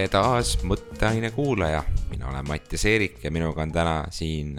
tere 0.00 0.08
taas 0.08 0.54
Mõtteaine 0.64 1.28
kuulaja, 1.34 1.82
mina 2.08 2.30
olen 2.30 2.46
Mattias 2.48 2.86
Eerik 2.88 3.18
ja 3.20 3.30
minuga 3.30 3.60
on 3.66 3.72
täna 3.74 3.96
siin 4.14 4.54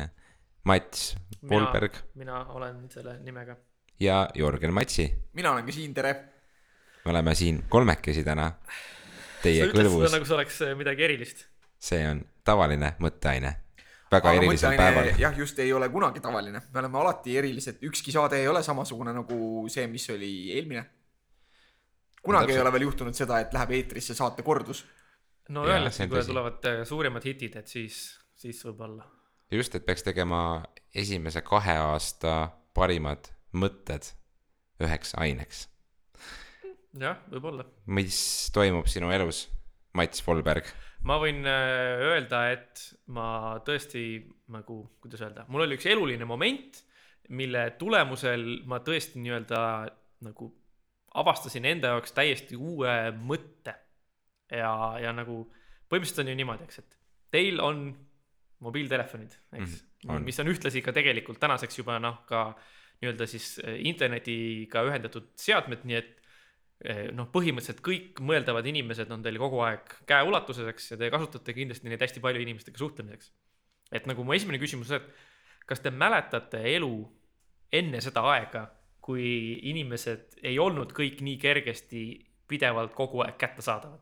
Mats 0.70 1.16
Polberg 1.50 1.98
mina 2.14 2.44
olen 2.54 2.84
selle 2.94 3.16
nimega. 3.26 3.56
ja 4.00 4.28
Jörgen 4.38 4.74
Matsi. 4.74 5.08
mina 5.34 5.56
olen 5.56 5.66
ka 5.66 5.72
siin, 5.72 5.96
tere. 5.98 6.14
me 7.06 7.12
oleme 7.12 7.34
siin 7.36 7.64
kolmekesi 7.70 8.24
täna 8.24 8.52
teie 9.42 9.66
sa 9.66 9.74
kõrvus. 9.74 10.14
nagu 10.14 10.30
see 10.30 10.38
oleks 10.38 10.62
äh, 10.62 10.78
midagi 10.78 11.08
erilist. 11.10 11.46
see 11.80 12.06
on 12.06 12.22
tavaline 12.46 12.94
mõtteaine, 13.02 13.56
väga 14.12 14.36
Aga 14.36 14.38
erilisel 14.38 14.78
päeval. 14.78 15.14
jah, 15.18 15.38
just 15.38 15.60
ei 15.60 15.74
ole 15.74 15.90
kunagi 15.90 16.22
tavaline, 16.22 16.62
me 16.70 16.86
oleme 16.86 17.02
alati 17.02 17.38
erilised, 17.42 17.82
ükski 17.90 18.14
saade 18.14 18.44
ei 18.44 18.48
ole 18.48 18.62
samasugune 18.64 19.18
nagu 19.18 19.66
see, 19.74 19.90
mis 19.90 20.10
oli 20.14 20.52
eelmine 20.54 20.86
kunagi 22.22 22.54
ei 22.54 22.62
ole 22.62 22.72
veel 22.72 22.92
juhtunud 22.92 23.18
seda, 23.18 23.42
et 23.42 23.54
läheb 23.56 23.80
eetrisse 23.80 24.14
saate 24.14 24.46
kordus. 24.46 24.86
No 25.50 25.66
öeldakse, 25.66 26.08
kui 26.12 26.24
tulevad 26.26 26.68
äh, 26.70 26.84
suuremad 26.88 27.26
hitid, 27.26 27.58
et 27.62 27.72
siis, 27.72 28.04
siis 28.38 28.62
võib-olla. 28.68 29.08
just, 29.52 29.76
et 29.76 29.86
peaks 29.86 30.06
tegema 30.08 30.62
esimese 30.96 31.44
kahe 31.46 31.78
aasta 31.82 32.52
parimad 32.78 33.32
mõtted 33.54 34.12
üheks 34.82 35.16
aineks. 35.20 35.66
jah, 37.00 37.20
võib-olla. 37.32 37.66
mis 37.86 38.22
toimub 38.54 38.90
sinu 38.92 39.12
elus, 39.16 39.48
Mats 39.98 40.24
Volberg? 40.28 40.70
ma 41.08 41.18
võin 41.22 41.44
äh, 41.50 42.06
öelda, 42.12 42.46
et 42.54 42.86
ma 43.10 43.58
tõesti 43.66 44.06
nagu, 44.54 44.84
kuidas 45.02 45.24
öelda, 45.26 45.48
mul 45.50 45.66
oli 45.66 45.78
üks 45.80 45.90
eluline 45.90 46.28
moment, 46.28 46.84
mille 47.32 47.70
tulemusel 47.80 48.62
ma 48.68 48.82
tõesti 48.84 49.22
nii-öelda 49.24 49.62
nagu 50.26 50.52
avastasin 51.18 51.66
enda 51.68 51.96
jaoks 51.96 52.14
täiesti 52.16 52.60
uue 52.60 52.94
mõtte. 53.18 53.76
Ja, 54.52 54.72
ja 55.02 55.12
nagu 55.16 55.44
põhimõtteliselt 55.92 56.24
on 56.24 56.32
ju 56.32 56.38
niimoodi, 56.40 56.68
eks, 56.68 56.82
et 56.82 56.98
teil 57.34 57.62
on 57.64 57.90
mobiiltelefonid, 58.62 59.38
eks 59.58 59.78
mm, 59.82 60.10
-hmm. 60.10 60.26
mis 60.28 60.40
on 60.40 60.52
ühtlasi 60.52 60.84
ka 60.86 60.94
tegelikult 60.96 61.40
tänaseks 61.42 61.80
juba 61.80 62.00
noh, 62.00 62.22
ka 62.30 62.52
nii-öelda 63.02 63.28
siis 63.28 63.60
eh, 63.64 63.80
internetiga 63.90 64.84
ühendatud 64.88 65.32
seadmed, 65.40 65.86
nii 65.90 65.98
et 65.98 66.12
eh, 66.86 67.08
noh, 67.16 67.30
põhimõtteliselt 67.34 67.82
kõik 67.86 68.22
mõeldavad 68.22 68.68
inimesed 68.70 69.12
on 69.12 69.24
teil 69.24 69.40
kogu 69.42 69.64
aeg 69.66 69.96
käeulatuses, 70.10 70.68
eks, 70.74 70.92
ja 70.94 71.00
te 71.02 71.10
kasutate 71.14 71.56
kindlasti 71.58 71.90
neid 71.90 72.02
hästi 72.02 72.22
palju 72.24 72.44
inimestega 72.44 72.78
suhtlemiseks. 72.78 73.34
et 73.92 74.06
nagu 74.08 74.24
mu 74.24 74.34
esimene 74.34 74.60
küsimus 74.60 74.92
on, 74.92 75.02
et 75.02 75.66
kas 75.68 75.80
te 75.80 75.92
mäletate 75.92 76.62
elu 76.76 76.94
enne 77.72 78.02
seda 78.02 78.22
aega 78.36 78.68
kui 79.02 79.58
inimesed 79.72 80.38
ei 80.46 80.60
olnud 80.62 80.94
kõik 80.94 81.24
nii 81.26 81.38
kergesti 81.42 82.04
pidevalt 82.52 82.94
kogu 82.94 83.24
aeg 83.26 83.38
kättesaadavad. 83.42 84.02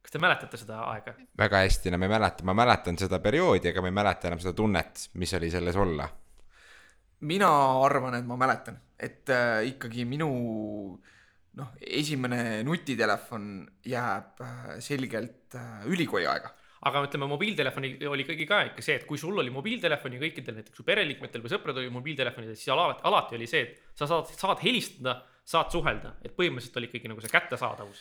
Kas 0.00 0.14
te 0.14 0.22
mäletate 0.22 0.60
seda 0.60 0.80
aega? 0.90 1.14
väga 1.38 1.62
hästi, 1.64 1.92
ma 1.96 2.08
ei 2.08 2.14
mäleta, 2.14 2.46
ma 2.48 2.56
mäletan 2.56 2.98
seda 3.00 3.20
perioodi, 3.22 3.70
aga 3.70 3.84
ma 3.84 3.92
ei 3.92 3.96
mäleta 4.00 4.30
enam 4.30 4.42
seda 4.42 4.56
tunnet, 4.56 5.06
mis 5.20 5.34
oli 5.38 5.50
selles 5.52 5.76
olla. 5.76 6.08
mina 7.30 7.50
arvan, 7.84 8.16
et 8.16 8.26
ma 8.26 8.38
mäletan, 8.40 8.80
et 8.98 9.28
äh, 9.30 9.66
ikkagi 9.74 10.06
minu 10.08 10.30
noh, 11.60 11.74
esimene 11.80 12.62
nutitelefon 12.64 13.50
jääb 13.84 14.40
äh, 14.46 14.72
selgelt 14.84 15.58
äh, 15.58 15.84
ülikooli 15.90 16.26
aega 16.30 16.54
aga 16.88 17.02
ütleme, 17.04 17.26
mobiiltelefoni 17.28 17.90
oli 18.08 18.24
ikkagi 18.24 18.46
ka 18.48 18.62
ikka 18.70 18.84
see, 18.84 18.94
et 18.96 19.02
kui 19.08 19.18
sul 19.20 19.36
oli 19.42 19.52
mobiiltelefon 19.52 20.14
ja 20.16 20.20
kõikidel 20.22 20.56
näiteks 20.56 20.80
su 20.80 20.86
pereliikmetel 20.86 21.42
või 21.44 21.52
sõpradel 21.52 21.84
oli 21.84 21.92
mobiiltelefonid, 21.92 22.54
siis 22.56 22.72
alati, 22.72 23.04
alati 23.10 23.36
oli 23.36 23.48
see, 23.50 23.66
et 23.66 24.00
sa 24.00 24.08
saad, 24.08 24.32
saad 24.32 24.62
helistada, 24.64 25.18
saad 25.44 25.68
suhelda, 25.74 26.14
et 26.24 26.32
põhimõtteliselt 26.32 26.78
oli 26.80 26.88
ikkagi 26.88 27.12
nagu 27.12 27.20
see 27.20 27.34
kättesaadavus 27.34 28.00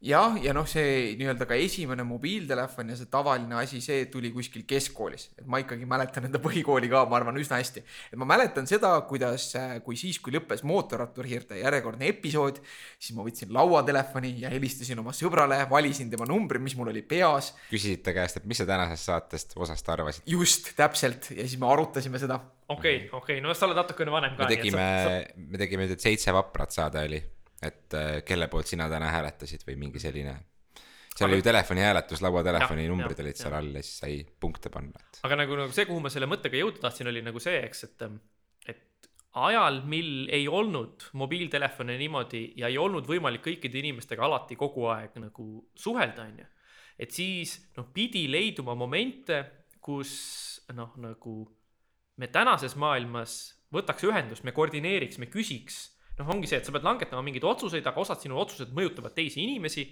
jah, 0.00 0.36
ja 0.40 0.52
noh, 0.56 0.64
see 0.68 1.12
nii-öelda 1.20 1.44
ka 1.48 1.56
esimene 1.60 2.04
mobiiltelefon 2.08 2.92
ja 2.92 2.96
see 2.96 3.08
tavaline 3.12 3.58
asi, 3.60 3.82
see 3.84 4.06
tuli 4.12 4.30
kuskil 4.32 4.64
keskkoolis, 4.68 5.26
et 5.36 5.48
ma 5.50 5.60
ikkagi 5.60 5.88
mäletan 5.88 6.24
enda 6.28 6.40
põhikooli 6.40 6.88
ka, 6.92 7.02
ma 7.10 7.18
arvan, 7.18 7.36
üsna 7.40 7.58
hästi. 7.60 7.82
et 8.08 8.20
ma 8.20 8.28
mäletan 8.28 8.68
seda, 8.70 8.94
kuidas, 9.08 9.50
kui 9.84 9.98
siis, 10.00 10.16
kui 10.22 10.32
lõppes 10.32 10.64
mootorratturihiirte 10.68 11.60
järjekordne 11.60 12.08
episood, 12.08 12.62
siis 12.96 13.16
ma 13.16 13.26
võtsin 13.26 13.52
lauatelefoni 13.52 14.32
ja 14.44 14.52
helistasin 14.52 15.02
oma 15.02 15.12
sõbrale, 15.16 15.58
valisin 15.70 16.12
tema 16.12 16.28
numbri, 16.28 16.62
mis 16.64 16.76
mul 16.78 16.92
oli 16.94 17.02
peas. 17.04 17.52
küsisid 17.68 18.00
ta 18.06 18.16
käest, 18.16 18.40
et 18.40 18.48
mis 18.48 18.60
sa 18.62 18.68
tänasest 18.68 19.10
saatest 19.10 19.52
osast 19.60 19.92
arvasid? 19.92 20.24
just, 20.30 20.72
täpselt, 20.80 21.28
ja 21.34 21.44
siis 21.44 21.60
me 21.60 21.68
arutasime 21.68 22.22
seda. 22.22 22.40
okei 22.72 23.10
okei 23.12 23.44
no 23.44 23.52
sa 23.52 23.68
oled 23.68 23.76
natukene 23.82 24.16
vanem 24.16 24.32
ka. 24.38 24.48
me 24.48 24.56
tegime, 24.56 24.88
sa... 25.04 25.20
me 25.36 25.60
tegime 25.60 25.90
nüüd 25.90 26.00
seitse 26.00 26.32
vaprat 26.32 26.72
saade 26.72 27.04
oli 27.04 27.20
et 27.62 27.94
äh, 27.96 28.22
kelle 28.24 28.48
poolt 28.48 28.70
sina 28.70 28.88
täna 28.88 29.10
hääletasid 29.12 29.66
või 29.68 29.76
mingi 29.84 30.00
selline. 30.00 30.36
seal 31.16 31.28
oli 31.28 31.40
ju 31.40 31.44
telefonihääletus, 31.44 32.22
lauatelefoni 32.24 32.86
numbrid 32.88 33.20
olid 33.20 33.36
seal 33.36 33.56
all 33.58 33.74
ja 33.76 33.82
siis 33.84 33.98
sai 34.04 34.20
punkte 34.40 34.72
panna 34.72 35.02
et.... 35.02 35.20
aga 35.26 35.42
nagu, 35.42 35.58
nagu 35.64 35.76
see, 35.76 35.86
kuhu 35.88 36.00
ma 36.00 36.12
selle 36.12 36.28
mõttega 36.30 36.60
jõuda 36.60 36.86
tahtsin, 36.86 37.10
oli 37.12 37.22
nagu 37.26 37.42
see, 37.42 37.58
eks, 37.66 37.84
et, 37.88 38.06
et 38.72 39.10
ajal, 39.44 39.82
mil 39.90 40.30
ei 40.32 40.48
olnud 40.48 41.10
mobiiltelefone 41.20 41.98
niimoodi 42.00 42.44
ja 42.62 42.72
ei 42.72 42.80
olnud 42.80 43.06
võimalik 43.10 43.44
kõikide 43.44 43.82
inimestega 43.82 44.24
alati 44.24 44.56
kogu 44.58 44.88
aeg 44.94 45.20
nagu 45.20 45.46
suhelda, 45.76 46.26
on 46.26 46.42
ju. 46.42 46.50
et 46.98 47.12
siis 47.12 47.58
noh, 47.76 47.90
pidi 47.92 48.24
leiduma 48.30 48.74
momente, 48.78 49.44
kus 49.80 50.12
noh, 50.72 50.96
nagu 51.00 51.42
me 52.20 52.28
tänases 52.32 52.76
maailmas 52.76 53.40
võtaks 53.72 54.04
ühendust, 54.08 54.44
me 54.44 54.52
koordineeriks, 54.56 55.18
me 55.20 55.28
küsiks 55.30 55.90
noh, 56.20 56.28
ongi 56.34 56.50
see, 56.50 56.60
et 56.60 56.68
sa 56.68 56.74
pead 56.74 56.86
langetama 56.86 57.24
mingeid 57.24 57.46
otsuseid, 57.48 57.86
aga 57.86 58.02
osad 58.02 58.20
sinu 58.22 58.38
otsused 58.40 58.72
mõjutavad 58.76 59.14
teisi 59.16 59.42
inimesi. 59.44 59.86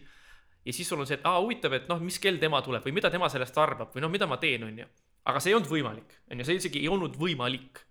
ja 0.64 0.74
siis 0.74 0.88
sul 0.90 1.00
on 1.00 1.08
see, 1.08 1.16
et 1.16 1.26
aa, 1.26 1.40
huvitav, 1.40 1.72
et 1.78 1.88
noh, 1.88 2.00
mis 2.04 2.18
kell 2.20 2.40
tema 2.42 2.60
tuleb 2.64 2.84
või 2.84 2.98
mida 2.98 3.10
tema 3.10 3.30
sellest 3.32 3.56
arvab 3.58 3.94
või 3.94 4.04
noh, 4.04 4.12
mida 4.12 4.28
ma 4.28 4.36
teen, 4.42 4.66
on 4.66 4.78
ju. 4.82 4.86
aga 5.30 5.40
see 5.40 5.52
ei 5.52 5.56
olnud 5.56 5.70
võimalik, 5.70 6.14
on 6.30 6.42
ju, 6.42 6.48
see 6.48 6.60
isegi 6.60 6.84
ei 6.84 6.92
olnud 6.92 7.16
võimalik. 7.16 7.82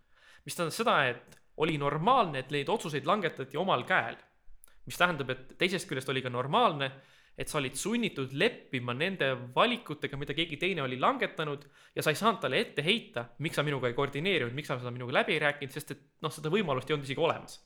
mis 0.46 0.56
tähendab 0.56 0.78
seda, 0.78 0.98
et 1.10 1.38
oli 1.58 1.78
normaalne, 1.82 2.44
et 2.44 2.52
neid 2.54 2.70
otsuseid 2.70 3.06
langetati 3.06 3.58
omal 3.58 3.86
käel. 3.86 4.18
mis 4.86 4.98
tähendab, 4.98 5.30
et 5.30 5.58
teisest 5.58 5.90
küljest 5.90 6.10
oli 6.10 6.22
ka 6.22 6.30
normaalne, 6.30 6.92
et 7.38 7.50
sa 7.50 7.58
olid 7.60 7.76
sunnitud 7.78 8.32
leppima 8.34 8.94
nende 8.98 9.34
valikutega, 9.56 10.18
mida 10.18 10.34
keegi 10.34 10.58
teine 10.58 10.82
oli 10.82 10.98
langetanud 11.00 11.66
ja 11.96 12.02
sa 12.02 12.10
ei 12.10 12.18
saanud 12.18 12.40
talle 12.42 12.62
ette 12.62 12.82
heita, 12.82 13.28
miks 13.40 13.60
sa 13.60 13.64
minuga 13.64 13.90
ei 13.90 13.98
koordineerinud, 13.98 14.56
miks 14.58 14.72
sa 14.72 14.80
seda 14.80 14.94
minuga 14.94 15.20
läbi 15.20 15.36
ei 15.36 15.44
rääkinud, 15.44 15.74
sest 15.74 15.92
et 15.94 16.06
noh, 16.22 16.34
seda 16.34 16.50
võimalust 16.50 16.90
ei 16.90 16.96
olnud 16.98 17.06
isegi 17.06 17.22
olemas 17.22 17.60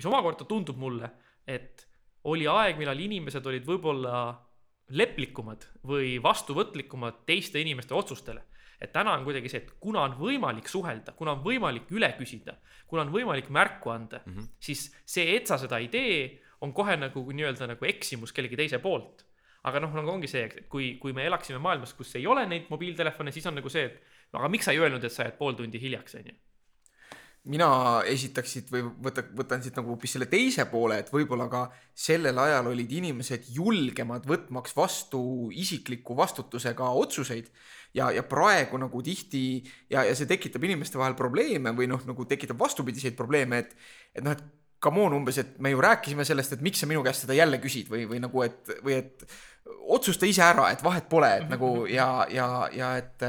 mis 0.00 0.08
omakorda 0.08 0.46
tundub 0.48 0.78
mulle, 0.80 1.10
et 1.46 1.84
oli 2.30 2.46
aeg, 2.48 2.78
millal 2.80 3.00
inimesed 3.00 3.44
olid 3.46 3.66
võib-olla 3.68 4.22
leplikumad 4.96 5.66
või 5.86 6.16
vastuvõtlikumad 6.22 7.22
teiste 7.28 7.60
inimeste 7.60 7.94
otsustele. 7.94 8.46
et 8.80 8.92
täna 8.92 9.12
on 9.12 9.24
kuidagi 9.26 9.50
see, 9.52 9.58
et 9.60 9.72
kuna 9.76 10.00
on 10.06 10.14
võimalik 10.16 10.68
suhelda, 10.68 11.12
kuna 11.12 11.34
on 11.34 11.42
võimalik 11.44 11.90
üle 11.92 12.08
küsida, 12.16 12.54
kuna 12.88 13.02
on 13.02 13.10
võimalik 13.12 13.50
märku 13.52 13.90
anda 13.92 14.22
mm, 14.24 14.32
-hmm. 14.32 14.46
siis 14.60 14.86
see, 15.04 15.36
et 15.36 15.46
sa 15.46 15.58
seda 15.60 15.78
ei 15.78 15.88
tee, 15.88 16.40
on 16.60 16.72
kohe 16.72 16.96
nagu 16.96 17.20
nii-öelda 17.32 17.66
nagu 17.66 17.84
eksimus 17.84 18.32
kellegi 18.32 18.56
teise 18.56 18.78
poolt. 18.78 19.26
aga 19.62 19.80
noh, 19.80 19.92
nagu 19.92 20.08
ongi 20.08 20.28
see, 20.28 20.44
et 20.44 20.68
kui, 20.68 20.96
kui 20.96 21.12
me 21.12 21.26
elaksime 21.26 21.58
maailmas, 21.58 21.92
kus 21.94 22.14
ei 22.16 22.26
ole 22.26 22.46
neid 22.46 22.70
mobiiltelefone, 22.70 23.32
siis 23.32 23.46
on 23.46 23.54
nagu 23.54 23.68
see, 23.68 23.84
et 23.84 24.00
no 24.32 24.38
aga 24.38 24.48
miks 24.48 24.64
sa 24.64 24.72
ei 24.72 24.78
öelnud, 24.78 25.04
et 25.04 25.12
sa 25.12 25.26
jääd 25.26 25.36
pool 25.36 25.52
tundi 25.52 25.80
hiljaks, 25.80 26.14
on 26.14 26.30
ju 26.32 26.32
mina 27.48 27.68
esitaks 28.08 28.52
siit 28.52 28.70
või 28.72 28.82
võta, 29.04 29.24
võtan 29.36 29.62
siit 29.64 29.76
nagu 29.78 29.94
hoopis 29.94 30.12
selle 30.16 30.28
teise 30.28 30.66
poole, 30.68 30.98
et 31.00 31.08
võib-olla 31.12 31.46
ka 31.48 31.62
sellel 31.96 32.36
ajal 32.42 32.68
olid 32.74 32.92
inimesed 32.92 33.48
julgemad 33.54 34.28
võtmaks 34.28 34.76
vastu 34.76 35.22
isikliku 35.56 36.16
vastutusega 36.18 36.90
otsuseid. 37.00 37.48
ja, 37.94 38.10
ja 38.12 38.22
praegu 38.22 38.78
nagu 38.78 39.02
tihti 39.02 39.64
ja, 39.90 40.04
ja 40.04 40.14
see 40.14 40.28
tekitab 40.28 40.64
inimeste 40.64 40.98
vahel 40.98 41.16
probleeme 41.18 41.72
või 41.74 41.88
noh, 41.90 42.04
nagu 42.06 42.24
tekitab 42.28 42.60
vastupidiseid 42.60 43.16
probleeme, 43.16 43.64
et, 43.64 43.76
et 44.14 44.24
noh, 44.24 44.36
et 44.36 44.44
come 44.80 45.00
on 45.00 45.16
umbes, 45.16 45.38
et 45.38 45.58
me 45.60 45.72
ju 45.72 45.80
rääkisime 45.80 46.24
sellest, 46.24 46.54
et 46.54 46.62
miks 46.64 46.80
sa 46.80 46.88
minu 46.88 47.02
käest 47.04 47.24
seda 47.24 47.36
jälle 47.36 47.58
küsid 47.60 47.88
või, 47.92 48.06
või 48.08 48.20
nagu, 48.20 48.44
et, 48.44 48.70
või 48.84 48.96
et 49.00 49.24
otsusta 49.92 50.28
ise 50.28 50.44
ära, 50.44 50.70
et 50.72 50.84
vahet 50.84 51.08
pole, 51.08 51.28
et 51.40 51.50
nagu 51.50 51.84
ja, 51.90 52.26
ja, 52.32 52.68
ja 52.72 52.94
et, 53.00 53.26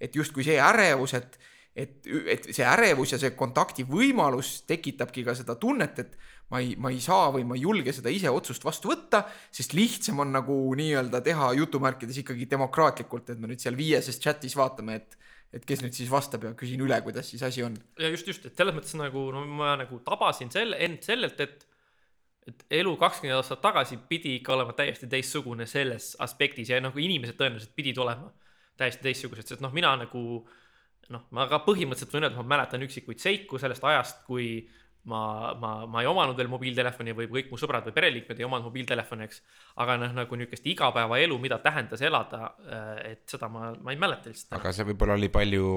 et 0.00 0.14
justkui 0.14 0.46
see 0.46 0.58
ärevus, 0.60 1.16
et 1.18 1.38
et, 1.74 2.06
et 2.06 2.46
see 2.54 2.66
ärevus 2.66 3.14
ja 3.14 3.18
see 3.20 3.34
kontakti 3.36 3.84
võimalus 3.88 4.60
tekitabki 4.68 5.24
ka 5.26 5.34
seda 5.36 5.56
tunnet, 5.60 5.98
et 5.98 6.14
ma 6.52 6.60
ei, 6.62 6.74
ma 6.78 6.92
ei 6.94 7.00
saa 7.02 7.32
või 7.34 7.46
ma 7.48 7.58
ei 7.58 7.64
julge 7.64 7.94
seda 7.96 8.12
ise 8.14 8.30
otsust 8.30 8.64
vastu 8.66 8.92
võtta, 8.92 9.24
sest 9.54 9.74
lihtsam 9.74 10.22
on 10.22 10.32
nagu 10.36 10.56
nii-öelda 10.78 11.22
teha 11.24 11.50
jutumärkides 11.58 12.22
ikkagi 12.22 12.46
demokraatlikult, 12.50 13.34
et 13.34 13.42
me 13.42 13.50
nüüd 13.50 13.62
seal 13.62 13.78
viieses 13.78 14.20
chatis 14.22 14.56
vaatame, 14.58 15.02
et 15.02 15.20
et 15.54 15.62
kes 15.62 15.84
nüüd 15.84 15.94
siis 15.94 16.08
vastab 16.10 16.42
ja 16.42 16.50
küsin 16.58 16.80
üle, 16.82 16.96
kuidas 17.04 17.28
siis 17.30 17.42
asi 17.46 17.62
on. 17.62 17.76
ja 18.00 18.08
just, 18.10 18.26
just, 18.26 18.46
et 18.48 18.58
selles 18.58 18.74
mõttes 18.74 18.96
nagu 18.98 19.20
no 19.30 19.44
ma 19.46 19.76
nagu 19.78 20.00
tabasin 20.02 20.50
selle, 20.50 20.80
end 20.82 21.06
sellelt, 21.06 21.38
et 21.40 21.68
et 22.44 22.64
elu 22.76 22.90
kakskümmend 23.00 23.38
aastat 23.38 23.62
tagasi 23.64 23.96
pidi 24.08 24.34
ikka 24.36 24.52
olema 24.52 24.74
täiesti 24.76 25.06
teistsugune 25.08 25.64
selles 25.70 26.10
aspektis 26.20 26.68
ja 26.74 26.80
nagu 26.82 26.98
inimesed 27.00 27.38
tõenäoliselt 27.38 27.72
pidid 27.72 28.00
olema 28.02 28.34
täiesti 28.76 29.06
teistsugused, 29.06 29.46
sest 29.48 29.62
noh, 29.64 29.72
mina 29.72 29.94
nagu 29.96 30.24
äh, 30.42 30.58
noh, 31.12 31.26
ma 31.36 31.48
ka 31.50 31.60
põhimõtteliselt 31.66 32.14
võin 32.14 32.24
öelda, 32.26 32.36
et 32.36 32.40
ma 32.40 32.56
mäletan 32.56 32.84
üksikuid 32.86 33.20
seiku 33.22 33.60
sellest 33.60 33.84
ajast, 33.84 34.22
kui 34.28 34.46
ma, 35.10 35.52
ma, 35.60 35.72
ma 35.90 36.02
ei 36.02 36.08
omanud 36.08 36.38
veel 36.38 36.48
mobiiltelefoni 36.52 37.14
või 37.16 37.28
kõik 37.32 37.50
mu 37.52 37.58
sõbrad 37.60 37.84
või 37.88 37.96
pereliikmed 37.96 38.40
ei 38.40 38.46
omanud 38.46 38.68
mobiiltelefoni, 38.70 39.28
eks. 39.28 39.42
aga 39.84 39.98
noh, 40.00 40.14
nagu 40.16 40.38
niisugust 40.40 40.68
igapäevaelu, 40.72 41.38
mida 41.42 41.58
tähendas 41.64 42.04
elada, 42.04 42.54
et 43.04 43.24
seda 43.30 43.50
ma, 43.52 43.72
ma 43.84 43.94
ei 43.94 44.00
mäleta 44.00 44.32
lihtsalt. 44.32 44.56
aga 44.58 44.72
see 44.74 44.88
võib-olla 44.92 45.18
oli 45.18 45.30
palju 45.34 45.68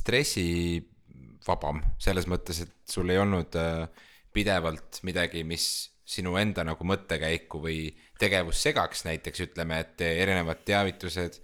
stressivabam 0.00 1.82
selles 2.02 2.26
mõttes, 2.30 2.64
et 2.66 2.74
sul 2.90 3.10
ei 3.10 3.20
olnud 3.22 3.56
äh, 3.58 3.86
pidevalt 4.34 5.00
midagi, 5.06 5.44
mis 5.46 5.70
sinu 6.10 6.34
enda 6.40 6.64
nagu 6.66 6.86
mõttekäiku 6.86 7.60
või 7.62 7.78
tegevust 8.18 8.66
segaks, 8.66 9.04
näiteks 9.06 9.46
ütleme, 9.46 9.78
et 9.84 10.02
erinevad 10.02 10.64
teavitused, 10.66 11.38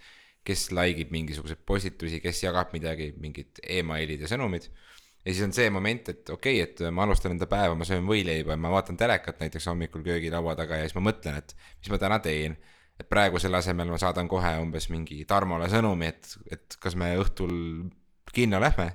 kes 0.47 0.69
like 0.75 1.03
ib 1.03 1.15
mingisuguseid 1.15 1.63
postitusi, 1.67 2.21
kes 2.23 2.43
jagab 2.45 2.73
midagi, 2.77 3.11
mingid 3.23 3.61
emailid 3.79 4.23
ja 4.25 4.31
sõnumid. 4.31 4.69
ja 5.25 5.33
siis 5.33 5.43
on 5.47 5.55
see 5.57 5.71
moment, 5.75 6.13
et 6.13 6.31
okei 6.31 6.63
okay,, 6.63 6.71
et 6.87 6.95
ma 6.95 7.07
alustan 7.07 7.35
enda 7.35 7.49
päeva, 7.51 7.75
ma 7.75 7.89
söön 7.89 8.07
võileiba 8.07 8.55
ja 8.55 8.63
ma 8.63 8.71
vaatan 8.75 8.99
telekat 9.01 9.43
näiteks 9.43 9.67
hommikul 9.73 10.05
köögilaua 10.07 10.55
taga 10.59 10.79
ja 10.79 10.87
siis 10.87 10.97
ma 10.99 11.09
mõtlen, 11.09 11.41
et 11.43 11.57
mis 11.81 11.93
ma 11.93 12.01
täna 12.03 12.21
teen. 12.23 12.57
Et 12.97 13.09
praegu 13.13 13.37
selle 13.43 13.59
asemel 13.59 13.91
ma 13.93 13.99
saadan 14.01 14.29
kohe 14.31 14.55
umbes 14.63 14.87
mingi 14.89 15.19
Tarmole 15.29 15.67
sõnumi, 15.69 16.09
et, 16.09 16.31
et 16.49 16.79
kas 16.81 16.95
me 16.97 17.11
õhtul 17.21 17.53
kinno 18.33 18.61
lähme. 18.63 18.95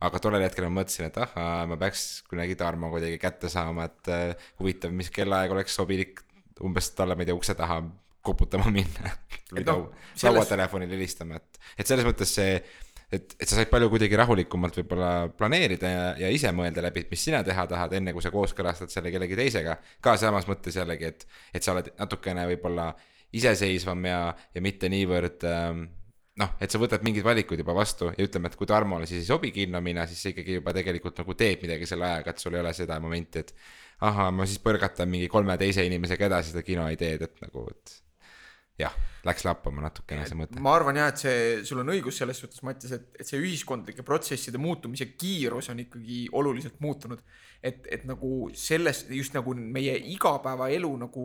Aga 0.00 0.20
tollel 0.20 0.44
hetkel 0.44 0.66
ma 0.68 0.80
mõtlesin, 0.80 1.08
et 1.08 1.16
ahhaa, 1.20 1.64
ma 1.68 1.76
peaks 1.80 2.22
kunagi 2.28 2.56
Tarmo 2.60 2.88
kuidagi 2.92 3.16
kätte 3.20 3.48
saama, 3.52 3.86
et 3.88 4.12
uh, 4.12 4.46
huvitav, 4.60 4.92
mis 4.96 5.08
kellaaeg 5.12 5.52
oleks 5.52 5.76
sobilik. 5.76 6.20
Umbes 6.64 6.90
talle, 6.96 7.16
ma 7.16 7.24
ei 7.24 7.30
tea, 7.30 7.36
ukse 7.36 7.56
taha 7.56 7.80
koputama 8.22 8.70
minna 8.72 9.12
või 9.50 9.64
no, 9.66 9.76
selles... 10.14 10.30
lauatelefonile 10.30 10.96
helistama, 10.96 11.40
et, 11.40 11.60
et 11.78 11.90
selles 11.90 12.06
mõttes 12.06 12.32
see, 12.36 12.56
et, 13.10 13.36
et 13.38 13.46
sa 13.46 13.58
said 13.58 13.70
palju 13.72 13.90
kuidagi 13.92 14.18
rahulikumalt 14.20 14.80
võib-olla 14.80 15.12
planeerida 15.36 15.92
ja, 15.92 16.02
ja 16.24 16.32
ise 16.32 16.52
mõelda 16.56 16.84
läbi, 16.84 17.04
et 17.04 17.14
mis 17.14 17.24
sina 17.28 17.42
teha 17.46 17.66
tahad, 17.70 17.94
enne 17.98 18.14
kui 18.16 18.24
sa 18.24 18.32
kooskõlastad 18.34 18.92
selle 18.92 19.12
kellegi 19.14 19.38
teisega. 19.38 19.78
ka 20.00 20.16
samas 20.20 20.48
mõttes 20.50 20.76
jällegi, 20.76 21.14
et, 21.14 21.26
et 21.54 21.64
sa 21.64 21.74
oled 21.74 21.92
natukene 21.98 22.46
võib-olla 22.52 22.92
iseseisvam 23.36 24.04
ja, 24.10 24.20
ja 24.54 24.62
mitte 24.62 24.90
niivõrd 24.90 25.46
ähm, 25.48 25.84
noh, 26.40 26.54
et 26.62 26.72
sa 26.72 26.80
võtad 26.82 27.04
mingid 27.06 27.26
valikud 27.26 27.60
juba 27.60 27.74
vastu 27.76 28.10
ja 28.14 28.26
ütleme, 28.26 28.50
et 28.50 28.58
kui 28.58 28.68
Tarmole 28.68 29.08
siis 29.08 29.24
ei 29.24 29.28
sobi 29.28 29.52
kinno 29.54 29.80
minna, 29.84 30.06
siis 30.10 30.22
sa 30.22 30.32
ikkagi 30.32 30.58
juba 30.58 30.74
tegelikult 30.76 31.20
nagu 31.22 31.36
teed 31.38 31.64
midagi 31.64 31.88
selle 31.88 32.08
ajaga, 32.08 32.34
et 32.34 32.42
sul 32.42 32.56
ei 32.56 32.62
ole 32.62 32.72
seda 32.76 32.98
momenti, 33.02 33.44
et 33.44 33.54
ahah, 34.06 34.30
ma 34.34 34.46
siis 34.48 34.62
põrgatan 34.64 35.10
mingi 35.10 35.28
kolme 35.32 35.56
teise 35.60 35.84
inimesega 35.86 36.30
edasi 36.30 36.54
seda 36.54 36.64
kinoideed, 36.66 37.26
et 37.26 37.42
nagu, 37.44 37.66
et 37.72 37.96
jah, 38.80 38.96
läks 39.26 39.44
lappama 39.46 39.84
natukene 39.84 40.26
see 40.28 40.38
mõte. 40.38 40.60
ma 40.62 40.74
arvan 40.78 40.98
jah, 41.00 41.10
et 41.12 41.22
see, 41.22 41.40
sul 41.68 41.82
on 41.82 41.92
õigus 41.94 42.20
selles 42.20 42.40
suhtes, 42.42 42.62
Mattias, 42.66 42.94
et, 42.96 43.08
et 43.20 43.28
see 43.28 43.40
ühiskondlike 43.40 44.04
protsesside 44.06 44.60
muutumise 44.60 45.10
kiirus 45.12 45.70
on 45.72 45.82
ikkagi 45.84 46.22
oluliselt 46.36 46.80
muutunud. 46.80 47.22
et, 47.62 47.84
et 47.90 48.06
nagu 48.08 48.50
selles, 48.56 49.04
just 49.12 49.36
nagu 49.36 49.54
meie 49.54 49.96
igapäevaelu 50.14 50.94
nagu 51.06 51.24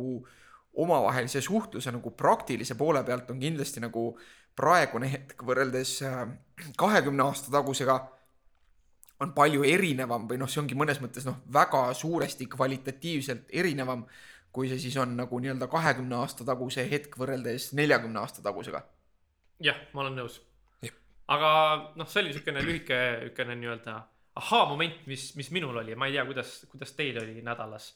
omavahelise 0.75 1.41
suhtluse 1.41 1.91
nagu 1.95 2.11
praktilise 2.11 2.75
poole 2.75 3.03
pealt 3.07 3.29
on 3.31 3.39
kindlasti 3.39 3.79
nagu 3.83 4.09
praegune 4.55 5.07
hetk 5.11 5.43
võrreldes 5.47 6.01
äh, 6.03 6.25
kahekümne 6.79 7.23
aasta 7.23 7.51
tagusega 7.51 7.99
on 9.23 9.31
palju 9.35 9.63
erinevam 9.67 10.27
või 10.27 10.39
noh, 10.39 10.49
see 10.51 10.61
ongi 10.61 10.75
mõnes 10.77 10.99
mõttes 11.03 11.27
noh, 11.27 11.39
väga 11.53 11.87
suuresti 11.95 12.47
kvalitatiivselt 12.51 13.51
erinevam, 13.55 14.03
kui 14.55 14.71
see 14.71 14.79
siis 14.81 14.97
on 15.01 15.15
nagu 15.19 15.39
nii-öelda 15.43 15.67
kahekümne 15.71 16.17
aasta 16.21 16.47
taguse 16.47 16.87
hetk 16.89 17.17
võrreldes 17.19 17.73
neljakümne 17.77 18.23
aasta 18.23 18.43
tagusega. 18.45 18.83
jah, 19.63 19.79
ma 19.93 20.05
olen 20.05 20.19
nõus. 20.21 20.39
aga 21.27 21.51
noh, 21.99 22.07
see 22.07 22.23
oli 22.23 22.33
niisugune 22.33 22.63
lühike, 22.65 22.99
niisugune 23.21 23.59
nii-öelda 23.61 23.99
ahaa-moment, 24.41 25.05
mis, 25.07 25.29
mis 25.39 25.51
minul 25.55 25.77
oli, 25.83 25.95
ma 25.95 26.09
ei 26.09 26.17
tea, 26.17 26.25
kuidas, 26.27 26.57
kuidas 26.71 26.91
teil 26.97 27.21
oli 27.21 27.43
nädalas 27.43 27.93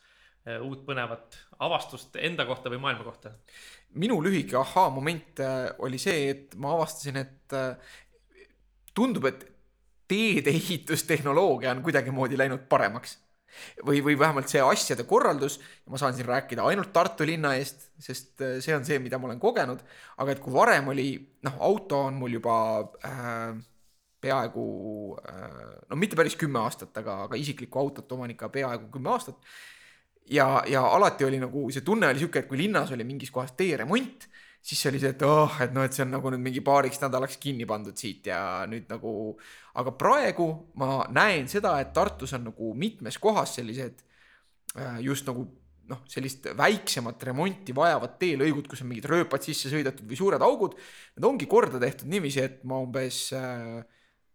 Äh, 0.47 0.61
uut 0.63 0.85
põnevat 0.87 1.35
avastust 1.59 2.15
enda 2.15 2.45
kohta 2.47 2.71
või 2.71 2.79
maailma 2.79 3.03
kohta? 3.03 3.33
minu 3.99 4.19
lühike 4.23 4.55
ahaa-moment 4.55 5.41
äh, 5.43 5.55
oli 5.83 5.97
see, 5.99 6.29
et 6.31 6.53
ma 6.55 6.71
avastasin, 6.77 7.17
et 7.19 7.55
äh, 7.57 7.97
tundub, 8.95 9.25
et 9.27 9.43
teedeehitustehnoloogia 10.07 11.73
on 11.73 11.83
kuidagimoodi 11.83 12.37
läinud 12.39 12.63
paremaks. 12.71 13.17
Või, 13.85 14.01
või 14.05 14.17
vähemalt 14.19 14.51
see 14.51 14.61
asjade 14.63 15.05
korraldus, 15.09 15.59
ma 15.89 15.99
saan 16.01 16.15
siin 16.17 16.27
rääkida 16.27 16.65
ainult 16.67 16.93
Tartu 16.95 17.27
linna 17.27 17.55
eest, 17.59 17.89
sest 17.99 18.43
see 18.63 18.75
on 18.75 18.85
see, 18.87 18.99
mida 19.03 19.19
ma 19.19 19.29
olen 19.29 19.41
kogenud, 19.41 19.81
aga 20.17 20.35
et 20.35 20.43
kui 20.43 20.53
varem 20.53 20.91
oli, 20.93 21.09
noh, 21.45 21.57
auto 21.69 22.03
on 22.09 22.19
mul 22.19 22.37
juba 22.39 22.55
äh, 23.05 23.57
peaaegu 24.21 24.67
äh, 25.23 25.57
no 25.89 25.99
mitte 25.99 26.19
päris 26.19 26.37
kümme 26.39 26.61
aastat, 26.63 26.95
aga, 27.01 27.23
aga 27.27 27.39
isiklikku 27.39 27.81
autot 27.81 28.17
oman 28.17 28.35
ikka 28.35 28.51
peaaegu 28.53 28.91
kümme 28.93 29.13
aastat 29.15 29.39
ja, 30.29 30.63
ja 30.67 30.83
alati 30.95 31.25
oli 31.27 31.39
nagu 31.41 31.67
see 31.73 31.85
tunne 31.85 32.09
oli 32.09 32.21
sihuke, 32.21 32.43
et 32.43 32.49
kui 32.49 32.59
linnas 32.61 32.91
oli 32.95 33.05
mingis 33.07 33.31
kohas 33.33 33.55
teeremont, 33.57 34.27
siis 34.61 34.81
oli 34.89 34.99
see, 35.01 35.13
et 35.15 35.23
oh, 35.27 35.55
et 35.63 35.73
noh, 35.75 35.85
et 35.85 35.95
see 35.95 36.03
on 36.05 36.13
nagu 36.13 36.33
nüüd 36.33 36.43
mingi 36.43 36.63
paariks 36.65 37.01
nädalaks 37.03 37.39
kinni 37.41 37.67
pandud 37.69 37.97
siit 37.97 38.27
ja 38.29 38.41
nüüd 38.69 38.89
nagu, 38.91 39.13
aga 39.79 39.95
praegu 39.97 40.49
ma 40.79 41.05
näen 41.15 41.49
seda, 41.51 41.77
et 41.81 41.93
Tartus 41.95 42.35
on 42.37 42.49
nagu 42.51 42.73
mitmes 42.77 43.17
kohas 43.21 43.57
sellised 43.59 44.03
äh, 44.77 44.99
just 45.05 45.27
nagu 45.29 45.47
noh, 45.89 46.01
sellist 46.09 46.51
väiksemat 46.57 47.23
remonti 47.29 47.73
vajavad 47.75 48.19
teelõigud, 48.21 48.67
kus 48.69 48.83
on 48.83 48.91
mingid 48.91 49.07
rööpad 49.09 49.45
sisse 49.45 49.71
sõidetud 49.71 50.05
või 50.05 50.19
suured 50.19 50.43
augud. 50.45 50.75
Need 51.15 51.25
ongi 51.25 51.47
korda 51.49 51.81
tehtud 51.81 52.11
niiviisi, 52.11 52.43
et 52.45 52.61
ma 52.69 52.77
umbes 52.83 53.23
äh, 53.33 53.79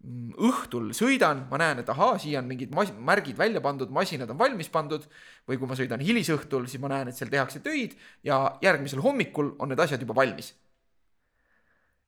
õhtul 0.04 0.90
sõidan, 0.96 1.44
ma 1.50 1.58
näen, 1.60 1.80
et 1.80 1.88
ahaa, 1.88 2.18
siia 2.20 2.40
on 2.42 2.48
mingid 2.48 2.72
mas-, 2.76 2.92
märgid 2.92 3.38
välja 3.38 3.62
pandud, 3.64 3.92
masinad 3.94 4.30
on 4.30 4.38
valmis 4.38 4.68
pandud. 4.72 5.06
või 5.48 5.58
kui 5.60 5.68
ma 5.68 5.76
sõidan 5.76 6.00
hilisõhtul, 6.00 6.66
siis 6.68 6.80
ma 6.80 6.88
näen, 6.88 7.08
et 7.08 7.16
seal 7.16 7.30
tehakse 7.32 7.60
töid 7.60 7.96
ja 8.24 8.58
järgmisel 8.64 9.02
hommikul 9.04 9.54
on 9.58 9.68
need 9.68 9.80
asjad 9.80 10.00
juba 10.00 10.16
valmis. 10.16 10.54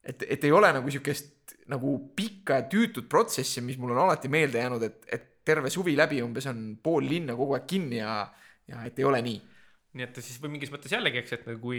et, 0.03 0.23
et 0.23 0.45
ei 0.45 0.53
ole 0.53 0.73
nagu 0.73 0.91
sihukest 0.91 1.57
nagu 1.67 1.97
pikka 2.17 2.61
ja 2.61 2.69
tüütut 2.71 3.09
protsessi, 3.09 3.61
mis 3.61 3.79
mul 3.79 3.93
on 3.97 4.05
alati 4.05 4.29
meelde 4.29 4.59
jäänud, 4.59 4.83
et, 4.83 5.05
et 5.13 5.27
terve 5.45 5.71
suvi 5.71 5.97
läbi 5.97 6.23
umbes 6.23 6.47
on 6.51 6.77
pool 6.83 7.07
linna 7.07 7.37
kogu 7.39 7.57
aeg 7.57 7.67
kinni 7.71 8.01
ja, 8.01 8.27
ja 8.69 8.83
et 8.87 8.99
ei 8.99 9.07
ole 9.07 9.23
nii. 9.23 9.41
nii 9.97 10.05
et 10.05 10.21
siis 10.23 10.39
või 10.43 10.57
mingis 10.57 10.73
mõttes 10.75 10.93
jällegi, 10.93 11.23
eks, 11.23 11.33
et 11.39 11.47
nagu 11.49 11.75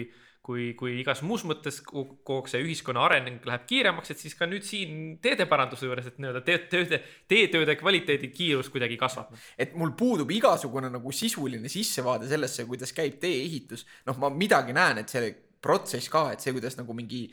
kui 0.47 0.69
kui, 0.79 0.93
igas 1.01 1.21
muus 1.27 1.43
mõttes 1.47 1.81
kogu 1.83 2.37
see 2.47 2.61
ühiskonna 2.63 3.03
areng 3.03 3.43
läheb 3.47 3.65
kiiremaks, 3.67 4.13
et 4.13 4.21
siis 4.21 4.35
ka 4.37 4.47
nüüd 4.47 4.63
siin 4.63 5.17
teedeparanduse 5.23 5.89
juures, 5.89 6.07
et 6.07 6.21
nii-öelda 6.21 6.43
teed, 6.47 6.69
tööde, 6.71 7.01
teetööde 7.27 7.75
kvaliteedi 7.79 8.31
kiirus 8.31 8.71
kuidagi 8.71 8.99
kasvab. 8.99 9.33
et 9.59 9.75
mul 9.75 9.91
puudub 9.99 10.31
igasugune 10.31 10.91
nagu 10.93 11.11
sisuline 11.11 11.71
sissevaade 11.71 12.29
sellesse, 12.31 12.65
kuidas 12.69 12.95
käib 12.95 13.19
tee-ehitus. 13.23 13.85
noh, 14.07 14.17
ma 14.23 14.31
midagi 14.31 14.75
näen, 14.77 15.03
et 15.03 15.11
see 15.11 15.33
protsess 15.61 16.07
ka, 16.13 16.29
et 16.33 16.43
see, 16.43 16.53
kuidas 16.55 16.77
nagu 16.79 16.95
mingi 16.95 17.25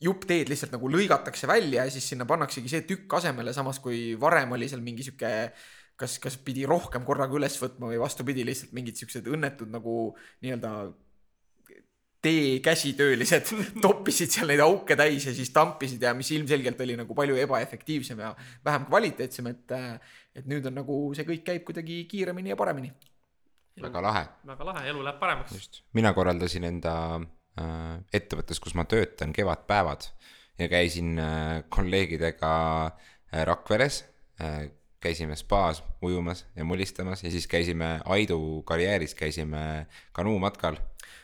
jupp 0.00 0.24
teed 0.30 0.48
lihtsalt 0.48 0.72
nagu 0.76 0.88
lõigatakse 0.88 1.48
välja 1.50 1.84
ja 1.84 1.92
siis 1.92 2.06
sinna 2.12 2.24
pannaksegi 2.28 2.70
see 2.70 2.86
tükk 2.88 3.18
asemele, 3.18 3.52
samas 3.52 3.82
kui 3.82 4.14
varem 4.20 4.54
oli 4.56 4.70
seal 4.70 4.84
mingi 4.84 5.04
sihuke 5.04 5.32
kas, 5.98 6.16
kas 6.22 6.38
pidi 6.40 6.64
rohkem 6.70 7.04
korraga 7.04 7.36
üles 7.36 7.58
võtma 7.60 7.90
või 7.90 7.98
vastupidi, 8.00 8.46
lihtsalt 8.46 8.72
mingid 8.76 9.00
siuksed 9.00 9.26
õnnetud 9.28 9.68
nagu 9.74 9.98
nii-öelda 10.44 10.72
tee 12.22 12.58
käsitöölised 12.64 13.52
toppisid 13.84 14.32
seal 14.34 14.50
neid 14.50 14.62
auke 14.64 14.96
täis 14.98 15.28
ja 15.28 15.34
siis 15.34 15.52
tampisid 15.54 16.02
ja 16.02 16.14
mis 16.18 16.30
ilmselgelt 16.34 16.80
oli 16.84 16.96
nagu 16.98 17.14
palju 17.14 17.38
ebaefektiivsem 17.44 18.22
ja 18.24 18.32
vähem 18.64 18.88
kvaliteetsem, 18.88 19.52
et, 19.52 19.76
et 20.34 20.48
nüüd 20.50 20.66
on 20.70 20.80
nagu 20.80 20.98
see 21.16 21.28
kõik 21.28 21.44
käib 21.46 21.66
kuidagi 21.68 22.02
kiiremini 22.10 22.54
ja 22.54 22.58
paremini. 22.58 22.92
väga 23.82 24.02
lahe. 24.02 24.24
väga 24.46 24.70
lahe, 24.72 24.86
elu 24.90 25.04
läheb 25.06 25.20
paremaks. 25.20 25.54
just, 25.54 25.82
mina 25.94 26.12
korraldasin 26.14 26.66
enda 26.66 26.94
äh, 27.60 28.00
ettevõttes, 28.12 28.58
kus 28.60 28.74
ma 28.74 28.84
töötan, 28.90 29.32
kevadpäevad 29.32 30.10
ja 30.58 30.68
käisin 30.68 31.18
äh, 31.18 31.62
kolleegidega 31.68 32.52
äh, 32.86 33.46
Rakveres 33.46 34.04
äh, 34.42 34.70
käisime 35.00 35.36
spaas 35.36 35.84
ujumas 36.02 36.46
ja 36.56 36.64
mulistamas 36.64 37.24
ja 37.24 37.30
siis 37.30 37.46
käisime 37.46 38.00
Aidu 38.04 38.62
karjääris, 38.62 39.14
käisime 39.14 39.86
kanuumatkal 40.12 40.76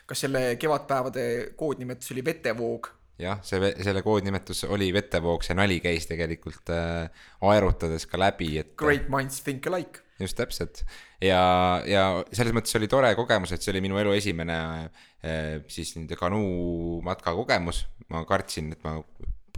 kas 0.05 0.25
selle 0.25 0.43
kevadpäevade 0.61 1.25
koodnimetus 1.57 2.11
oli 2.15 2.25
Vetevoog? 2.25 2.91
jah, 3.19 3.39
see, 3.47 3.71
selle 3.83 4.03
koodnimetus 4.03 4.65
oli 4.67 4.89
Vetevoog, 4.93 5.43
see 5.45 5.55
nali 5.57 5.79
käis 5.83 6.07
tegelikult 6.09 6.71
äh, 6.75 7.27
aerutades 7.47 8.07
ka 8.11 8.19
läbi, 8.19 8.57
et. 8.59 8.73
Great 8.79 9.07
minds 9.11 9.41
think 9.45 9.67
alike. 9.71 10.03
just 10.19 10.37
täpselt 10.39 10.83
ja, 11.23 11.39
ja 11.87 12.03
selles 12.31 12.55
mõttes 12.55 12.75
oli 12.79 12.87
tore 12.91 13.13
kogemus, 13.17 13.51
et 13.55 13.63
see 13.63 13.73
oli 13.73 13.83
minu 13.83 13.99
elu 13.99 14.13
esimene 14.15 14.59
äh, 14.83 15.63
siis 15.71 15.95
nende 15.97 16.19
kanuumatka 16.19 17.33
kogemus, 17.35 17.85
ma 18.11 18.23
kartsin, 18.27 18.73
et 18.75 18.85
ma 18.85 18.99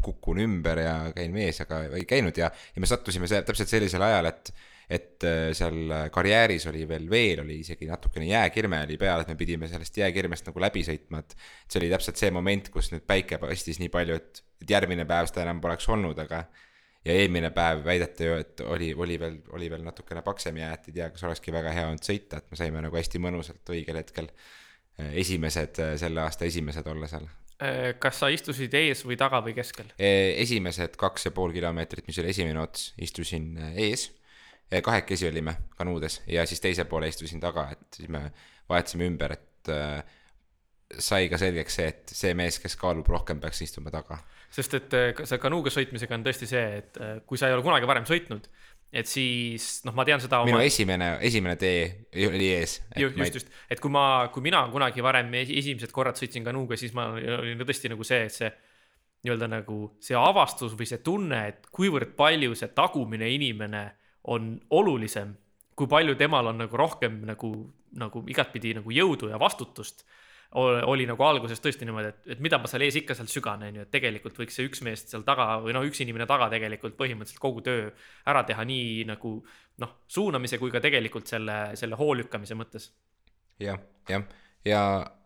kukun 0.04 0.42
ümber 0.44 0.82
ja 0.82 0.96
käin 1.16 1.34
vees, 1.34 1.62
aga 1.66 1.84
ei 1.98 2.06
käinud 2.10 2.38
ja, 2.38 2.52
ja 2.54 2.84
me 2.84 2.90
sattusime 2.90 3.30
seal 3.30 3.46
täpselt 3.48 3.72
sellisel 3.72 4.06
ajal, 4.06 4.30
et 4.30 4.54
et 4.90 5.24
äh, 5.28 5.50
seal 5.58 5.92
karjääris 6.16 6.68
oli 6.72 6.86
veel 6.88 7.10
veel, 7.12 7.42
oli 7.44 7.60
isegi 7.64 7.90
natukene 7.90 8.30
jääkirme 8.30 8.80
oli 8.86 8.98
peal, 9.00 9.24
et 9.24 9.32
me 9.32 9.36
pidime 9.40 9.68
sellest 9.68 9.98
jääkirmest 10.00 10.48
nagu 10.48 10.64
läbi 10.64 10.84
sõitma, 10.88 11.24
et. 11.24 11.36
see 11.68 11.82
oli 11.82 11.90
täpselt 11.92 12.22
see 12.22 12.32
moment, 12.32 12.70
kus 12.74 12.94
nüüd 12.94 13.04
päike 13.08 13.40
paistis 13.42 13.82
nii 13.84 13.92
palju, 13.94 14.20
et, 14.22 14.44
et 14.64 14.72
järgmine 14.78 15.08
päev 15.10 15.28
seda 15.32 15.44
enam 15.44 15.60
poleks 15.64 15.90
olnud, 15.92 16.20
aga. 16.24 16.46
ja 17.08 17.16
eelmine 17.16 17.52
päev 17.56 17.84
väideti 17.86 18.30
ju, 18.30 18.38
et 18.44 18.64
oli, 18.68 18.94
oli 18.94 19.20
veel, 19.20 19.42
oli 19.56 19.70
veel 19.72 19.84
natukene 19.84 20.24
paksem 20.24 20.58
jää, 20.60 20.72
et 20.74 20.88
ei 20.88 20.96
tea, 21.02 21.10
kas 21.12 21.28
olekski 21.28 21.56
väga 21.56 21.76
hea 21.76 21.90
olnud 21.90 22.08
sõita, 22.08 22.40
et 22.40 22.48
me 22.52 22.60
saime 22.60 22.84
nagu 22.84 23.00
hästi 23.00 23.22
mõnusalt 23.24 23.76
õigel 23.76 24.00
hetkel 24.00 24.32
äh, 24.32 25.12
esimesed, 25.26 25.84
selle 26.00 26.24
aasta 26.24 26.48
esimesed 26.48 26.88
olla 26.88 27.12
seal. 27.12 27.28
Äh, 27.58 27.96
kas 27.98 28.20
sa 28.22 28.28
istusid 28.30 28.74
ees 28.78 29.00
või 29.02 29.16
taga 29.18 29.40
või 29.42 29.56
keskel? 29.58 29.88
esimesed 29.98 30.94
kaks 31.02 31.26
ja 31.26 31.32
pool 31.34 31.56
kilomeetrit, 31.56 32.06
mis 32.06 32.20
oli 32.22 32.30
esimene 32.30 32.62
ots, 32.62 32.92
istusin 33.02 33.56
äh, 33.58 33.80
ees. 33.88 34.12
Kahekesi 34.84 35.28
olime 35.30 35.54
kanuudes 35.78 36.22
ja 36.28 36.46
siis 36.46 36.60
teise 36.64 36.86
poole 36.86 37.08
istusin 37.08 37.40
taga, 37.44 37.70
et 37.72 38.00
siis 38.02 38.10
me 38.12 38.26
vahetasime 38.70 39.08
ümber, 39.08 39.32
et 39.38 39.72
äh, 39.72 40.02
sai 41.00 41.28
ka 41.32 41.38
selgeks 41.40 41.76
see, 41.80 41.88
et 41.92 42.14
see 42.16 42.34
mees, 42.38 42.60
kes 42.64 42.76
kaalub 42.80 43.08
rohkem, 43.12 43.40
peaks 43.44 43.62
istuma 43.66 43.92
taga. 43.92 44.20
sest 44.52 44.74
et 44.80 44.94
ka- 45.16 45.26
see 45.28 45.40
kanuuga 45.44 45.72
sõitmisega 45.74 46.16
on 46.16 46.24
tõesti 46.24 46.48
see, 46.48 46.66
et 46.82 47.00
kui 47.28 47.38
sa 47.40 47.48
ei 47.50 47.56
ole 47.56 47.64
kunagi 47.66 47.88
varem 47.90 48.06
sõitnud, 48.08 48.46
et 48.96 49.08
siis 49.12 49.82
noh, 49.84 49.92
ma 49.96 50.06
tean 50.08 50.22
seda 50.24 50.40
minu 50.48 50.60
esimene, 50.64 51.18
esimene 51.28 51.56
tee 51.60 51.82
oli 52.30 52.48
ees. 52.56 52.78
just, 52.96 53.18
just, 53.20 53.34
just, 53.42 53.50
et 53.70 53.80
kui 53.84 53.92
ma, 53.92 54.06
kui 54.32 54.44
mina 54.46 54.62
kunagi 54.72 55.04
varem 55.04 55.32
esi- 55.42 55.58
esimesed 55.60 55.92
korrad 55.96 56.16
sõitsin 56.20 56.44
kanuuga, 56.48 56.80
siis 56.80 56.96
ma 56.96 57.10
olin 57.16 57.60
tõesti 57.68 57.92
nagu 57.92 58.08
see, 58.08 58.24
et 58.30 58.36
see 58.36 58.52
nii-öelda 59.26 59.48
nagu 59.52 59.80
see 60.00 60.16
avastus 60.16 60.76
või 60.80 60.88
see 60.88 61.00
tunne, 61.04 61.42
et 61.52 61.68
kuivõrd 61.74 62.16
palju 62.20 62.56
see 62.56 62.70
tagumine 62.78 63.28
inimene 63.36 63.84
on 64.34 64.54
olulisem, 64.76 65.34
kui 65.78 65.90
palju 65.90 66.16
temal 66.20 66.52
on 66.52 66.64
nagu 66.64 66.80
rohkem 66.80 67.22
nagu, 67.28 67.52
nagu 67.98 68.24
igatpidi 68.30 68.76
nagu 68.78 68.94
jõudu 68.94 69.32
ja 69.32 69.40
vastutust 69.42 70.06
oli 70.56 71.04
nagu 71.08 71.24
alguses 71.28 71.60
tõesti 71.60 71.86
niimoodi, 71.86 72.08
et, 72.14 72.20
et 72.36 72.42
mida 72.44 72.56
ma 72.62 72.70
seal 72.72 72.86
ees 72.86 72.96
ikka 73.02 73.18
seal 73.18 73.28
sügan, 73.28 73.66
on 73.68 73.80
ju, 73.82 73.84
et 73.84 73.92
tegelikult 73.92 74.38
võiks 74.40 74.56
see 74.56 74.70
üks 74.70 74.82
mees 74.86 75.04
seal 75.10 75.26
taga 75.28 75.58
või 75.64 75.76
noh, 75.76 75.84
üks 75.84 76.00
inimene 76.04 76.28
taga 76.30 76.48
tegelikult 76.54 76.96
põhimõtteliselt 77.00 77.42
kogu 77.44 77.64
töö 77.66 77.90
ära 78.32 78.46
teha 78.48 78.64
nii 78.68 79.04
nagu 79.10 79.34
noh, 79.84 79.94
suunamise 80.08 80.60
kui 80.62 80.72
ka 80.72 80.80
tegelikult 80.84 81.28
selle, 81.28 81.58
selle 81.80 82.00
hoo 82.00 82.16
lükkamise 82.16 82.56
mõttes. 82.56 82.90
Jah, 83.60 83.82
jah, 84.08 84.24
ja 84.66 84.82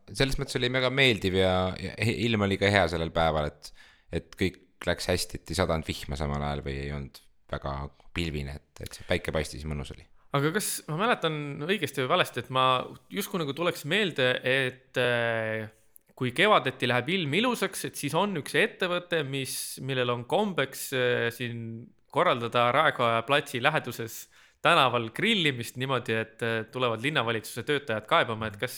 selles 0.09 0.39
mõttes 0.41 0.57
oli 0.57 0.71
väga 0.73 0.89
meeldiv 0.89 1.37
ja, 1.37 1.53
ja 1.79 1.93
ilm 2.01 2.47
oli 2.47 2.57
ka 2.59 2.71
hea 2.73 2.87
sellel 2.89 3.13
päeval, 3.13 3.51
et, 3.51 3.71
et 4.11 4.33
kõik 4.39 4.87
läks 4.89 5.11
hästi, 5.11 5.37
et 5.37 5.53
ei 5.53 5.61
sadanud 5.61 5.85
vihma 5.85 6.17
samal 6.17 6.41
ajal 6.41 6.65
või 6.65 6.79
ei 6.81 6.95
olnud 6.97 7.21
väga 7.51 7.75
pilvine, 8.15 8.57
et, 8.59 8.83
et 8.85 8.97
see 8.97 9.07
päike 9.07 9.33
paistis 9.35 9.65
ja 9.65 9.71
mõnus 9.71 9.93
oli. 9.95 10.05
aga 10.37 10.53
kas 10.55 10.71
ma 10.89 10.97
mäletan 11.03 11.35
õigesti 11.67 12.03
või 12.03 12.13
valesti, 12.15 12.43
et 12.43 12.49
ma 12.53 12.65
justkui 13.11 13.41
nagu 13.41 13.55
tuleks 13.57 13.85
meelde, 13.89 14.33
et 14.47 14.99
äh, 15.01 15.69
kui 16.17 16.33
kevadeti 16.37 16.89
läheb 16.89 17.09
ilm 17.15 17.33
ilusaks, 17.39 17.87
et 17.89 17.97
siis 17.99 18.13
on 18.17 18.37
üks 18.41 18.53
ettevõte, 18.59 19.23
mis, 19.27 19.55
millel 19.81 20.13
on 20.13 20.27
kombeks 20.29 20.91
äh, 20.93 21.27
siin 21.33 21.87
korraldada 22.11 22.67
Raekoja 22.75 23.23
platsi 23.27 23.61
läheduses 23.63 24.25
tänaval 24.61 25.09
grillimist 25.15 25.79
niimoodi, 25.81 26.17
et 26.21 26.45
äh, 26.45 26.61
tulevad 26.71 27.01
linnavalitsuse 27.01 27.63
töötajad 27.65 28.05
kaebama, 28.09 28.51
et 28.51 28.59
kas 28.61 28.77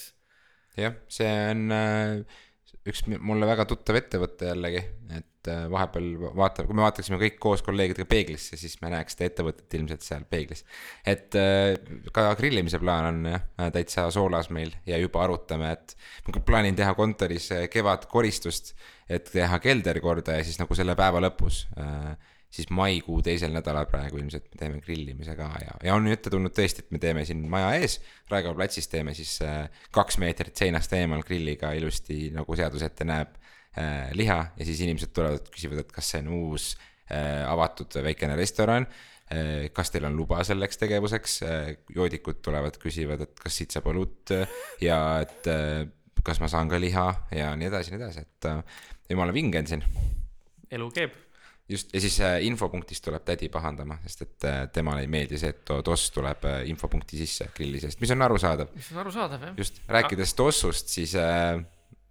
jah, 0.79 0.95
see 1.11 1.29
on 1.51 1.67
äh, 1.75 2.41
üks 2.89 3.05
mulle 3.07 3.47
väga 3.47 3.65
tuttav 3.69 3.97
ettevõte 3.99 4.49
jällegi, 4.49 4.81
et 5.15 5.49
äh, 5.51 5.63
vahepeal 5.71 6.09
vaata, 6.35 6.65
kui 6.67 6.75
me 6.75 6.83
vaataksime 6.83 7.19
kõik 7.21 7.37
koos 7.41 7.63
kolleegidega 7.63 8.07
peeglisse, 8.09 8.59
siis 8.59 8.75
me 8.81 8.91
näeks 8.91 9.15
seda 9.15 9.29
ettevõtet 9.29 9.77
ilmselt 9.79 10.03
seal 10.05 10.25
peeglis. 10.29 10.65
et 11.07 11.37
äh, 11.39 11.77
ka 12.15 12.27
grillimise 12.39 12.81
plaan 12.83 13.09
on 13.11 13.31
jah, 13.31 13.45
täitsa 13.75 14.09
soolas 14.11 14.51
meil 14.51 14.73
ja 14.89 14.99
juba 14.99 15.23
arutame, 15.23 15.71
et 15.77 15.95
ma 16.27 16.43
plaanin 16.43 16.75
teha 16.79 16.95
kontoris 16.99 17.51
äh, 17.55 17.69
kevadkoristust, 17.71 18.75
et 19.07 19.31
teha 19.31 19.59
kelder 19.63 19.99
korda 20.03 20.39
ja 20.39 20.43
siis 20.43 20.59
nagu 20.59 20.75
selle 20.75 20.97
päeva 20.99 21.23
lõpus 21.23 21.65
äh, 21.79 22.13
siis 22.53 22.69
maikuu 22.73 23.21
teisel 23.25 23.53
nädalal 23.53 23.87
praegu 23.89 24.19
ilmselt 24.21 24.45
me 24.51 24.59
teeme 24.59 24.81
grillimise 24.83 25.35
ka 25.37 25.47
ja, 25.63 25.77
ja 25.87 25.95
on 25.97 26.07
ette 26.11 26.29
tulnud 26.33 26.53
tõesti, 26.53 26.83
et 26.83 26.91
me 26.93 27.01
teeme 27.01 27.25
siin 27.25 27.41
maja 27.49 27.71
ees, 27.79 27.97
Raekoja 28.29 28.53
platsis 28.57 28.89
teeme 28.91 29.15
siis 29.17 29.39
äh, 29.45 29.65
kaks 29.95 30.19
meetrit 30.21 30.59
seinast 30.59 30.93
eemal 30.93 31.25
grilliga 31.25 31.73
ilusti 31.77 32.27
nagu 32.35 32.57
seadus 32.57 32.85
ette 32.85 33.07
näeb 33.09 33.33
äh, 33.79 34.11
liha 34.17 34.37
ja 34.53 34.67
siis 34.67 34.83
inimesed 34.85 35.15
tulevad, 35.15 35.49
küsivad, 35.53 35.81
et 35.81 35.95
kas 35.95 36.13
see 36.13 36.21
on 36.21 36.29
uus 36.37 36.69
äh, 37.09 37.41
avatud 37.49 37.99
väikene 38.05 38.37
restoran 38.39 38.89
kas 39.73 39.89
teil 39.89 40.03
on 40.05 40.13
luba 40.13 40.43
selleks 40.45 40.77
tegevuseks, 40.77 41.39
joodikud 41.95 42.43
tulevad, 42.45 42.75
küsivad, 42.77 43.23
et 43.23 43.39
kas 43.41 43.55
siit 43.57 43.73
saab 43.73 43.87
õlut 43.89 44.29
ja 44.83 44.97
et 45.23 45.49
kas 46.27 46.41
ma 46.43 46.51
saan 46.51 46.69
ka 46.69 46.77
liha 46.77 47.07
ja 47.33 47.47
nii 47.57 47.71
edasi, 47.71 47.95
nii 47.95 48.01
edasi, 48.03 48.27
et 48.27 49.09
jumala 49.09 49.33
vinge 49.33 49.63
on 49.63 49.71
siin 49.71 49.87
elu 50.77 50.91
keeb. 50.93 51.22
just, 51.69 51.93
ja 51.93 52.01
siis 52.03 52.19
äh, 52.21 52.37
infopunktist 52.47 53.03
tuleb 53.05 53.23
tädi 53.27 53.49
pahandama, 53.53 53.97
sest 54.05 54.25
et 54.25 54.47
äh, 54.49 54.59
temale 54.73 55.05
ei 55.05 55.11
meeldi 55.11 55.39
see, 55.39 55.53
et 55.53 55.63
to- 55.65 55.81
toss 55.85 56.11
tuleb 56.15 56.43
äh, 56.49 56.59
infopunkti 56.71 57.17
sisse 57.21 57.49
grilli 57.55 57.79
seest, 57.83 58.01
mis 58.03 58.11
on 58.15 58.21
arusaadav. 58.25 58.73
mis 58.75 58.91
on 58.93 59.03
arusaadav 59.05 59.47
jah. 59.47 59.55
just, 59.57 59.81
rääkides 59.87 60.35
tossust, 60.39 60.91
siis 60.93 61.15
äh, 61.15 61.55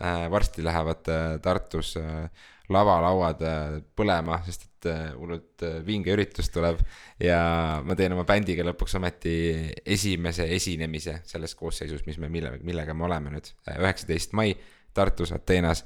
äh, 0.01 0.27
varsti 0.31 0.65
lähevad 0.65 1.09
äh, 1.13 1.39
Tartus 1.45 1.97
äh, 2.01 2.29
lavalauad 2.73 3.43
äh, 3.45 3.81
põlema, 3.97 4.41
sest 4.47 4.69
et 4.83 4.89
äh, 4.91 5.13
hullult 5.15 5.63
äh, 5.63 5.81
vinge 5.87 6.11
üritus 6.15 6.49
tuleb 6.51 6.81
ja 7.23 7.39
ma 7.85 7.95
teen 7.99 8.15
oma 8.17 8.25
bändiga 8.27 8.65
lõpuks 8.67 8.97
ometi 8.99 9.35
esimese 9.87 10.49
esinemise 10.57 11.21
selles 11.29 11.55
koosseisus, 11.59 12.03
mis 12.07 12.19
me, 12.19 12.31
mille, 12.33 12.57
millega 12.67 12.95
me 12.95 13.07
oleme 13.07 13.37
nüüd, 13.37 13.53
üheksateist 13.77 14.35
mai 14.39 14.55
Tartus, 14.93 15.31
Ateenas 15.33 15.85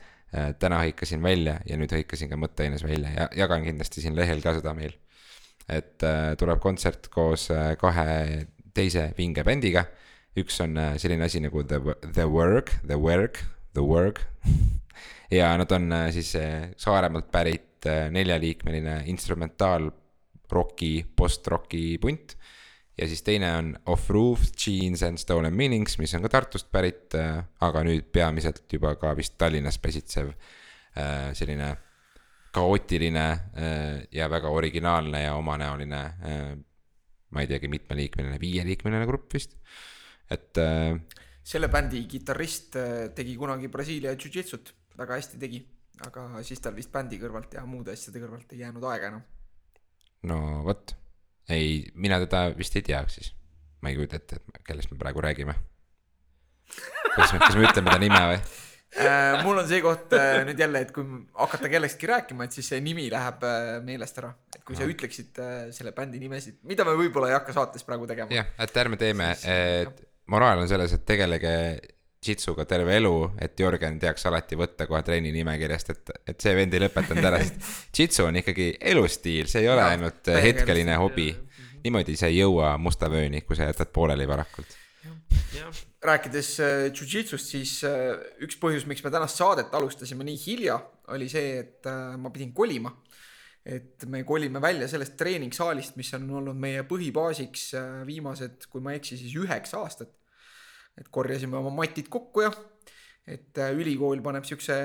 täna 0.61 0.81
hõikasin 0.85 1.23
välja 1.23 1.59
ja 1.67 1.77
nüüd 1.81 1.93
hõikasin 1.93 2.31
ka 2.31 2.39
mõtteaines 2.41 2.85
välja 2.85 3.13
ja 3.15 3.29
jagan 3.45 3.65
kindlasti 3.67 4.05
siin 4.05 4.17
lehel 4.17 4.43
ka 4.45 4.55
seda 4.59 4.75
meil. 4.77 4.95
et 5.69 6.03
äh, 6.07 6.37
tuleb 6.39 6.61
kontsert 6.63 7.09
koos 7.11 7.51
äh, 7.51 7.75
kahe 7.81 8.47
teise 8.75 9.11
vinge 9.19 9.45
bändiga. 9.45 9.87
üks 10.37 10.61
on 10.61 10.77
äh, 10.77 10.97
selline 11.01 11.25
asi 11.25 11.41
nagu 11.41 11.63
The, 11.65 11.81
The 12.13 12.27
Work, 12.29 12.73
The 12.87 12.99
Work, 13.01 13.41
The 13.75 13.83
Work. 13.83 14.21
ja 15.31 15.57
nad 15.59 15.73
on 15.73 15.93
äh, 15.93 16.11
siis 16.13 16.35
äh, 16.37 16.71
Saaremaalt 16.77 17.31
pärit 17.33 17.87
äh, 17.87 18.11
neljaliikmeline 18.11 19.03
instrumentaal-roki, 19.13 21.07
post-roki 21.17 21.99
punt 22.03 22.37
ja 22.99 23.09
siis 23.09 23.23
teine 23.23 23.51
on 23.57 23.73
Off 23.93 24.11
Roof 24.11 24.47
Jeans 24.57 25.03
and 25.03 25.21
Stolen 25.21 25.55
Meanings, 25.55 25.99
mis 25.99 26.15
on 26.17 26.25
ka 26.25 26.31
Tartust 26.33 26.71
pärit, 26.73 27.17
aga 27.61 27.83
nüüd 27.85 28.09
peamiselt 28.13 28.65
juba 28.73 28.95
ka 29.01 29.13
vist 29.19 29.37
Tallinnas 29.39 29.79
pesitsev 29.83 30.31
äh, 30.33 31.35
selline 31.37 31.75
kaootiline 32.57 33.27
äh, 33.27 34.07
ja 34.13 34.31
väga 34.33 34.49
originaalne 34.49 35.27
ja 35.27 35.35
omanäoline, 35.37 36.03
ma 37.31 37.43
ei 37.43 37.51
teagi, 37.51 37.69
mitmeliikmeline, 37.69 38.41
viieliikmeline 38.41 39.07
grupp 39.09 39.35
vist, 39.37 39.59
et 40.33 40.59
äh, 40.63 40.97
selle 41.47 41.71
bändi 41.71 42.03
kitarrist 42.11 42.77
äh, 42.81 43.09
tegi 43.15 43.37
kunagi 43.39 43.71
Brasiilia 43.73 44.15
jujitsut, 44.19 44.73
väga 44.99 45.19
hästi 45.21 45.41
tegi, 45.43 45.63
aga 46.07 46.43
siis 46.47 46.63
tal 46.63 46.77
vist 46.77 46.93
bändi 46.95 47.21
kõrvalt 47.21 47.55
ja 47.59 47.65
muude 47.69 47.95
asjade 47.95 48.23
kõrvalt 48.23 48.55
ei 48.55 48.65
jäänud 48.65 48.87
aega 48.91 49.13
enam. 49.13 49.27
no 50.27 50.41
vot, 50.67 50.97
ei, 51.53 51.81
mina 51.95 52.19
teda 52.23 52.49
vist 52.57 52.77
ei 52.77 52.85
tea 52.87 53.03
siis, 53.13 53.33
ma 53.83 53.93
ei 53.93 53.99
kujuta 53.99 54.21
ette, 54.21 54.41
et 54.55 54.63
kellest 54.67 54.93
me 54.93 54.99
praegu 55.01 55.23
räägime. 55.25 55.55
kas 57.17 57.33
me, 57.33 57.39
kas 57.39 57.57
me 57.57 57.67
ütleme 57.69 57.93
ta 57.93 57.99
nime 58.03 58.23
või? 58.33 58.39
Äh, 58.97 59.43
mul 59.45 59.59
on 59.61 59.67
see 59.69 59.83
koht 59.85 60.15
äh, 60.17 60.41
nüüd 60.47 60.61
jälle, 60.61 60.81
et 60.87 60.93
kui 60.95 61.05
hakata 61.37 61.69
kellestki 61.69 62.09
rääkima, 62.09 62.47
et 62.47 62.55
siis 62.57 62.71
see 62.73 62.81
nimi 62.81 63.09
läheb 63.13 63.43
äh, 63.45 63.73
meelest 63.85 64.19
ära. 64.23 64.31
et 64.55 64.63
kui 64.65 64.79
sa 64.79 64.87
ütleksid 64.89 65.41
äh, 65.43 65.57
selle 65.75 65.93
bändi 65.97 66.21
nimesid, 66.23 66.63
mida 66.65 66.87
me 66.87 66.95
võib-olla 66.97 67.29
ei 67.31 67.37
hakka 67.37 67.55
saates 67.57 67.85
praegu 67.87 68.09
tegema. 68.09 68.33
jah, 68.33 68.49
et 68.63 68.81
ärme 68.83 68.99
teeme, 69.01 69.35
et 69.43 70.01
moraal 70.33 70.63
on 70.63 70.71
selles, 70.71 70.95
et 70.97 71.05
tegelege 71.07 71.53
jitsuga 72.29 72.65
terve 72.69 72.97
elu, 72.99 73.13
et 73.43 73.61
Jörgen 73.61 73.99
teaks 74.03 74.27
alati 74.29 74.59
võtta 74.59 74.87
kohe 74.89 75.03
trenni 75.07 75.33
nimekirjast, 75.35 75.93
et, 75.95 76.15
et 76.33 76.41
see 76.43 76.55
vend 76.57 76.75
ei 76.75 76.83
lõpetanud 76.83 77.29
ära, 77.31 77.41
sest 77.43 77.69
jitsu 78.01 78.27
on 78.27 78.41
ikkagi 78.43 78.73
elustiil, 78.93 79.51
see 79.51 79.65
ei 79.65 79.71
ole 79.73 79.85
Jaa, 79.85 79.95
ainult 79.97 80.33
hetkeline 80.43 80.97
hobi. 81.01 81.31
niimoodi 81.85 82.17
sa 82.19 82.31
ei 82.31 82.41
jõua 82.41 82.75
musta 82.83 83.11
vööni, 83.13 83.45
kui 83.47 83.57
sa 83.59 83.69
jätad 83.69 83.93
pooleli 83.95 84.27
varakult. 84.29 84.77
rääkides 86.03 86.51
äh, 86.61 86.75
jujitsust, 86.93 87.51
siis 87.51 87.79
äh, 87.85 88.15
üks 88.43 88.59
põhjus, 88.63 88.87
miks 88.87 89.03
me 89.05 89.11
tänast 89.11 89.39
saadet 89.39 89.75
alustasime 89.75 90.25
nii 90.27 90.39
hilja, 90.47 90.79
oli 91.15 91.29
see, 91.29 91.59
et 91.63 91.87
äh, 91.87 92.17
ma 92.19 92.31
pidin 92.31 92.53
kolima. 92.55 92.93
et 93.67 94.05
me 94.07 94.21
kolime 94.23 94.61
välja 94.63 94.87
sellest 94.89 95.17
treeningsaalist, 95.19 95.97
mis 95.99 96.13
on 96.15 96.29
olnud 96.39 96.55
meie 96.55 96.85
põhibaasiks 96.87 97.73
viimased, 98.07 98.69
kui 98.71 98.81
ma 98.81 98.93
ei 98.93 99.01
eksi, 99.01 99.19
siis 99.19 99.35
üheksa 99.43 99.81
aastat. 99.83 100.13
Et 100.97 101.11
korjasime 101.13 101.59
oma 101.59 101.73
matid 101.75 102.09
kokku 102.13 102.47
ja 102.47 102.53
et 103.27 103.59
äh, 103.59 103.75
ülikool 103.75 104.23
paneb 104.23 104.47
siukse 104.47 104.77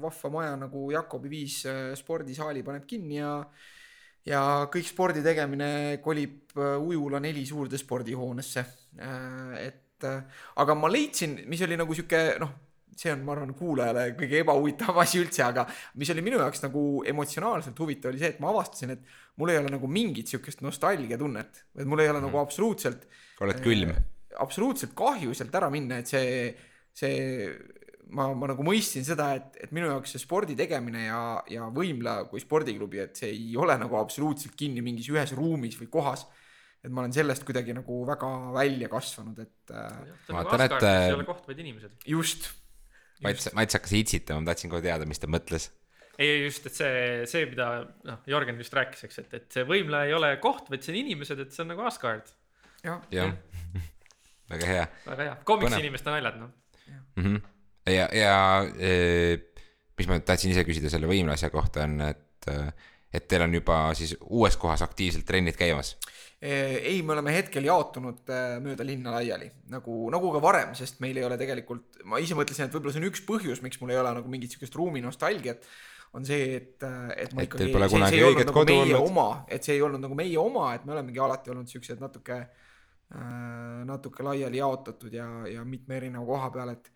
vahva 0.00 0.32
maja 0.32 0.56
nagu 0.56 0.88
Jakobi 0.94 1.30
viis 1.32 1.60
äh, 1.68 1.92
spordisaali 1.98 2.64
paneb 2.64 2.88
kinni 2.88 3.20
ja 3.20 3.36
ja 4.26 4.40
kõik 4.70 4.86
spordi 4.86 5.22
tegemine 5.24 5.98
kolib 6.02 6.54
äh, 6.56 6.76
Ujula 6.80 7.20
neli 7.20 7.44
suurde 7.46 7.78
spordihoonesse. 7.78 8.64
et 9.58 10.04
äh, 10.04 10.44
aga 10.56 10.74
ma 10.74 10.90
leidsin, 10.90 11.42
mis 11.48 11.62
oli 11.66 11.76
nagu 11.76 11.94
sihuke 11.94 12.38
noh, 12.40 12.52
see 12.96 13.12
on, 13.12 13.22
ma 13.24 13.34
arvan, 13.34 13.54
kuulajale 13.56 14.04
kõige 14.18 14.40
ebahuvitavam 14.42 15.02
asi 15.02 15.20
üldse, 15.22 15.42
aga 15.46 15.64
mis 15.98 16.10
oli 16.12 16.24
minu 16.24 16.40
jaoks 16.40 16.62
nagu 16.66 16.82
emotsionaalselt 17.08 17.78
huvitav, 17.80 18.12
oli 18.12 18.20
see, 18.20 18.32
et 18.34 18.40
ma 18.42 18.50
avastasin, 18.52 18.94
et 18.94 19.38
mul 19.40 19.52
ei 19.52 19.60
ole 19.62 19.72
nagu 19.72 19.88
mingit 19.90 20.32
siukest 20.32 20.60
nostalgiatunnet, 20.64 21.62
et 21.80 21.88
mul 21.88 22.04
ei 22.04 22.12
ole 22.12 22.20
nagu 22.24 22.40
absoluutselt 22.42 23.08
oled 23.42 23.62
külm. 23.64 23.94
Absoluutselt 24.40 24.94
kahju 24.96 25.34
sealt 25.36 25.54
ära 25.58 25.68
minna, 25.72 26.00
et 26.00 26.10
see, 26.10 26.52
see, 26.96 27.48
ma, 28.16 28.28
ma 28.36 28.50
nagu 28.52 28.64
mõistsin 28.66 29.04
seda, 29.06 29.32
et, 29.38 29.58
et 29.66 29.74
minu 29.74 29.88
jaoks 29.90 30.14
see 30.14 30.22
spordi 30.22 30.56
tegemine 30.58 31.06
ja, 31.06 31.22
ja 31.50 31.68
Võimla 31.74 32.22
kui 32.30 32.42
spordiklubi, 32.42 33.02
et 33.04 33.18
see 33.18 33.32
ei 33.32 33.52
ole 33.60 33.76
nagu 33.80 33.98
absoluutselt 34.00 34.56
kinni 34.58 34.84
mingis 34.84 35.10
ühes 35.12 35.34
ruumis 35.38 35.78
või 35.80 35.90
kohas. 35.92 36.26
et 36.82 36.90
ma 36.90 37.04
olen 37.04 37.14
sellest 37.14 37.44
kuidagi 37.46 37.76
nagu 37.76 38.00
väga 38.08 38.28
välja 38.56 38.88
kasvanud, 38.90 39.38
et 39.38 39.70
äh, 39.70 40.00
Vaatan, 40.34 40.64
et, 40.66 40.74
ei 40.82 41.12
äh, 41.12 41.14
ole 41.14 41.28
koht, 41.28 41.46
vaid 41.46 41.62
inimesed. 41.62 41.94
just. 42.06 42.50
Mats, 43.22 43.52
Mats 43.54 43.78
hakkas 43.78 43.94
itsitama, 43.94 44.42
ma 44.42 44.50
tahtsin 44.50 44.72
kohe 44.72 44.82
teada, 44.82 45.06
mis 45.06 45.22
ta 45.22 45.30
mõtles. 45.30 45.68
ei, 46.18 46.42
just, 46.42 46.66
et 46.66 46.74
see, 46.74 46.96
see, 47.30 47.46
mida 47.50 47.68
noh, 48.08 48.18
Jörgen 48.28 48.58
just 48.58 48.74
rääkis, 48.74 49.06
eks, 49.06 49.22
et, 49.22 49.36
et 49.38 49.58
see 49.58 49.66
võimla 49.68 50.04
ei 50.08 50.16
ole 50.16 50.34
koht, 50.42 50.68
vaid 50.72 50.82
see 50.82 50.94
on 50.96 51.00
inimesed, 51.04 51.46
et 51.46 51.54
see 51.54 51.62
on 51.64 51.70
nagu 51.72 51.86
Asgard. 51.86 52.34
jah, 52.82 52.98
jah, 53.14 53.36
väga 54.52 54.68
hea 54.68 54.84
väga 55.06 55.28
hea, 55.28 55.38
komiksi 55.48 55.72
Põnev. 55.72 55.86
inimeste 55.86 56.14
naljad, 56.14 56.38
noh. 56.42 56.52
mm. 57.16 57.24
-hmm. 57.24 57.40
ja, 57.92 58.08
ja 58.16 58.36
eh, 58.78 59.48
mis 59.98 60.08
ma 60.10 60.18
tahtsin 60.24 60.52
ise 60.54 60.64
küsida 60.66 60.90
selle 60.92 61.10
võimla 61.10 61.36
asja 61.36 61.50
kohta 61.52 61.86
on, 61.86 62.00
et, 62.06 62.48
et 63.12 63.28
teil 63.28 63.44
on 63.46 63.54
juba 63.54 63.84
siis 63.98 64.16
uues 64.22 64.56
kohas 64.60 64.82
aktiivselt 64.84 65.26
trennid 65.28 65.58
käimas. 65.58 65.94
ei, 66.42 67.02
me 67.06 67.14
oleme 67.14 67.34
hetkel 67.36 67.68
jaotunud 67.68 68.30
äh, 68.34 68.56
mööda 68.64 68.82
linna 68.86 69.12
laiali 69.14 69.46
nagu, 69.70 70.08
nagu 70.10 70.32
ka 70.34 70.40
varem, 70.42 70.72
sest 70.74 70.98
meil 71.04 71.20
ei 71.20 71.26
ole 71.28 71.38
tegelikult, 71.38 72.02
ma 72.04 72.18
ise 72.18 72.34
mõtlesin, 72.34 72.66
et 72.66 72.74
võib-olla 72.74 72.96
see 72.96 73.02
on 73.04 73.10
üks 73.12 73.22
põhjus, 73.28 73.62
miks 73.62 73.78
mul 73.78 73.94
ei 73.94 74.00
ole 74.00 74.14
nagu 74.18 74.32
mingit 74.32 74.56
siukest 74.56 74.74
ruumi 74.74 75.04
nostalgiat, 75.04 75.62
on 76.18 76.26
see, 76.26 76.56
et, 76.58 76.82
et 76.82 77.30
ma 77.36 77.44
Et 77.44 77.54
teil 77.54 77.70
pole 77.72 77.88
kunagi 77.92 78.18
ei 78.18 78.26
olnud 78.26 78.50
nagu 78.50 78.64
meie 78.66 78.82
olnud. 78.82 79.06
oma, 79.06 79.28
et 79.48 79.62
see 79.62 79.78
ei 79.78 79.86
olnud 79.86 80.02
nagu 80.02 80.18
meie 80.18 80.42
oma, 80.42 80.66
et 80.74 80.84
me 80.88 80.96
olemegi 80.96 81.22
alati 81.22 81.54
olnud 81.54 81.70
siuksed 81.70 82.02
natuke 82.02 82.40
äh,, 82.40 82.50
natuke 83.84 84.24
laiali 84.24 84.56
jaotatud 84.56 85.12
ja, 85.12 85.26
ja 85.50 85.64
mitme 85.68 85.98
erineva 85.98 86.24
koha 86.24 86.50
peal, 86.54 86.74
et 86.76 86.92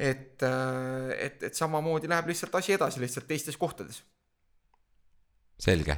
et, 0.00 0.42
et, 0.42 1.42
et 1.44 1.54
samamoodi 1.54 2.08
läheb 2.08 2.30
lihtsalt 2.30 2.54
asi 2.56 2.72
edasi 2.72 3.00
lihtsalt 3.02 3.26
teistes 3.28 3.56
kohtades 3.60 4.02
selge, 5.60 5.96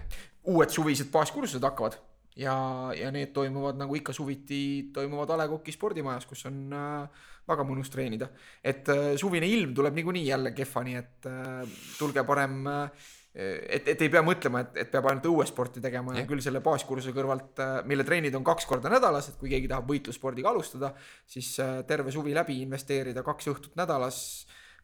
uued 0.51 0.73
suvised 0.75 1.11
baaskursused 1.15 1.63
hakkavad 1.63 1.99
ja, 2.37 2.55
ja 2.97 3.11
need 3.15 3.33
toimuvad 3.37 3.79
nagu 3.81 3.97
ikka 3.99 4.15
suviti 4.17 4.91
toimuvad 4.95 5.31
A 5.31 5.39
Le 5.43 5.49
Coq'i 5.53 5.75
spordimajas, 5.75 6.27
kus 6.29 6.47
on 6.49 6.73
äh, 6.77 7.25
väga 7.49 7.67
mõnus 7.69 7.91
treenida. 7.93 8.31
et 8.65 8.89
äh, 8.89 9.15
suvine 9.21 9.49
ilm 9.49 9.75
tuleb 9.75 9.95
niikuinii 9.99 10.27
jälle 10.27 10.53
kehva, 10.57 10.85
nii 10.87 10.97
et 10.99 11.29
äh, 11.29 11.81
tulge 11.99 12.25
parem 12.25 12.67
äh, 12.67 13.11
et, 13.35 13.87
et 13.89 14.03
ei 14.05 14.11
pea 14.13 14.21
mõtlema, 14.25 14.61
et, 14.67 14.75
et 14.85 14.91
peab 14.93 15.07
ainult 15.09 15.27
õuesporti 15.31 15.81
tegema 15.81 16.17
ja 16.19 16.27
küll 16.29 16.43
selle 16.45 16.61
baaskursuse 16.65 17.15
kõrvalt, 17.17 17.63
mille 17.89 18.05
trennid 18.05 18.35
on 18.37 18.45
kaks 18.45 18.67
korda 18.69 18.93
nädalas, 18.93 19.31
et 19.31 19.39
kui 19.41 19.53
keegi 19.53 19.71
tahab 19.71 19.89
võitlusspordiga 19.89 20.53
alustada, 20.53 20.93
siis 21.27 21.55
äh, 21.63 21.79
terve 21.89 22.13
suvi 22.13 22.35
läbi 22.37 22.61
investeerida 22.65 23.25
kaks 23.25 23.49
õhtut 23.55 23.79
nädalas 23.81 24.19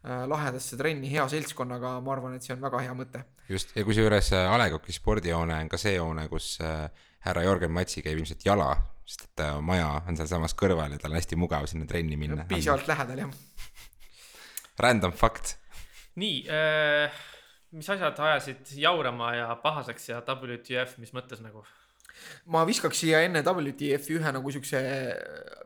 äh, 0.05 0.25
lahedasse 0.31 0.78
trenni 0.81 1.11
hea 1.12 1.26
seltskonnaga, 1.28 1.99
ma 2.05 2.14
arvan, 2.17 2.38
et 2.38 2.47
see 2.47 2.57
on 2.57 2.64
väga 2.64 2.81
hea 2.87 2.97
mõte. 2.97 3.25
just, 3.52 3.76
ja 3.76 3.85
kusjuures 3.85 4.33
äh, 4.33 4.49
A 4.49 4.57
Le 4.61 4.71
Coq'i 4.73 4.97
spordihoone 4.97 5.61
on 5.67 5.69
ka 5.69 5.81
see 5.81 5.99
hoone, 6.00 6.28
kus 6.33 6.57
äh, 6.64 6.88
härra 7.26 7.45
Jörgen 7.45 7.75
Matsi 7.75 8.02
käib 8.05 8.21
ilmselt 8.21 8.45
jala, 8.47 8.73
sest 9.09 9.28
et 9.28 9.45
äh, 9.45 9.57
maja 9.64 9.90
on 10.09 10.17
sealsamas 10.17 10.57
kõrval 10.59 10.95
ja 10.95 11.00
tal 11.00 11.12
on 11.12 11.21
hästi 11.21 11.38
mugav 11.40 11.69
sinna 11.69 11.88
trenni 11.88 12.17
minna. 12.21 12.47
piisavalt 12.49 12.88
lähedal 12.88 13.26
jah. 13.26 13.40
Random 14.85 15.12
fact, 15.12 15.56
nii 16.23 16.47
äh,, 16.54 17.25
mis 17.76 17.89
asjad 17.93 18.21
ajasid 18.25 18.73
jaurama 18.81 19.33
ja 19.37 19.49
pahaseks 19.63 20.11
ja 20.13 20.23
WTF, 20.25 20.99
mis 21.02 21.13
mõttes 21.17 21.43
nagu? 21.45 21.65
ma 22.50 22.65
viskaks 22.67 22.99
siia 23.04 23.21
enne 23.23 23.45
WTF-i 23.47 24.17
ühe 24.19 24.31
nagu 24.35 24.50
siukse 24.50 24.78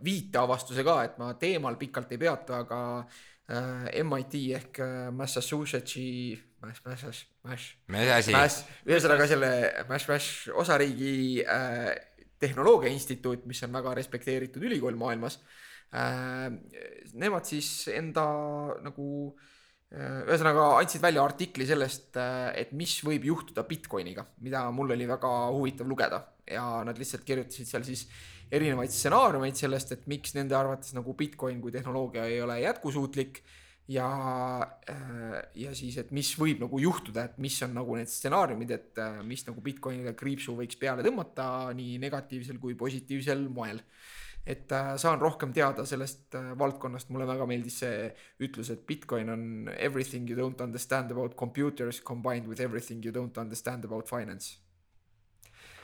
viiteavastuse 0.05 0.85
ka, 0.85 0.97
et 1.07 1.15
ma 1.21 1.31
teemal 1.41 1.79
pikalt 1.81 2.13
ei 2.13 2.21
peatu, 2.21 2.53
aga 2.59 2.81
äh, 3.01 3.87
MIT 4.03 4.37
ehk 4.59 4.81
äh, 4.85 5.07
Massachusettsi, 5.17 6.05
Mass, 6.61 6.83
Mass, 6.85 7.23
Mass, 7.47 7.71
Mass, 8.35 8.61
ühesõnaga 8.85 9.29
selle 9.31 9.53
Mass, 9.89 10.11
Mass 10.11 10.51
osariigi 10.53 11.41
äh, 11.41 11.95
tehnoloogia 12.43 12.93
instituut, 12.93 13.47
mis 13.49 13.63
on 13.65 13.73
väga 13.79 13.97
respekteeritud 14.03 14.69
ülikool 14.69 14.99
maailmas 14.99 15.41
äh,. 15.95 16.51
Nemad 17.13 17.45
siis 17.45 17.69
enda 17.93 18.23
nagu 18.81 19.07
äh, 19.31 19.49
ühesõnaga 19.93 20.67
andsid 20.79 21.03
välja 21.05 21.25
artikli 21.25 21.67
sellest, 21.69 22.17
et 22.57 22.71
mis 22.73 22.95
võib 23.05 23.27
juhtuda 23.29 23.67
Bitcoiniga, 23.69 24.25
mida 24.41 24.65
mul 24.73 24.95
oli 24.95 25.09
väga 25.09 25.33
huvitav 25.53 25.91
lugeda 25.91 26.23
ja 26.49 26.65
nad 26.87 26.97
lihtsalt 26.99 27.27
kirjutasid 27.29 27.69
seal 27.69 27.85
siis 27.85 28.07
erinevaid 28.53 28.93
stsenaariumeid 28.93 29.57
sellest, 29.57 29.93
et 29.93 30.07
miks 30.11 30.33
nende 30.37 30.57
arvates 30.57 30.95
nagu 30.97 31.15
Bitcoin 31.17 31.61
kui 31.61 31.75
tehnoloogia 31.75 32.25
ei 32.29 32.41
ole 32.45 32.59
jätkusuutlik 32.63 33.43
ja, 33.91 34.09
ja 35.59 35.75
siis, 35.77 35.97
et 36.01 36.13
mis 36.15 36.31
võib 36.39 36.63
nagu 36.63 36.81
juhtuda, 36.83 37.27
et 37.29 37.39
mis 37.43 37.57
on 37.67 37.75
nagu 37.77 37.97
need 37.99 38.11
stsenaariumid, 38.11 38.75
et 38.77 39.01
äh, 39.03 39.21
mis 39.27 39.45
nagu 39.49 39.65
Bitcoinile 39.65 40.15
kriipsu 40.19 40.57
võiks 40.59 40.79
peale 40.81 41.05
tõmmata 41.07 41.47
nii 41.77 41.99
negatiivsel 42.03 42.61
kui 42.63 42.77
positiivsel 42.79 43.47
moel. 43.53 43.83
Et 44.47 44.73
äh, 44.73 44.95
saan 44.99 45.21
rohkem 45.23 45.53
teada 45.55 45.85
sellest 45.87 46.35
äh, 46.35 46.53
valdkonnast, 46.59 47.13
mulle 47.15 47.27
väga 47.29 47.47
meeldis 47.47 47.79
see 47.85 48.09
ütlus, 48.43 48.73
et 48.75 48.87
Bitcoin 48.87 49.31
on 49.31 49.45
everything 49.77 50.29
you 50.29 50.39
don't 50.39 50.63
understand 50.65 51.13
about 51.15 51.37
computers 51.39 52.01
combined 52.03 52.49
with 52.51 52.61
everything 52.61 53.05
you 53.05 53.15
don't 53.15 53.39
understand 53.39 53.85
about 53.85 54.11
finance. 54.11 54.59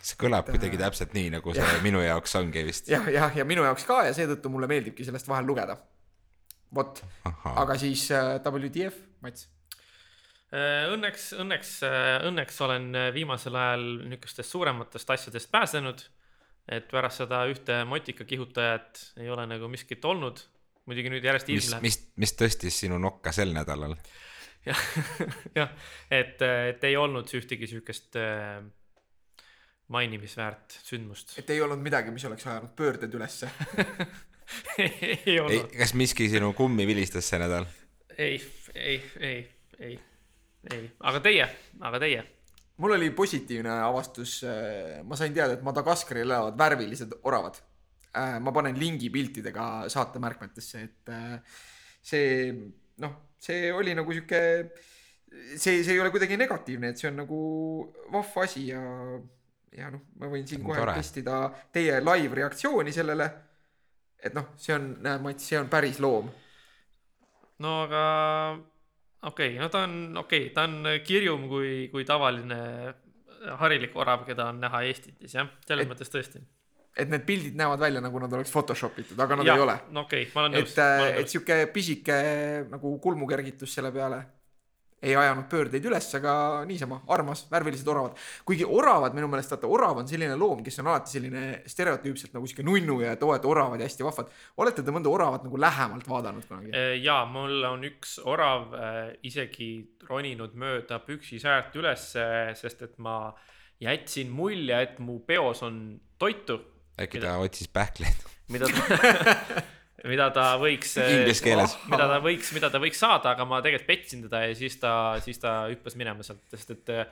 see 0.03 0.19
kõlab 0.19 0.51
kuidagi 0.51 0.79
täpselt 0.79 1.15
nii, 1.15 1.31
nagu 1.37 1.55
see 1.55 1.79
minu 1.85 2.03
jaoks 2.03 2.35
ongi 2.41 2.65
vist. 2.67 2.91
jah, 2.91 3.07
jah, 3.13 3.37
ja 3.37 3.47
minu 3.47 3.67
jaoks 3.67 3.87
ka 3.87 4.03
ja 4.09 4.17
seetõttu 4.17 4.51
mulle 4.51 4.71
meeldibki 4.71 5.07
sellest 5.07 5.31
vahel 5.31 5.47
lugeda. 5.47 5.79
vot, 6.75 7.05
aga 7.55 7.79
siis 7.79 8.11
äh, 8.11 8.37
WTF, 8.43 9.07
Mats 9.23 9.49
Äh, 10.49 10.87
Õnneks, 10.95 11.35
õnneks, 11.37 11.73
õnneks 12.25 12.63
olen 12.65 12.87
viimasel 13.13 13.57
ajal 13.59 13.83
niisugustest 14.09 14.55
suurematest 14.55 15.11
asjadest 15.13 15.51
pääsenud. 15.53 16.07
Et 16.69 16.89
pärast 16.91 17.23
seda 17.23 17.43
ühte 17.51 17.83
motika 17.89 18.27
kihutajat 18.29 19.03
ei 19.23 19.31
ole 19.33 19.47
nagu 19.49 19.69
miskit 19.73 20.05
olnud. 20.05 20.41
muidugi 20.89 21.11
nüüd 21.13 21.25
järjest 21.25 21.51
ilm 21.53 21.61
mis, 21.61 21.71
läheb. 21.73 21.85
mis, 21.85 22.01
mis 22.17 22.35
tõstis 22.37 22.81
sinu 22.85 22.99
nokka 23.01 23.33
sel 23.33 23.53
nädalal? 23.57 23.97
jah, 24.69 24.83
jah, 25.57 25.71
et, 26.11 26.43
et 26.43 26.85
ei 26.85 26.97
olnud 26.97 27.29
ühtegi 27.39 27.69
siukest 27.71 28.19
äh, 28.21 28.61
mainimisväärt 29.89 30.81
sündmust. 30.85 31.39
et 31.41 31.51
ei 31.51 31.61
olnud 31.65 31.81
midagi, 31.83 32.13
mis 32.15 32.25
oleks 32.29 32.47
ajanud 32.47 32.75
pöörded 32.77 33.15
ülesse. 33.15 33.51
ei 34.79 35.21
ei 35.27 35.41
olnud,, 35.41 35.71
kas 35.77 35.95
miski 35.95 36.29
sinu 36.33 36.53
kummi 36.57 36.87
vilistas 36.89 37.29
see 37.29 37.41
nädal? 37.41 37.69
ei, 38.19 38.41
ei, 38.75 38.99
ei, 39.21 39.39
ei, 39.79 39.95
ei, 40.73 40.91
aga 41.01 41.21
teie, 41.25 41.49
aga 41.81 42.01
teie. 42.03 42.25
Mul 42.79 42.95
oli 42.95 43.11
positiivne 43.11 43.73
avastus, 43.83 44.41
ma 45.05 45.17
sain 45.19 45.35
teada, 45.35 45.57
et 45.57 45.65
Madagaskaril 45.67 46.27
elavad 46.29 46.59
värvilised 46.59 47.17
oravad. 47.27 47.59
ma 48.41 48.53
panen 48.53 48.79
lingi 48.79 49.11
piltidega 49.15 49.89
saatemärkmetesse, 49.93 50.81
et 50.83 51.11
äh, 51.13 51.59
see 52.03 52.55
noh, 53.03 53.17
see 53.39 53.73
oli 53.73 53.95
nagu 53.95 54.15
sihuke, 54.15 54.41
see, 55.57 55.83
see 55.85 55.93
ei 55.95 56.01
ole 56.01 56.13
kuidagi 56.15 56.39
negatiivne, 56.41 56.93
et 56.93 57.01
see 57.01 57.11
on 57.11 57.21
nagu 57.23 57.41
vahva 58.15 58.47
asi 58.47 58.69
ja, 58.71 58.81
ja 59.77 59.93
noh, 59.95 60.09
ma 60.19 60.31
võin 60.33 60.49
siin 60.49 60.65
on 60.65 60.71
kohe 60.71 60.83
tore. 60.83 60.97
testida 60.99 61.43
teie 61.75 62.01
live 62.03 62.41
reaktsiooni 62.43 62.95
sellele. 62.95 63.29
et 64.19 64.35
noh, 64.35 64.53
see 64.59 64.75
on, 64.75 64.91
näe 65.05 65.21
Mats, 65.23 65.47
see 65.47 65.61
on 65.61 65.71
päris 65.71 66.01
loom. 66.03 66.33
no 67.63 67.77
aga 67.85 68.03
okei 69.23 69.55
okay,, 69.55 69.59
no 69.63 69.69
ta 69.73 69.85
on 69.87 70.17
okei 70.17 70.47
okay,, 70.49 70.55
ta 70.55 70.67
on 70.69 70.87
kirjum 71.05 71.49
kui, 71.51 71.73
kui 71.93 72.07
tavaline 72.09 72.61
harilik 73.59 73.97
orav, 73.97 74.25
keda 74.27 74.51
on 74.53 74.63
näha 74.63 74.83
Eestitis 74.89 75.35
jah, 75.39 75.51
selles 75.67 75.87
Et- 75.87 75.93
mõttes 75.93 76.11
tõesti. 76.13 76.43
et 76.99 77.11
need 77.11 77.23
pildid 77.27 77.55
näevad 77.59 77.79
välja 77.79 78.03
nagu 78.03 78.19
nad 78.19 78.33
oleks 78.33 78.51
Photoshop 78.51 78.99
itud, 78.99 79.21
aga 79.21 79.39
nad 79.39 79.47
jah 79.47 79.61
ei 79.61 79.67
ole, 79.67 79.77
no 79.95 80.07
okei 80.07 80.27
okay,, 80.27 80.35
ma 80.35 80.45
olen 80.45 80.59
nõus 80.59 80.75
et, 80.75 81.21
et 81.23 81.31
sihuke 81.31 81.61
pisike 81.75 82.19
nagu 82.71 82.99
kulmukergitus 83.03 83.75
selle 83.79 83.93
peale 83.95 84.25
ei 85.03 85.15
ajanud 85.17 85.47
pöördeid 85.51 85.85
üles, 85.87 86.07
aga 86.19 86.33
niisama 86.67 87.01
armas, 87.15 87.45
värvilised 87.51 87.87
oravad. 87.89 88.17
kuigi 88.49 88.67
oravad 88.67 89.15
minu 89.15 89.29
meelest, 89.31 89.53
vaata 89.55 89.71
orav 89.71 90.01
on 90.03 90.09
selline 90.11 90.35
loom, 90.39 90.65
kes 90.67 90.81
on 90.83 90.91
alati 90.91 91.15
selline 91.15 91.45
stereotüüpselt 91.71 92.35
nagu 92.35 92.49
sihuke 92.51 92.67
nunnu 92.67 92.99
ja 93.05 93.15
et 93.15 93.23
oo, 93.23 93.35
et 93.37 93.47
oravad 93.47 93.79
ja 93.79 93.87
hästi 93.87 94.07
vahvad. 94.07 94.33
olete 94.59 94.83
te 94.83 94.95
mõnda 94.95 95.13
oravat 95.13 95.47
nagu 95.47 95.61
lähemalt 95.61 96.11
vaadanud 96.11 96.49
kunagi? 96.49 96.75
ja 97.05 97.21
mul 97.31 97.63
on 97.71 97.87
üks 97.87 98.19
orav 98.27 98.75
äh, 98.75 98.99
isegi 99.23 99.71
roninud 100.09 100.59
mööda 100.59 100.99
püksisäärt 101.07 101.79
ülesse, 101.79 102.27
sest 102.59 102.83
et 102.83 102.99
ma 102.99 103.33
jätsin 103.81 104.35
mulje, 104.35 104.83
et 104.83 104.99
mu 104.99 105.21
peos 105.27 105.63
on 105.63 105.99
toitu, 106.19 106.59
äkki 106.99 107.23
ta 107.23 107.39
otsis 107.39 107.71
pähkleid? 107.71 108.27
mida 108.49 108.67
ta 108.67 109.67
mida 110.09 110.29
ta 110.35 110.51
võiks. 110.61 110.97
Inglise 111.03 111.45
keeles. 111.45 111.77
mida 111.91 112.09
ta 112.11 112.19
võiks, 112.25 112.53
mida 112.57 112.71
ta 112.73 112.81
võiks 112.83 113.01
saada, 113.01 113.35
aga 113.37 113.47
ma 113.49 113.63
tegelikult 113.65 113.89
petsin 113.89 114.25
teda 114.27 114.45
ja 114.47 114.55
siis 114.59 114.79
ta, 114.83 114.93
siis 115.25 115.41
ta 115.43 115.61
hüppas 115.71 115.99
minema 116.01 116.27
sealt, 116.27 116.45
sest 116.55 116.75
et 116.77 116.95
äh, 116.97 117.05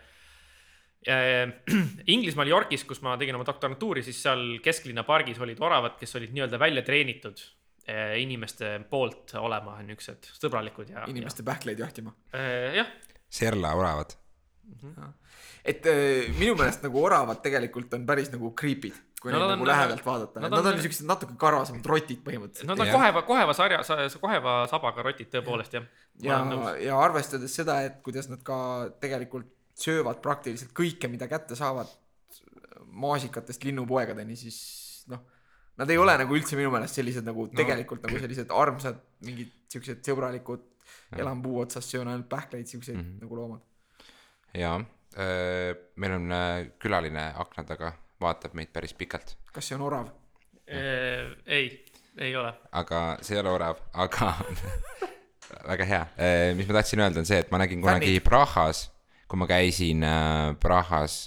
Inglismaal 2.14 2.50
Yorkis, 2.50 2.86
kus 2.88 3.02
ma 3.04 3.16
tegin 3.20 3.38
oma 3.38 3.46
doktorantuuri, 3.46 4.02
siis 4.06 4.18
seal 4.24 4.58
kesklinna 4.64 5.06
pargis 5.06 5.38
olid 5.42 5.60
oravad, 5.62 5.96
kes 6.00 6.16
olid 6.18 6.34
nii-öelda 6.34 6.60
välja 6.60 6.82
treenitud 6.86 7.42
äh, 7.88 8.16
inimeste 8.22 8.78
poolt 8.90 9.36
olema 9.40 9.78
niisugused 9.82 10.32
sõbralikud 10.40 10.90
ja, 10.94 11.06
inimeste 11.10 11.46
pähkleid 11.46 11.82
jahtima. 11.84 12.14
ja 12.34 12.82
jah, 12.82 12.94
Serla 13.28 13.74
oravad. 13.78 14.16
et 15.64 15.86
äh, 15.86 16.26
minu 16.38 16.56
meelest 16.58 16.82
nagu 16.86 17.02
oravad 17.04 17.42
tegelikult 17.44 17.94
on 17.94 18.06
päris 18.06 18.32
nagu 18.34 18.52
creepy'd, 18.58 18.98
kui 19.26 19.34
No 19.34 19.40
neid 19.40 19.48
nad 19.48 19.52
nagu 19.56 19.66
on- 19.66 19.70
lähedalt 19.72 20.04
vaadata. 20.06 20.40
nad 20.40 20.50
Nad 20.54 20.60
on 20.60 20.66
on- 20.70 20.78
niisugused 20.78 21.06
natuke 21.10 21.34
karvasemad 21.42 21.86
rotid 21.92 22.22
põhimõtteliselt. 22.24 22.70
nad 22.70 22.80
on 22.84 22.92
koheva, 22.94 23.22
koheva 23.26 23.54
sarja, 23.58 23.82
koheva 24.22 24.54
sabaga 24.70 25.02
rotid 25.02 25.30
tõepoolest 25.34 25.74
jah. 25.74 25.84
ja, 26.22 26.38
ja 26.86 26.98
arvestades 27.02 27.54
seda, 27.58 27.80
et 27.90 27.98
kuidas 28.06 28.28
nad 28.30 28.42
ka 28.46 28.58
tegelikult 29.02 29.50
söövad 29.76 30.22
praktiliselt 30.24 30.70
kõike, 30.72 31.08
mida 31.10 31.26
kätte 31.28 31.56
saavad 31.58 31.90
maasikatest 32.96 33.64
linnupoegadeni, 33.66 34.36
siis 34.38 35.04
noh, 35.12 35.20
nad 35.76 35.90
ei 35.92 35.98
ole 36.00 36.14
nagu 36.22 36.36
üldse 36.38 36.56
minu 36.56 36.70
meelest 36.72 36.96
sellised 37.00 37.26
nagu 37.26 37.44
no. 37.48 37.52
tegelikult 37.58 38.06
nagu 38.06 38.18
sellised 38.22 38.52
armsad, 38.54 39.00
mingid 39.26 39.52
siuksed 39.72 40.00
sõbralikud, 40.06 40.62
elan 41.18 41.42
puu 41.44 41.60
otsas, 41.60 41.84
söön 41.90 42.08
ainult 42.08 42.28
pähkleid, 42.32 42.66
siuksed 42.70 42.94
mm 42.96 43.02
-hmm. 43.02 43.22
nagu 43.26 43.36
loomad. 43.36 43.60
ja 44.54 44.78
meil 45.96 46.12
on 46.12 46.32
äh, 46.32 46.66
külaline 46.78 47.32
akna 47.36 47.64
taga, 47.64 47.92
vaatab 48.20 48.56
meid 48.58 48.72
päris 48.74 48.94
pikalt, 48.96 49.36
kas 49.52 49.68
see 49.68 49.78
on 49.78 49.86
orav? 49.86 50.10
ei, 50.66 51.68
ei 52.18 52.32
ole. 52.36 52.52
aga 52.72 53.02
see 53.22 53.36
ei 53.36 53.42
ole 53.44 53.54
orav, 53.54 53.80
aga 53.94 54.32
väga 55.70 55.86
hea. 55.86 56.02
mis 56.58 56.68
ma 56.68 56.78
tahtsin 56.80 57.02
öelda, 57.04 57.22
on 57.22 57.28
see, 57.28 57.38
et 57.44 57.52
ma 57.54 57.60
nägin 57.62 57.84
kunagi 57.84 58.08
Fännid. 58.10 58.26
Prahas, 58.26 58.86
kui 59.28 59.40
ma 59.40 59.48
käisin 59.50 60.04
äh, 60.06 60.54
Prahas 60.62 61.26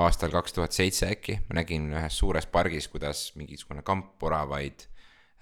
aastal 0.00 0.32
kaks 0.34 0.56
tuhat 0.56 0.74
seitse 0.74 1.08
äkki, 1.14 1.38
ma 1.48 1.60
nägin 1.60 1.90
ühes 1.94 2.16
suures 2.18 2.48
pargis, 2.50 2.88
kuidas 2.90 3.28
mingisugune 3.38 3.84
kamp 3.86 4.22
oravaid 4.26 4.86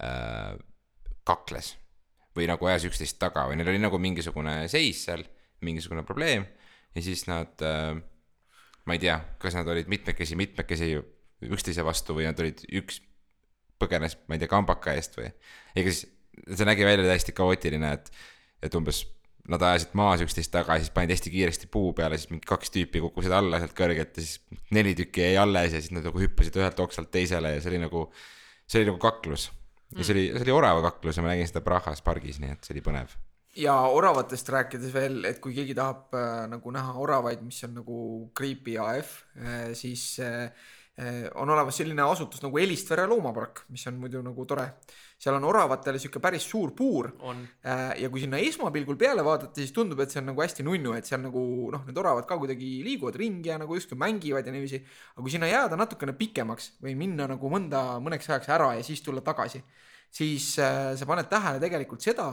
äh, 0.02 0.58
kakles 1.24 1.76
või 2.36 2.48
nagu 2.48 2.68
ajas 2.68 2.86
üksteist 2.88 3.18
taga 3.20 3.46
või 3.48 3.58
neil 3.60 3.70
oli 3.72 3.80
nagu 3.80 4.00
mingisugune 4.00 4.62
seis 4.72 5.04
seal, 5.06 5.24
mingisugune 5.64 6.04
probleem 6.04 6.44
ja 6.92 7.04
siis 7.04 7.24
nad 7.28 7.64
äh, 7.64 7.94
ma 8.86 8.96
ei 8.96 9.02
tea, 9.02 9.16
kas 9.42 9.56
nad 9.58 9.68
olid 9.68 9.90
mitmekesi, 9.90 10.36
mitmekesi 10.38 10.94
üksteise 11.42 11.84
vastu 11.86 12.16
või 12.16 12.26
nad 12.28 12.38
olid 12.42 12.62
üks 12.80 13.00
põgenes, 13.82 14.16
ma 14.28 14.36
ei 14.36 14.42
tea, 14.42 14.50
kambaka 14.50 14.94
eest 14.98 15.16
või. 15.18 15.30
ega 15.78 15.90
siis 15.90 16.06
see 16.56 16.66
nägi 16.68 16.86
välja 16.86 17.06
täiesti 17.06 17.34
kaootiline, 17.36 17.92
et, 17.98 18.10
et 18.62 18.78
umbes 18.78 19.02
nad 19.50 19.62
ajasid 19.66 19.96
maas 19.98 20.22
üksteist 20.22 20.52
taga, 20.54 20.76
siis 20.78 20.92
panid 20.94 21.10
hästi 21.16 21.32
kiiresti 21.32 21.68
puu 21.72 21.90
peale, 21.98 22.18
siis 22.18 22.30
mingi 22.30 22.46
kaks 22.46 22.70
tüüpi 22.74 23.02
kukkusid 23.02 23.34
alla 23.34 23.58
sealt 23.58 23.74
kõrgelt 23.78 24.14
ja 24.18 24.22
siis 24.22 24.38
neli 24.74 24.94
tükki 24.98 25.24
jäi 25.24 25.40
alles 25.42 25.74
ja 25.74 25.80
siis 25.80 25.90
nad 25.94 26.06
nagu 26.06 26.22
hüppasid 26.22 26.58
ühelt 26.60 26.78
oksalt 26.84 27.10
teisele 27.14 27.56
ja 27.56 27.64
see 27.64 27.72
oli 27.72 27.82
nagu, 27.82 28.04
see 28.70 28.80
oli 28.80 28.92
nagu 28.92 29.02
kaklus. 29.02 29.48
ja 29.96 30.06
see 30.06 30.14
oli, 30.14 30.26
see 30.36 30.46
oli 30.46 30.54
orava 30.54 30.84
kaklus 30.86 31.18
ja 31.18 31.26
ma 31.26 31.32
nägin 31.32 31.50
seda 31.50 31.64
Prahas 31.66 32.04
pargis, 32.06 32.38
nii 32.42 32.54
et 32.54 32.62
see 32.62 32.76
oli 32.76 32.84
põnev. 32.86 33.16
Ja 33.58 33.74
oravatest 33.92 34.48
rääkides 34.52 34.92
veel, 34.94 35.24
et 35.28 35.40
kui 35.42 35.54
keegi 35.56 35.74
tahab 35.76 36.14
äh, 36.16 36.44
nagu 36.52 36.72
näha 36.72 36.94
oravaid, 37.00 37.42
mis 37.44 37.60
on 37.66 37.74
nagu 37.82 37.96
creepy 38.36 38.78
AF 38.80 39.18
äh,, 39.36 39.72
siis 39.76 40.16
äh, 40.24 40.48
äh, 40.96 41.26
on 41.34 41.50
olemas 41.52 41.76
selline 41.76 42.04
asutus 42.06 42.40
nagu 42.44 42.58
Elistvere 42.58 43.04
loomapark, 43.10 43.66
mis 43.72 43.84
on 43.90 43.98
muidu 44.00 44.22
nagu 44.24 44.46
tore. 44.48 44.68
seal 45.22 45.36
on 45.36 45.44
oravatele 45.46 46.00
sihuke 46.02 46.18
päris 46.18 46.48
suur 46.48 46.72
puur 46.74 47.12
äh, 47.22 47.82
ja 48.00 48.08
kui 48.10 48.24
sinna 48.24 48.40
esmapilgul 48.42 48.96
peale 48.98 49.24
vaadata, 49.24 49.54
siis 49.60 49.74
tundub, 49.76 50.00
et 50.00 50.10
see 50.10 50.22
on 50.22 50.32
nagu 50.32 50.42
hästi 50.42 50.64
nunnu, 50.66 50.96
et 50.96 51.06
seal 51.06 51.20
nagu 51.22 51.42
noh, 51.70 51.84
need 51.86 52.00
oravad 52.00 52.26
ka 52.26 52.40
kuidagi 52.40 52.70
liiguvad 52.86 53.20
ringi 53.20 53.52
ja 53.52 53.60
nagu 53.60 53.76
justkui 53.76 54.00
mängivad 54.00 54.48
ja 54.48 54.54
niiviisi. 54.54 54.80
aga 55.12 55.26
kui 55.26 55.34
sinna 55.34 55.52
jääda 55.52 55.76
natukene 55.76 56.16
pikemaks 56.16 56.72
või 56.82 56.96
minna 57.04 57.28
nagu 57.36 57.52
mõnda, 57.52 57.84
mõneks 58.00 58.32
ajaks 58.32 58.48
ära 58.56 58.72
ja 58.80 58.82
siis 58.82 59.04
tulla 59.04 59.20
tagasi, 59.20 59.60
siis 60.08 60.56
äh, 60.58 60.96
sa 60.96 61.06
paned 61.06 61.28
tähele 61.28 61.60
tegelikult 61.60 62.00
seda, 62.00 62.32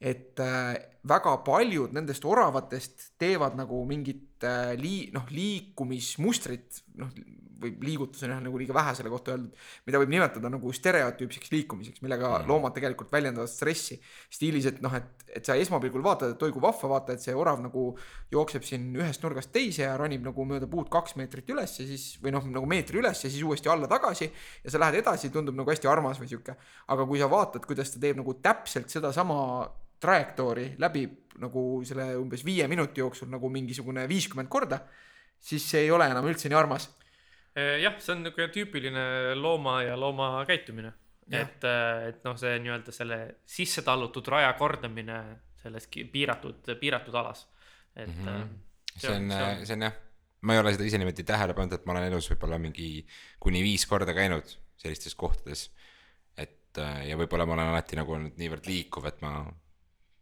et 0.00 0.40
äh, 0.44 0.74
väga 1.08 1.38
paljud 1.46 1.94
nendest 1.96 2.24
oravatest 2.28 3.12
teevad 3.20 3.56
nagu 3.56 3.80
mingit 3.88 4.44
äh, 4.44 4.74
lii-, 4.80 5.08
noh, 5.14 5.24
liikumismustrit, 5.32 6.82
noh, 7.00 7.12
või 7.60 7.72
liigutus 7.80 8.20
on 8.26 8.34
jah 8.34 8.40
nagu 8.44 8.58
liiga 8.60 8.74
vähe 8.76 8.92
selle 8.96 9.10
kohta 9.12 9.32
öeldud, 9.32 9.54
mida 9.88 10.00
võib 10.00 10.10
nimetada 10.12 10.50
nagu 10.52 10.72
stereotüüpseks 10.76 11.52
liikumiseks, 11.54 12.02
millega 12.04 12.28
mm. 12.28 12.50
loomad 12.50 12.74
tegelikult 12.76 13.12
väljendavad 13.12 13.48
stressi 13.48 13.96
stiilis, 14.32 14.68
et 14.68 14.82
noh, 14.84 14.92
et, 14.98 15.24
et 15.38 15.48
sa 15.48 15.56
esmapilgul 15.56 16.04
vaatad, 16.04 16.34
et 16.34 16.44
oi 16.44 16.52
kui 16.52 16.62
vahva, 16.62 16.90
vaata, 16.92 17.16
et 17.16 17.24
see 17.24 17.32
orav 17.36 17.62
nagu 17.64 17.86
jookseb 18.34 18.66
siin 18.66 18.90
ühest 19.00 19.24
nurgast 19.24 19.54
teise 19.54 19.86
ja 19.86 19.96
ronib 19.96 20.26
nagu 20.26 20.46
mööda 20.48 20.68
puud 20.70 20.90
kaks 20.92 21.16
meetrit 21.20 21.48
üles 21.54 21.78
ja 21.80 21.88
siis 21.88 22.06
või 22.20 22.36
noh, 22.36 22.44
nagu 22.58 22.68
meetri 22.68 23.00
üles 23.00 23.24
ja 23.24 23.32
siis 23.32 23.40
uuesti 23.46 23.72
alla 23.72 23.88
tagasi 23.90 24.28
ja 24.28 24.74
sa 24.74 24.82
lähed 24.82 25.00
edasi, 25.00 25.32
tundub 25.32 25.56
nagu 25.56 25.72
hästi 25.72 25.88
armas 25.90 26.20
või 26.20 26.28
sihuke. 26.34 26.58
aga 26.92 27.08
kui 27.08 27.22
sa 27.22 27.30
vaatad, 27.32 27.64
kuidas 27.64 27.94
ta 27.94 28.04
teeb 28.04 28.20
nagu 28.20 28.36
täpselt 28.44 28.92
sedasama 28.92 29.40
trajektoori 30.00 30.74
läbi 30.82 31.06
nagu 31.42 31.62
selle 31.84 32.14
umbes 32.20 32.44
viie 32.46 32.66
minuti 32.68 33.02
jooksul 33.02 33.28
nagu 33.32 33.48
mingisugune 33.52 34.06
viiskümmend 34.08 34.48
korda, 34.52 34.80
siis 35.40 35.64
see 35.70 35.86
ei 35.86 35.90
ole 35.92 36.08
enam 36.10 36.26
üldse 36.28 36.50
nii 36.50 36.58
armas. 36.58 36.88
jah, 37.54 37.96
see 38.00 38.12
on 38.14 38.22
niisugune 38.24 38.48
tüüpiline 38.52 39.04
looma 39.40 39.80
ja 39.86 39.96
looma 40.00 40.30
käitumine. 40.48 40.92
Et, 41.26 41.64
et 42.06 42.20
noh, 42.22 42.36
see 42.38 42.52
nii-öelda 42.62 42.92
selle 42.94 43.16
sisse 43.50 43.82
tallutud 43.82 44.28
raja 44.30 44.52
kordamine 44.58 45.16
selles 45.58 45.88
piiratud, 45.90 46.68
piiratud 46.78 47.14
alas. 47.18 47.48
et 47.96 48.06
mm. 48.06 48.26
-hmm. 48.26 48.52
see 48.94 49.10
on, 49.10 49.32
see 49.66 49.74
on 49.74 49.82
jah, 49.88 49.96
ma 50.40 50.54
ei 50.54 50.60
ole 50.60 50.72
seda 50.76 50.86
ise 50.86 51.00
niimoodi 51.00 51.24
tähele 51.26 51.54
pannud, 51.54 51.72
et 51.74 51.86
ma 51.86 51.96
olen 51.96 52.06
elus 52.12 52.30
võib-olla 52.30 52.60
mingi 52.62 53.06
kuni 53.40 53.62
viis 53.64 53.86
korda 53.90 54.14
käinud 54.14 54.46
sellistes 54.76 55.14
kohtades. 55.14 55.70
et 56.36 56.78
ja 57.08 57.16
võib-olla 57.16 57.46
ma 57.46 57.56
olen 57.56 57.72
alati 57.72 57.96
nagu 57.96 58.12
olnud 58.12 58.36
niivõrd 58.38 58.68
liikuv, 58.68 59.08
et 59.10 59.22
ma 59.24 59.40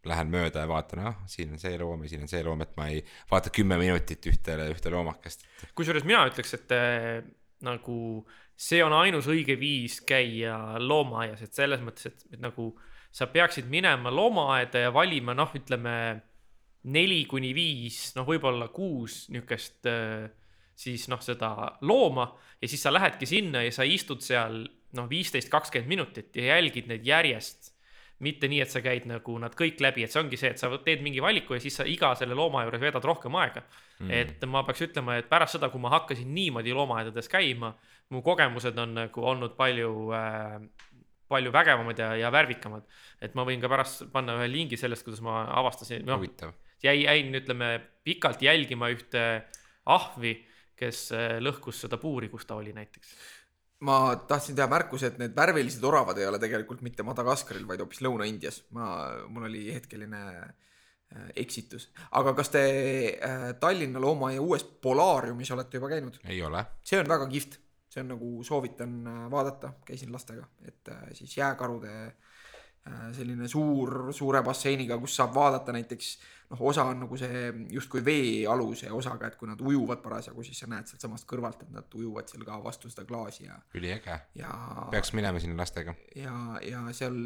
lähen 0.09 0.31
mööda 0.33 0.63
ja 0.63 0.69
vaatan, 0.69 1.03
ah, 1.09 1.17
siin 1.29 1.55
on 1.55 1.61
see 1.61 1.77
loom 1.81 2.05
ja 2.05 2.11
siin 2.11 2.25
on 2.25 2.31
see 2.31 2.43
loom, 2.45 2.61
et 2.65 2.75
ma 2.77 2.89
ei 2.93 3.01
vaata 3.31 3.51
kümme 3.53 3.77
minutit 3.81 4.25
ühte, 4.29 4.57
ühte 4.71 4.93
loomakest. 4.93 5.45
kusjuures 5.77 6.05
mina 6.07 6.25
ütleks, 6.29 6.55
et 6.57 6.75
äh, 6.75 7.23
nagu 7.65 7.97
see 8.55 8.83
on 8.85 8.93
ainus 8.95 9.27
õige 9.31 9.57
viis 9.59 9.99
käia 10.07 10.79
loomaaias, 10.79 11.43
et 11.43 11.57
selles 11.57 11.83
mõttes, 11.83 12.11
et, 12.11 12.39
nagu 12.39 12.71
sa 13.15 13.27
peaksid 13.31 13.67
minema 13.71 14.11
loomaaeda 14.11 14.87
ja 14.87 14.93
valima 14.93 15.35
noh, 15.35 15.51
ütleme 15.55 15.97
neli 16.91 17.23
kuni 17.29 17.53
viis, 17.57 18.11
noh, 18.17 18.27
võib-olla 18.27 18.69
kuus 18.73 19.25
niisugust 19.33 19.89
äh, 19.89 20.27
siis 20.75 21.07
noh, 21.11 21.21
seda 21.23 21.77
looma 21.87 22.27
ja 22.61 22.69
siis 22.69 22.83
sa 22.83 22.93
lähedki 22.93 23.27
sinna 23.29 23.63
ja 23.65 23.71
sa 23.73 23.85
istud 23.87 24.23
seal 24.23 24.65
noh, 24.95 25.07
viisteist, 25.09 25.49
kakskümmend 25.51 25.91
minutit 25.91 26.35
ja 26.37 26.55
jälgid 26.55 26.91
neid 26.91 27.07
järjest 27.07 27.74
mitte 28.23 28.47
nii, 28.47 28.61
et 28.63 28.71
sa 28.71 28.79
käid 28.83 29.07
nagu 29.09 29.35
nad 29.41 29.55
kõik 29.57 29.81
läbi, 29.83 30.05
et 30.05 30.13
see 30.13 30.21
ongi 30.21 30.39
see, 30.39 30.53
et 30.55 30.61
sa 30.61 30.69
teed 30.85 31.03
mingi 31.03 31.23
valiku 31.23 31.57
ja 31.57 31.63
siis 31.63 31.75
sa 31.81 31.85
iga 31.89 32.13
selle 32.15 32.37
looma 32.37 32.63
juures 32.63 32.81
veedad 32.81 33.03
rohkem 33.03 33.35
aega 33.41 33.65
mm.. 33.65 34.11
et 34.11 34.45
ma 34.47 34.63
peaks 34.67 34.85
ütlema, 34.87 35.17
et 35.19 35.27
pärast 35.31 35.57
seda, 35.57 35.69
kui 35.73 35.83
ma 35.83 35.91
hakkasin 35.97 36.31
niimoodi 36.31 36.75
loomaaedades 36.75 37.27
käima, 37.31 37.73
mu 38.15 38.23
kogemused 38.23 38.77
on 38.79 38.95
nagu 39.01 39.27
olnud 39.33 39.57
palju 39.59 39.91
äh,, 40.15 40.59
palju 41.27 41.51
vägevamad 41.51 41.99
ja, 41.99 42.13
ja 42.15 42.31
värvikamad. 42.31 42.85
et 43.21 43.35
ma 43.35 43.45
võin 43.47 43.61
ka 43.61 43.69
pärast 43.71 44.05
panna 44.13 44.37
ühe 44.39 44.47
lingi 44.51 44.77
sellest, 44.77 45.05
kuidas 45.05 45.23
ma 45.25 45.43
avastasin, 45.59 46.05
noh, 46.07 46.21
jäi, 46.83 47.01
jäin, 47.03 47.33
ütleme 47.35 47.71
pikalt 48.05 48.43
jälgima 48.45 48.91
ühte 48.93 49.23
ahvi, 49.85 50.37
kes 50.77 51.07
äh, 51.15 51.37
lõhkus 51.41 51.81
seda 51.85 51.97
puuri, 52.01 52.29
kus 52.29 52.45
ta 52.45 52.57
oli 52.59 52.73
näiteks. 52.75 53.15
Ma 53.83 54.15
tahtsin 54.27 54.55
teha 54.55 54.67
märkuse, 54.71 55.11
et 55.11 55.17
need 55.19 55.35
värvilised 55.35 55.83
oravad 55.83 56.17
ei 56.19 56.27
ole 56.29 56.39
tegelikult 56.39 56.83
mitte 56.85 57.03
Madagaskaril, 57.03 57.65
vaid 57.67 57.83
hoopis 57.83 58.01
Lõuna-Indias. 58.05 58.61
ma, 58.77 58.87
mul 59.27 59.49
oli 59.49 59.65
hetkeline 59.73 60.21
äh, 60.39 61.27
eksitus. 61.35 61.89
aga 62.11 62.33
kas 62.37 62.53
te 62.53 62.63
äh, 63.19 63.49
Tallinna 63.59 64.01
loomaaia 64.01 64.41
uues 64.41 64.63
Polaariumis 64.63 65.51
olete 65.51 65.77
juba 65.77 65.91
käinud? 65.91 66.21
ei 66.23 66.41
ole. 66.41 66.65
see 66.83 66.99
on 66.99 67.11
väga 67.11 67.27
kihvt, 67.31 67.59
see 67.89 68.05
on 68.05 68.13
nagu 68.15 68.31
soovitan 68.43 68.95
äh, 69.07 69.25
vaadata, 69.31 69.73
käisin 69.85 70.13
lastega, 70.15 70.47
et 70.65 70.95
siis 71.13 71.37
jääkarude 71.37 71.93
äh, 72.05 72.24
selline 73.15 73.47
suur, 73.49 74.11
suure 74.13 74.43
basseiniga, 74.45 74.97
kus 75.01 75.15
saab 75.17 75.33
vaadata 75.33 75.73
näiteks 75.73 76.09
noh, 76.51 76.61
osa 76.69 76.85
on 76.91 76.99
nagu 77.05 77.17
see 77.19 77.45
justkui 77.73 78.03
veealuse 78.05 78.91
osaga, 78.93 79.29
et 79.29 79.39
kui 79.39 79.49
nad 79.49 79.61
ujuvad 79.61 80.03
parasjagu, 80.03 80.43
siis 80.45 80.61
sa 80.61 80.69
näed 80.71 80.89
sealtsamast 80.89 81.27
kõrvalt, 81.29 81.63
et 81.65 81.71
nad 81.73 81.97
ujuvad 81.97 82.29
seal 82.29 82.45
ka 82.47 82.59
vastu 82.63 82.91
seda 82.91 83.07
klaasi 83.09 83.47
ja, 83.47 83.57
üliäge. 83.77 84.19
peaks 84.93 85.15
minema 85.17 85.41
sinna 85.41 85.57
lastega. 85.61 85.95
ja, 86.17 86.35
ja 86.65 86.83
seal 86.95 87.17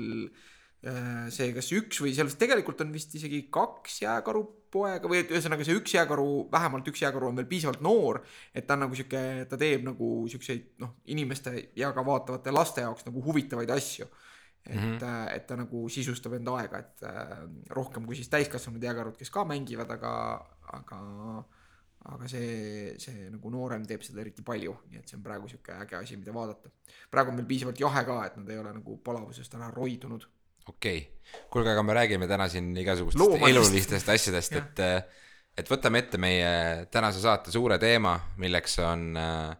äh, 0.86 1.28
see, 1.34 1.52
kas 1.56 1.72
üks 1.76 2.00
või 2.04 2.16
seal 2.16 2.32
tegelikult 2.40 2.86
on 2.86 2.96
vist 2.96 3.16
isegi 3.20 3.46
kaks 3.52 4.02
jääkarupoega 4.06 5.12
või 5.12 5.24
et 5.24 5.36
ühesõnaga 5.36 5.68
see 5.68 5.78
üks 5.80 5.98
jääkaru, 5.98 6.48
vähemalt 6.52 6.88
üks 6.92 7.04
jääkaru 7.04 7.32
on 7.32 7.42
veel 7.42 7.52
piisavalt 7.52 7.84
noor, 7.86 8.24
et 8.54 8.68
ta 8.68 8.78
on 8.78 8.86
nagu 8.88 8.98
sihuke, 8.98 9.46
ta 9.52 9.60
teeb 9.60 9.84
nagu 9.92 10.14
siukseid 10.32 10.80
noh, 10.84 10.96
inimeste 11.12 11.72
ja 11.80 11.92
ka 11.96 12.06
vaatavate 12.06 12.56
laste 12.56 12.88
jaoks 12.88 13.08
nagu 13.10 13.24
huvitavaid 13.28 13.76
asju. 13.76 14.08
Et 14.66 14.76
mm, 14.76 14.98
-hmm. 14.98 15.36
et 15.36 15.48
ta 15.48 15.56
nagu 15.56 15.90
sisustab 15.90 16.34
enda 16.34 16.58
aega, 16.60 16.80
et 16.80 17.04
äh, 17.04 17.38
rohkem 17.70 18.06
kui 18.06 18.16
siis 18.16 18.30
täiskasvanud 18.30 18.84
jääkarud, 18.84 19.18
kes 19.18 19.32
ka 19.32 19.46
mängivad, 19.46 19.92
aga, 19.92 20.12
aga 20.74 21.00
aga 22.08 22.28
see, 22.32 22.96
see 23.02 23.28
nagu 23.28 23.52
noorem 23.52 23.84
teeb 23.88 24.04
seda 24.06 24.22
eriti 24.24 24.44
palju, 24.46 24.76
nii 24.90 25.02
et 25.02 25.12
see 25.12 25.18
on 25.20 25.24
praegu 25.26 25.50
sihuke 25.52 25.76
äge 25.84 25.98
asi, 26.00 26.18
mida 26.18 26.34
vaadata. 26.36 26.72
praegu 27.12 27.34
on 27.34 27.40
meil 27.40 27.48
piisavalt 27.50 27.80
jahe 27.80 28.04
ka, 28.08 28.20
et 28.26 28.38
nad 28.40 28.50
ei 28.50 28.60
ole 28.62 28.74
nagu 28.74 28.98
palavusest 29.04 29.56
ära 29.60 29.70
roidunud. 29.76 30.28
okei 30.68 30.98
okay., 30.98 31.42
kuulge, 31.52 31.74
aga 31.74 31.84
me 31.84 31.94
räägime 31.98 32.28
täna 32.28 32.48
siin 32.50 32.72
igasugustest 32.78 33.20
Loomadest. 33.20 33.50
elulistest 33.50 34.10
asjadest, 34.16 34.56
et, 34.62 34.84
et 35.58 35.72
võtame 35.72 36.04
ette 36.06 36.18
meie 36.18 36.86
tänase 36.92 37.22
saate 37.22 37.52
suure 37.52 37.78
teema, 37.82 38.16
milleks 38.38 38.80
on 38.86 39.12
äh,, 39.20 39.58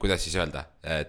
kuidas 0.00 0.22
siis 0.24 0.36
öelda, 0.40 0.64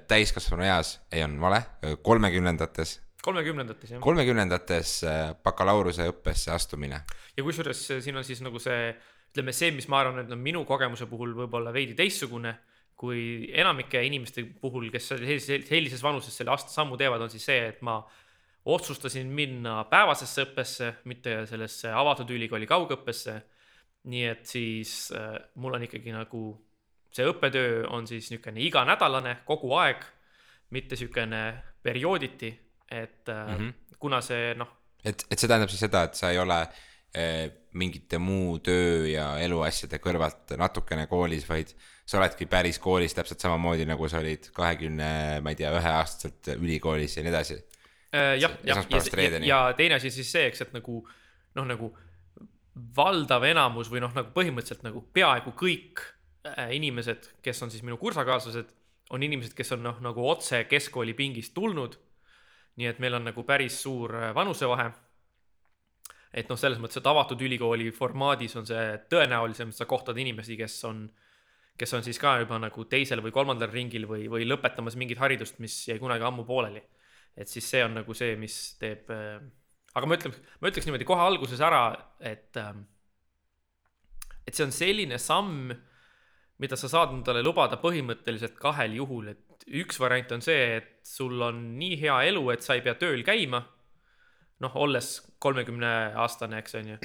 täiskasvanu 0.07 0.65
eas, 0.67 0.97
ei 1.11 1.23
on 1.23 1.37
vale, 1.41 1.61
kolmekümnendates, 2.03 2.97
kolmekümnendates 3.27 3.91
jah. 3.91 4.01
kolmekümnendates 4.03 4.93
äh, 5.07 5.21
bakalaureuseõppesse 5.43 6.51
astumine. 6.51 7.01
ja 7.37 7.43
kusjuures 7.43 7.83
siin 8.03 8.17
on 8.17 8.25
siis 8.27 8.41
nagu 8.45 8.59
see, 8.61 8.91
ütleme 9.31 9.53
see, 9.55 9.71
mis 9.75 9.87
ma 9.91 10.01
arvan, 10.01 10.21
et 10.23 10.31
on 10.31 10.41
minu 10.41 10.63
kogemuse 10.67 11.09
puhul 11.09 11.35
võib-olla 11.37 11.73
veidi 11.75 11.97
teistsugune 11.97 12.55
kui 12.97 13.49
enamike 13.53 14.01
inimeste 14.07 14.41
puhul, 14.61 14.87
kes 14.93 15.11
sellises, 15.13 15.67
sellises 15.67 16.01
vanuses 16.01 16.33
selle 16.33 16.49
aasta 16.53 16.73
sammu 16.73 16.97
teevad, 16.97 17.21
on 17.21 17.29
siis 17.29 17.45
see, 17.45 17.67
et 17.69 17.83
ma 17.85 17.99
otsustasin 18.67 19.29
minna 19.31 19.83
päevasesse 19.91 20.47
õppesse, 20.47 20.89
mitte 21.07 21.43
sellesse 21.49 21.93
avatud 21.93 22.33
ülikooli 22.35 22.67
kaugõppesse. 22.69 23.41
nii 24.07 24.23
et 24.23 24.45
siis 24.47 25.11
äh, 25.11 25.35
mul 25.59 25.75
on 25.75 25.83
ikkagi 25.83 26.13
nagu 26.15 26.41
see 27.17 27.27
õppetöö 27.27 27.83
on 27.93 28.07
siis 28.09 28.29
niisugune 28.31 28.63
iganädalane 28.67 29.39
kogu 29.47 29.73
aeg, 29.79 30.03
mitte 30.75 30.95
niisugune 30.95 31.43
periooditi, 31.83 32.51
et 32.91 33.27
mm. 33.27 33.55
-hmm. 33.55 33.95
kuna 33.99 34.21
see 34.21 34.53
noh, 34.55 34.77
et, 35.05 35.25
et 35.31 35.39
see 35.39 35.49
tähendab 35.49 35.71
siis 35.71 35.83
seda, 35.85 36.03
et 36.07 36.17
sa 36.19 36.31
ei 36.33 36.39
ole 36.41 36.57
äh, 36.61 37.47
mingite 37.77 38.19
muu 38.21 38.57
töö 38.63 39.05
ja 39.09 39.29
eluasjade 39.43 39.99
kõrvalt 40.03 40.55
natukene 40.59 41.07
koolis, 41.07 41.45
vaid 41.49 41.73
sa 42.07 42.19
oledki 42.21 42.47
päris 42.49 42.79
koolis 42.79 43.15
täpselt 43.15 43.43
samamoodi, 43.43 43.85
nagu 43.89 44.09
sa 44.09 44.21
olid 44.21 44.49
kahekümne, 44.55 45.11
ma 45.43 45.53
ei 45.53 45.59
tea, 45.59 45.71
üheaastaselt 45.75 46.53
ülikoolis 46.57 47.17
ja 47.17 47.25
nii 47.25 47.33
edasi. 47.33 47.59
Äh, 48.15 48.33
jah, 48.41 48.53
jah, 48.65 48.83
ja, 48.89 49.01
reedeni. 49.19 49.49
ja 49.49 49.61
teine 49.77 49.99
asi 49.99 50.11
siis 50.13 50.31
see, 50.31 50.47
eks, 50.49 50.63
et 50.65 50.75
nagu 50.75 51.01
noh, 51.57 51.67
nagu 51.67 51.91
valdav 52.97 53.43
enamus 53.47 53.89
või 53.91 54.01
noh, 54.03 54.13
nagu 54.15 54.31
põhimõtteliselt 54.35 54.85
nagu 54.85 55.01
peaaegu 55.13 55.53
kõik 55.57 56.03
inimesed, 56.73 57.31
kes 57.43 57.63
on 57.63 57.71
siis 57.73 57.83
minu 57.85 57.97
kursakaaslased, 58.01 58.69
on 59.15 59.23
inimesed, 59.23 59.55
kes 59.55 59.71
on 59.77 59.83
noh, 59.85 59.99
nagu 60.03 60.23
otse 60.29 60.63
keskkooli 60.69 61.15
pingist 61.17 61.53
tulnud. 61.55 61.97
nii 62.77 62.85
et 62.85 62.99
meil 63.01 63.17
on 63.17 63.23
nagu 63.25 63.43
päris 63.43 63.79
suur 63.81 64.11
äh, 64.15 64.33
vanusevahe. 64.35 64.91
et 66.33 66.49
noh, 66.49 66.57
selles 66.59 66.79
mõttes, 66.79 66.99
et 66.99 67.07
avatud 67.07 67.41
ülikooli 67.41 67.91
formaadis 67.91 68.55
on 68.55 68.65
see 68.67 68.99
tõenäolisem, 69.09 69.71
sa 69.71 69.85
kohtad 69.85 70.17
inimesi, 70.17 70.57
kes 70.57 70.83
on, 70.85 71.07
kes 71.77 71.93
on 71.93 72.03
siis 72.03 72.19
ka 72.19 72.39
juba 72.39 72.59
nagu 72.59 72.85
teisel 72.85 73.23
või 73.23 73.31
kolmandal 73.31 73.71
ringil 73.71 74.05
või, 74.07 74.27
või 74.29 74.45
lõpetamas 74.45 74.95
mingit 74.95 75.17
haridust, 75.17 75.59
mis 75.59 75.87
jäi 75.87 75.99
kunagi 75.99 76.23
ammu 76.23 76.45
pooleli 76.45 76.83
et 77.37 77.49
siis 77.49 77.69
see 77.69 77.83
on 77.85 77.99
nagu 77.99 78.17
see, 78.17 78.35
mis 78.39 78.57
teeb 78.81 79.09
äh,, 79.13 79.37
aga 79.97 80.09
ma 80.09 80.17
ütlen, 80.17 80.33
ma 80.59 80.71
ütleks 80.71 80.87
niimoodi 80.89 81.07
kohe 81.07 81.21
alguses 81.21 81.61
ära, 81.63 81.83
et 82.19 82.57
ähm, 82.61 82.83
et 84.47 84.55
see 84.55 84.65
on 84.65 84.73
selline 84.73 85.19
samm, 85.21 85.69
mida 86.57 86.77
sa 86.79 86.89
saad 86.89 87.13
endale 87.15 87.43
lubada 87.45 87.79
põhimõtteliselt 87.81 88.57
kahel 88.61 88.95
juhul, 88.97 89.33
et 89.33 89.65
üks 89.81 89.99
variant 90.01 90.31
on 90.37 90.43
see, 90.45 90.77
et 90.79 90.93
sul 91.05 91.41
on 91.41 91.59
nii 91.77 91.99
hea 92.01 92.21
elu, 92.31 92.43
et 92.53 92.65
sa 92.65 92.77
ei 92.77 92.85
pea 92.85 92.95
tööl 92.99 93.23
käima. 93.27 93.65
noh, 94.57 94.73
olles 94.81 95.19
kolmekümne 95.37 95.89
aastane, 96.17 96.57
eks 96.63 96.75
on 96.79 96.87
ju. 96.89 96.95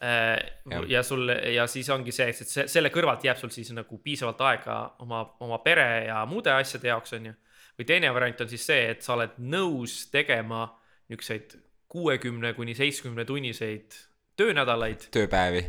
Jah. 0.00 0.86
ja 0.88 1.02
sul 1.04 1.28
ja 1.28 1.66
siis 1.68 1.90
ongi 1.92 2.10
see, 2.10 2.32
et 2.32 2.48
see, 2.48 2.64
selle 2.72 2.88
kõrvalt 2.90 3.22
jääb 3.22 3.36
sul 3.36 3.50
siis 3.52 3.68
nagu 3.76 3.98
piisavalt 4.00 4.40
aega 4.48 4.76
oma, 5.04 5.20
oma 5.44 5.58
pere 5.60 6.06
ja 6.06 6.22
muude 6.26 6.50
asjade 6.54 6.88
jaoks, 6.88 7.12
on 7.18 7.28
ju 7.28 7.34
või 7.80 7.88
teine 7.88 8.10
variant 8.12 8.42
on 8.44 8.50
siis 8.50 8.66
see, 8.68 8.90
et 8.92 9.04
sa 9.04 9.14
oled 9.16 9.38
nõus 9.40 10.02
tegema 10.12 10.66
niisuguseid 11.08 11.56
kuuekümne 11.90 12.52
kuni 12.54 12.76
seitsmekümne 12.76 13.24
tunniseid 13.24 13.96
töönädalaid, 14.36 15.08
tööpäevi. 15.16 15.64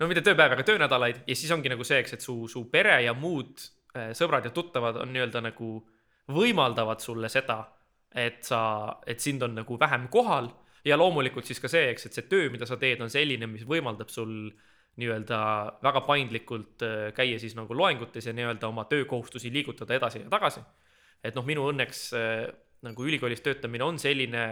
No 0.00 0.08
mitte 0.10 0.24
tööpäevi, 0.26 0.56
aga 0.56 0.66
töönädalaid. 0.66 1.22
Ja 1.28 1.36
siis 1.38 1.52
ongi 1.54 1.72
nagu 1.72 1.86
see, 1.86 2.00
eks, 2.02 2.16
et 2.16 2.24
su, 2.24 2.36
su 2.50 2.66
pere 2.72 2.98
ja 3.04 3.14
muud 3.16 3.62
eh, 3.94 4.12
sõbrad 4.16 4.46
ja 4.48 4.52
tuttavad 4.54 5.00
on 5.02 5.12
nii-öelda 5.14 5.44
nagu 5.50 5.70
võimaldavad 6.34 7.02
sulle 7.04 7.28
seda, 7.32 7.60
et 8.14 8.44
sa, 8.46 8.60
et 9.06 9.20
sind 9.20 9.42
on 9.44 9.58
nagu 9.60 9.78
vähem 9.80 10.08
kohal. 10.12 10.50
Ja 10.84 10.98
loomulikult 11.00 11.48
siis 11.48 11.60
ka 11.62 11.68
see, 11.72 11.88
eks, 11.94 12.08
et 12.08 12.16
see 12.16 12.28
töö, 12.28 12.50
mida 12.52 12.66
sa 12.68 12.76
teed, 12.80 13.00
on 13.00 13.12
selline, 13.12 13.48
mis 13.48 13.64
võimaldab 13.68 14.10
sul 14.12 14.52
nii-öelda 15.00 15.38
väga 15.82 16.04
paindlikult 16.06 16.84
eh, 16.86 17.10
käia 17.16 17.38
siis 17.42 17.56
nagu 17.58 17.74
loengutes 17.74 18.28
ja 18.28 18.34
nii-öelda 18.36 18.68
oma 18.70 18.84
töökohustusi 18.90 19.52
liigutada 19.52 19.96
edasi 19.96 20.22
ja 20.22 20.32
tagasi. 20.32 20.62
Et 21.24 21.34
noh, 21.36 21.44
minu 21.46 21.64
õnneks 21.70 22.00
äh, 22.18 22.44
nagu 22.84 23.06
ülikoolis 23.06 23.42
töötamine 23.44 23.86
on 23.86 23.98
selline, 24.00 24.44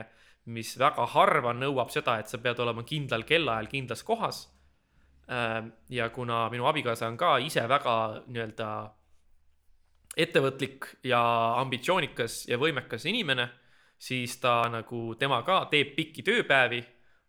mis 0.52 0.72
väga 0.80 1.04
harva 1.12 1.52
nõuab 1.54 1.92
seda, 1.94 2.16
et 2.18 2.32
sa 2.32 2.40
pead 2.42 2.60
olema 2.64 2.84
kindlal 2.88 3.26
kellaajal 3.28 3.68
kindlas 3.70 4.02
kohas. 4.06 4.46
äh,. 4.46 4.61
Ja 5.88 6.08
kuna 6.10 6.48
minu 6.50 6.66
abikaasa 6.66 7.06
on 7.08 7.16
ka 7.16 7.36
ise 7.38 7.62
väga 7.68 7.94
nii-öelda 8.26 8.68
ettevõtlik 10.16 10.88
ja 11.08 11.20
ambitsioonikas 11.60 12.46
ja 12.48 12.58
võimekas 12.60 13.06
inimene, 13.08 13.48
siis 13.98 14.36
ta 14.42 14.62
nagu, 14.68 15.14
tema 15.18 15.40
ka 15.46 15.64
teeb 15.70 15.94
pikki 15.96 16.24
tööpäevi 16.26 16.82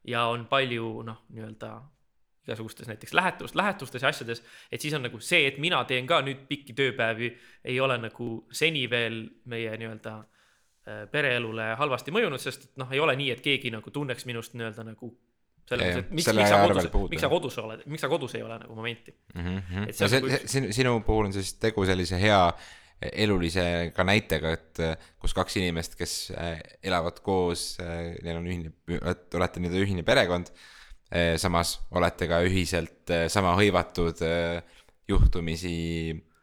ja 0.10 0.26
on 0.32 0.48
palju 0.52 1.04
noh, 1.08 1.24
nii-öelda 1.32 1.74
igasugustes 2.44 2.90
näiteks 2.90 3.14
lähetus, 3.14 3.56
lähetustes 3.56 4.02
ja 4.04 4.10
asjades, 4.12 4.44
et 4.72 4.82
siis 4.82 4.94
on 4.94 5.06
nagu 5.06 5.20
see, 5.24 5.46
et 5.48 5.58
mina 5.64 5.84
teen 5.88 6.08
ka 6.08 6.20
nüüd 6.26 6.44
pikki 6.50 6.76
tööpäevi, 6.76 7.30
ei 7.64 7.80
ole 7.80 7.98
nagu 8.04 8.30
seni 8.52 8.84
veel 8.92 9.22
meie 9.48 9.78
nii-öelda 9.80 10.16
äh, 10.20 11.06
pereelule 11.12 11.70
halvasti 11.80 12.12
mõjunud, 12.12 12.42
sest 12.44 12.74
noh, 12.82 12.92
ei 12.92 13.00
ole 13.00 13.16
nii, 13.16 13.30
et 13.32 13.44
keegi 13.46 13.72
nagu 13.72 13.92
tunneks 13.96 14.28
minust 14.28 14.58
nii-öelda 14.60 14.84
nagu 14.92 15.14
selles 15.70 15.90
mõttes, 15.90 16.04
et 16.04 16.14
miks, 16.18 16.30
miks 16.36 16.52
sa 16.52 16.62
kodus 16.62 17.10
miks 17.14 17.24
sa 17.24 17.32
kodus 17.32 17.58
oled, 17.64 17.84
miks 17.90 18.04
sa 18.04 18.12
kodus 18.12 18.36
ei 18.38 18.46
ole 18.46 18.60
nagu 18.62 18.78
momenti. 18.78 19.16
no 19.36 19.86
Et 19.88 19.96
see 19.98 20.10
see, 20.12 20.22
see, 20.30 20.48
sinu, 20.56 20.72
sinu 20.76 20.96
puhul 21.08 21.30
on 21.30 21.36
siis 21.36 21.54
tegu 21.62 21.86
sellise 21.88 22.20
hea 22.22 22.42
elulise 23.04 23.66
ka 23.96 24.06
näitega, 24.08 24.54
et 24.56 24.84
äh, 24.84 25.08
kus 25.20 25.34
kaks 25.36 25.58
inimest, 25.60 25.98
kes 26.00 26.14
äh, 26.36 26.60
elavad 26.88 27.20
koos, 27.26 27.74
neil 27.80 28.40
on 28.40 28.48
ühine, 28.48 28.72
olete 28.96 29.64
nii-öelda 29.64 29.84
ühine 29.84 30.08
perekond. 30.08 30.54
samas 31.38 31.76
olete 31.94 32.26
ka 32.26 32.40
ühiselt 32.42 33.12
sama 33.30 33.52
hõivatud 33.54 34.18
juhtumisi 35.06 35.76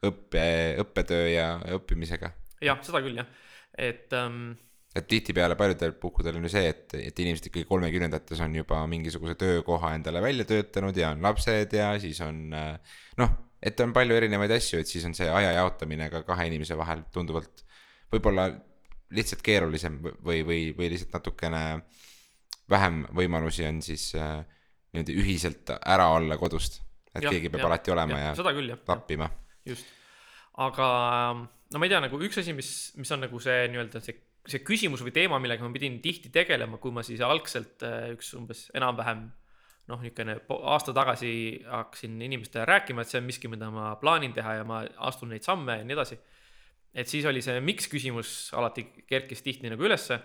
õppe, 0.07 0.45
õppetöö 0.81 1.25
ja 1.33 1.47
õppimisega. 1.77 2.31
jah, 2.63 2.79
seda 2.85 3.01
küll 3.03 3.19
jah, 3.19 3.29
et 3.75 4.13
ähm, 4.17 4.53
et 4.97 5.07
tihtipeale 5.07 5.55
paljudel 5.59 5.93
puhkudel 6.03 6.39
on 6.41 6.47
ju 6.49 6.51
see, 6.51 6.71
et, 6.73 6.97
et 6.99 7.21
inimesed 7.23 7.47
ikkagi 7.47 7.69
kolmekümnendates 7.69 8.41
on 8.43 8.57
juba 8.59 8.81
mingisuguse 8.91 9.37
töökoha 9.39 9.93
endale 9.95 10.23
välja 10.25 10.47
töötanud 10.49 10.97
ja 10.99 11.13
on 11.15 11.23
lapsed 11.23 11.77
ja 11.79 11.93
siis 12.03 12.19
on 12.27 12.41
äh, 12.57 12.97
noh, 13.23 13.37
et 13.63 13.81
on 13.85 13.95
palju 13.95 14.17
erinevaid 14.19 14.57
asju, 14.57 14.81
et 14.83 14.91
siis 14.91 15.05
on 15.07 15.15
see 15.15 15.29
aja 15.31 15.53
jaotamine 15.61 16.11
ka 16.11 16.25
kahe 16.27 16.49
inimese 16.51 16.79
vahel 16.79 17.05
tunduvalt 17.15 17.63
võib-olla 18.11 18.49
lihtsalt 19.15 19.43
keerulisem 19.47 20.01
või, 20.03 20.43
või, 20.47 20.61
või 20.75 20.91
lihtsalt 20.93 21.15
natukene 21.19 21.63
vähem 22.71 23.05
võimalusi 23.15 23.67
on 23.67 23.81
siis 23.83 24.11
äh, 24.19 24.41
niimoodi 24.95 25.17
ühiselt 25.23 25.71
ära 25.79 26.09
olla 26.17 26.39
kodust. 26.39 26.81
et 27.15 27.23
Jah, 27.25 27.31
keegi 27.31 27.51
peab 27.51 27.65
jah, 27.65 27.71
alati 27.71 27.95
olema 27.95 28.19
ja, 28.19 28.35
seda 28.39 28.53
küll 28.55 28.71
jah, 28.71 28.83
tappima. 28.87 29.31
just. 29.67 29.87
aga 30.59 30.91
no 31.35 31.79
ma 31.79 31.87
ei 31.87 31.93
tea, 31.93 32.03
nagu 32.07 32.21
üks 32.27 32.39
asi, 32.43 32.55
mis, 32.55 32.71
mis 32.99 33.11
on 33.15 33.25
nagu 33.27 33.41
see 33.43 33.67
nii-öelda 33.71 34.03
see, 34.03 34.19
see 34.49 34.63
küsimus 34.65 35.03
või 35.05 35.13
teema, 35.15 35.39
millega 35.43 35.65
ma 35.65 35.75
pidin 35.75 35.99
tihti 36.03 36.31
tegelema, 36.33 36.81
kui 36.81 36.95
ma 36.95 37.05
siis 37.07 37.21
algselt 37.25 37.85
äh, 37.87 38.11
üks 38.15 38.33
umbes 38.39 38.69
enam-vähem 38.77 39.27
noh, 39.91 40.03
niisugune 40.05 40.37
aasta 40.71 40.95
tagasi 40.97 41.33
hakkasin 41.67 42.21
inimestele 42.23 42.65
rääkima, 42.69 43.03
et 43.03 43.11
see 43.11 43.21
on 43.21 43.27
miski, 43.27 43.51
mida 43.51 43.71
ma 43.75 43.95
plaanin 44.01 44.35
teha 44.37 44.61
ja 44.61 44.67
ma 44.67 44.85
astun 45.09 45.33
neid 45.35 45.47
samme 45.47 45.81
ja 45.81 45.87
nii 45.87 45.97
edasi. 45.97 46.19
et 46.95 47.09
siis 47.09 47.27
oli 47.27 47.43
see 47.43 47.61
miks 47.63 47.87
küsimus 47.91 48.51
alati 48.57 48.87
kerkis 49.07 49.43
tihti 49.43 49.71
nagu 49.71 49.85
ülesse 49.87 50.19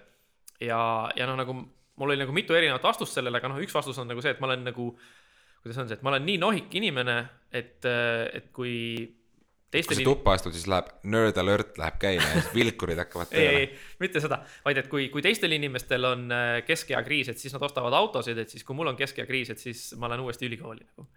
ja, 0.61 0.79
ja 1.15 1.27
noh, 1.29 1.37
nagu 1.37 1.53
mul 1.55 2.11
oli 2.11 2.19
nagu 2.19 2.33
mitu 2.35 2.55
erinevat 2.55 2.83
vastust 2.83 3.17
sellele, 3.17 3.37
aga 3.37 3.51
noh, 3.51 3.61
üks 3.61 3.73
vastus 3.75 3.99
on 4.01 4.09
nagu 4.09 4.21
see, 4.21 4.33
et 4.35 4.41
ma 4.41 4.49
olen 4.49 4.65
nagu 4.69 4.89
kuidas 5.63 5.81
on 5.81 5.89
see, 5.89 5.97
et 5.97 6.05
ma 6.05 6.13
olen 6.13 6.25
nii 6.27 6.37
nohik 6.41 6.73
inimene, 6.77 7.17
et, 7.49 7.85
et 7.85 8.51
kui 8.53 8.75
kui 9.73 9.97
sa 9.97 10.05
tuppa 10.05 10.35
astud, 10.37 10.55
siis 10.55 10.67
läheb 10.71 10.89
nerd 11.11 11.37
alert 11.41 11.79
läheb 11.79 11.97
käima 12.01 12.25
ja 12.25 12.41
siis 12.41 12.51
vilkurid 12.55 12.99
hakkavad 13.01 13.31
ei, 13.33 13.37
tööle 13.37 13.61
ei, 13.63 13.69
mitte 14.01 14.21
seda, 14.23 14.39
vaid 14.65 14.79
et 14.81 14.89
kui, 14.91 15.07
kui 15.13 15.23
teistel 15.25 15.55
inimestel 15.57 16.07
on 16.07 16.25
äh, 16.33 16.59
keskea 16.67 17.01
kriis, 17.05 17.31
et 17.31 17.41
siis 17.41 17.55
nad 17.55 17.65
ostavad 17.65 17.95
autosid, 17.97 18.39
et 18.41 18.51
siis 18.51 18.65
kui 18.67 18.77
mul 18.77 18.91
on 18.91 18.99
keskea 18.99 19.27
kriis, 19.27 19.51
et 19.51 19.61
siis 19.61 19.87
ma 19.99 20.11
lähen 20.11 20.23
uuesti 20.25 20.47
ülikooli 20.47 20.85
nagu. 20.85 21.07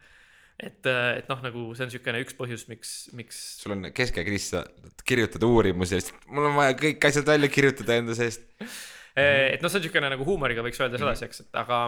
et, 0.58 0.90
et 0.90 1.30
noh, 1.30 1.42
nagu 1.44 1.64
see 1.76 1.87
on 1.87 1.92
niisugune 1.92 2.24
üks 2.24 2.38
põhjus, 2.38 2.66
miks, 2.72 2.94
miks 3.18 3.40
sul 3.62 3.76
on 3.76 3.90
keskekriis, 3.94 4.50
sa 4.56 4.64
kirjutad 5.06 5.44
uurimusi 5.46 5.98
ja 5.98 6.04
siis 6.04 6.16
mul 6.26 6.50
on 6.50 6.58
vaja 6.58 6.76
kõik 6.80 7.11
asjad 7.11 7.28
välja 7.28 7.52
kirjutada 7.52 8.00
enda 8.02 8.18
seest. 8.18 8.48
et 8.58 9.62
noh, 9.62 9.70
see 9.70 9.78
on 9.78 9.87
niisugune 9.87 10.14
nagu 10.16 10.26
huumoriga 10.26 10.66
võiks 10.66 10.80
öelda 10.82 11.00
sedasi, 11.00 11.30
eks, 11.30 11.46
et 11.46 11.62
aga, 11.62 11.84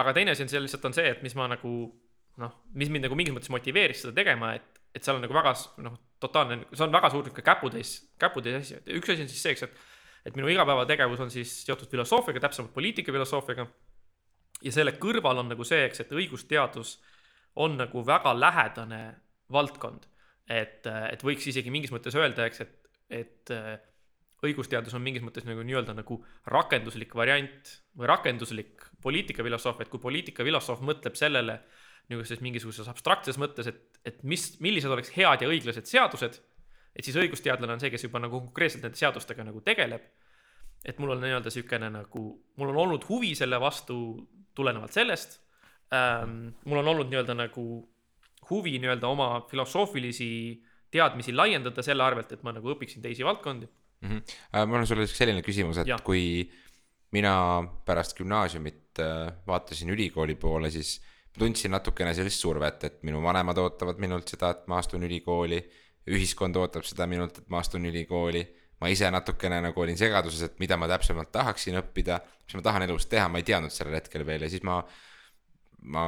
aga 0.00 0.16
teine 0.16 0.34
asi 0.34 0.46
on 0.46 0.52
seal 0.52 0.66
lihtsalt 0.66 0.90
on 0.90 0.96
see, 0.96 1.12
et 1.14 1.22
mis 1.26 1.38
ma 1.38 1.46
nagu 1.52 1.74
noh, 2.40 2.60
mis 2.74 2.90
mind 2.90 3.06
nagu 3.06 3.18
mingis 3.18 3.34
mõttes 3.36 3.52
motiveeris 3.52 4.04
seda 4.04 4.14
tegema, 4.16 4.54
et, 4.58 4.79
et 4.94 5.04
seal 5.04 5.18
on 5.18 5.24
nagu 5.24 5.36
väga 5.36 5.54
noh, 5.84 5.96
totaalne, 6.22 6.64
see 6.72 6.86
on 6.86 6.94
väga 6.94 7.10
suur 7.12 7.24
niisugune 7.24 7.46
käputäis, 7.46 7.94
käputäis 8.20 8.58
asi, 8.60 8.80
et 8.80 8.92
üks 8.98 9.12
asi 9.12 9.24
on 9.26 9.32
siis 9.32 9.42
see, 9.46 9.56
eks, 9.56 9.68
et 9.68 9.88
et 10.26 10.36
minu 10.36 10.50
igapäevategevus 10.52 11.22
on 11.24 11.30
siis 11.32 11.52
seotud 11.64 11.88
filosoofiaga, 11.88 12.42
täpsemalt 12.44 12.74
poliitikafilosoofiaga 12.74 13.64
ja 14.66 14.72
selle 14.74 14.92
kõrval 15.00 15.40
on 15.42 15.48
nagu 15.52 15.64
see, 15.64 15.84
eks, 15.86 16.02
et 16.04 16.12
õigusteadus 16.12 16.98
on 17.60 17.78
nagu 17.80 18.04
väga 18.06 18.34
lähedane 18.36 19.02
valdkond. 19.52 20.06
et, 20.50 20.86
et 20.86 21.22
võiks 21.22 21.46
isegi 21.46 21.70
mingis 21.70 21.92
mõttes 21.94 22.16
öelda, 22.18 22.48
eks, 22.50 22.60
et, 22.64 22.88
et 23.14 23.52
äh, 23.54 23.76
õigusteadus 24.42 24.96
on 24.96 25.02
mingis 25.04 25.22
mõttes 25.22 25.44
nagu 25.46 25.62
nii-öelda 25.62 25.94
nagu 25.94 26.16
rakenduslik 26.50 27.14
variant 27.14 27.70
või 27.96 28.08
rakenduslik 28.10 28.82
poliitikafilosoof, 29.04 29.80
et 29.80 29.92
kui 29.92 30.02
poliitikafilosoof 30.02 30.82
mõtleb 30.82 31.14
sellele 31.18 31.60
niisuguses 32.08 32.40
mingisuguses 32.40 32.88
abstraktses 32.90 33.38
mõttes, 33.38 33.68
et, 33.70 34.00
et 34.04 34.22
mis, 34.22 34.46
millised 34.60 34.90
oleks 34.90 35.12
head 35.14 35.44
ja 35.44 35.50
õiglased 35.50 35.86
seadused, 35.86 36.40
et 36.96 37.06
siis 37.06 37.16
õigusteadlane 37.16 37.76
on 37.76 37.82
see, 37.82 37.92
kes 37.92 38.08
juba 38.08 38.22
nagu 38.22 38.40
konkreetselt 38.46 38.82
nende 38.86 38.98
seadustega 38.98 39.46
nagu 39.46 39.60
tegeleb 39.66 40.08
et 40.84 40.98
mul 41.00 41.14
on 41.14 41.20
nii-öelda 41.22 41.50
niisugune 41.50 41.90
nagu, 41.92 42.24
mul 42.56 42.72
on 42.72 42.80
olnud 42.84 43.04
huvi 43.08 43.34
selle 43.38 43.60
vastu 43.60 43.96
tulenevalt 44.56 44.94
sellest 44.96 45.38
ähm,. 45.94 46.54
mul 46.64 46.80
on 46.80 46.88
olnud 46.94 47.10
nii-öelda 47.12 47.36
nagu 47.36 47.64
huvi 48.50 48.78
nii-öelda 48.80 49.08
oma 49.08 49.28
filosoofilisi 49.50 50.30
teadmisi 50.90 51.34
laiendada 51.36 51.84
selle 51.86 52.02
arvelt, 52.02 52.32
et 52.32 52.42
ma 52.42 52.54
nagu 52.56 52.72
õpiksin 52.72 53.02
teisi 53.02 53.24
valdkondi. 53.24 53.68
mm. 54.00 54.08
-hmm. 54.08 54.66
Mul 54.66 54.80
on 54.80 54.86
sulle 54.86 55.06
selline 55.06 55.42
küsimus, 55.42 55.78
et 55.78 55.86
ja. 55.86 55.98
kui 56.04 56.50
mina 57.12 57.62
pärast 57.84 58.16
gümnaasiumit 58.16 58.98
äh, 58.98 59.32
vaatasin 59.46 59.90
ülikooli 59.90 60.34
poole, 60.34 60.70
siis 60.70 61.00
tundsin 61.38 61.70
natukene 61.70 62.14
sellist 62.14 62.42
survet, 62.42 62.84
et 62.84 63.02
minu 63.06 63.20
vanemad 63.22 63.58
ootavad 63.58 64.00
minult 64.02 64.28
seda, 64.28 64.50
et 64.54 64.66
ma 64.70 64.80
astun 64.82 65.06
ülikooli. 65.06 65.60
ühiskond 66.10 66.56
ootab 66.56 66.82
seda 66.88 67.06
minult, 67.06 67.38
et 67.38 67.48
ma 67.48 67.60
astun 67.60 67.84
ülikooli. 67.86 68.46
ma 68.80 68.88
ise 68.88 69.10
natukene 69.10 69.60
nagu 69.60 69.80
olin 69.80 69.96
segaduses, 69.96 70.42
et 70.42 70.58
mida 70.58 70.76
ma 70.76 70.88
täpsemalt 70.88 71.28
tahaksin 71.32 71.76
õppida, 71.76 72.16
mis 72.46 72.54
ma 72.56 72.62
tahan 72.62 72.82
elus 72.86 73.06
teha, 73.06 73.28
ma 73.28 73.38
ei 73.38 73.44
teadnud 73.44 73.70
sellel 73.70 73.98
hetkel 73.98 74.24
veel 74.26 74.42
ja 74.42 74.48
siis 74.48 74.62
ma 74.64 74.80
ma 75.82 76.04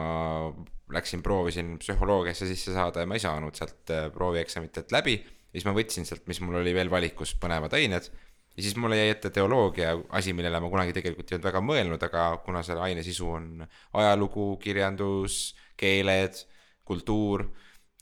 läksin, 0.93 1.23
proovisin 1.25 1.77
psühholoogiasse 1.81 2.47
sisse 2.49 2.75
saada 2.75 3.05
ja 3.05 3.09
ma 3.09 3.17
ei 3.17 3.25
saanud 3.25 3.57
sealt 3.57 3.93
äh, 3.93 4.09
proovieksamitelt 4.13 4.93
läbi. 4.93 5.17
ja 5.53 5.59
siis 5.59 5.69
ma 5.69 5.75
võtsin 5.77 6.09
sealt, 6.09 6.27
mis 6.29 6.41
mul 6.41 6.61
oli 6.61 6.75
veel 6.75 6.91
valikus 6.91 7.35
põnevad 7.41 7.77
ained. 7.77 8.09
Ja 8.57 8.63
siis 8.63 8.77
mulle 8.77 8.99
jäi 8.99 9.13
ette 9.15 9.31
teoloogia, 9.31 9.97
asi, 10.19 10.35
millele 10.37 10.61
ma 10.61 10.71
kunagi 10.73 10.95
tegelikult 10.97 11.31
ei 11.31 11.39
olnud 11.39 11.49
väga 11.49 11.65
mõelnud, 11.65 12.07
aga 12.09 12.29
kuna 12.45 12.63
selle 12.67 12.85
aine 12.85 13.05
sisu 13.07 13.31
on 13.39 13.67
ajalugu, 14.01 14.57
kirjandus, 14.63 15.55
keeled, 15.81 16.37
kultuur, 16.85 17.47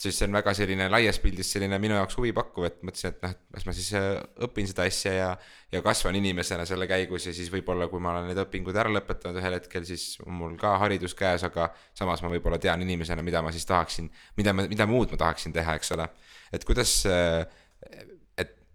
siis 0.01 0.17
see 0.17 0.27
on 0.29 0.37
väga 0.39 0.53
selline 0.57 0.87
laias 0.91 1.19
pildis 1.21 1.51
selline 1.53 1.79
minu 1.83 1.95
jaoks 1.99 2.17
huvipakkuv, 2.19 2.67
et 2.67 2.79
mõtlesin, 2.87 3.13
et 3.13 3.25
noh, 3.25 3.35
et 3.35 3.57
las 3.57 3.67
ma 3.69 3.75
siis 3.77 3.91
äh, 3.99 4.09
õpin 4.47 4.69
seda 4.71 4.87
asja 4.89 5.13
ja, 5.13 5.31
ja 5.73 5.83
kasvan 5.85 6.17
inimesena 6.19 6.65
selle 6.69 6.89
käigus 6.91 7.29
ja 7.29 7.35
siis 7.37 7.51
võib-olla, 7.53 7.89
kui 7.93 8.03
ma 8.03 8.15
olen 8.15 8.31
need 8.31 8.41
õpingud 8.43 8.77
ära 8.81 8.93
lõpetanud 8.95 9.41
ühel 9.43 9.59
hetkel, 9.59 9.85
siis 9.89 10.15
on 10.25 10.35
mul 10.41 10.57
ka 10.61 10.77
haridus 10.83 11.15
käes, 11.19 11.45
aga 11.47 11.69
samas 11.97 12.25
ma 12.25 12.33
võib-olla 12.33 12.59
tean 12.63 12.83
inimesena, 12.87 13.25
mida 13.27 13.45
ma 13.45 13.53
siis 13.55 13.69
tahaksin, 13.69 14.09
mida 14.41 14.57
ma, 14.57 14.67
mida 14.71 14.89
muud 14.89 15.13
ma 15.13 15.21
tahaksin 15.27 15.55
teha, 15.57 15.77
eks 15.81 15.93
ole. 15.99 16.09
et 16.57 16.65
kuidas, 16.67 16.97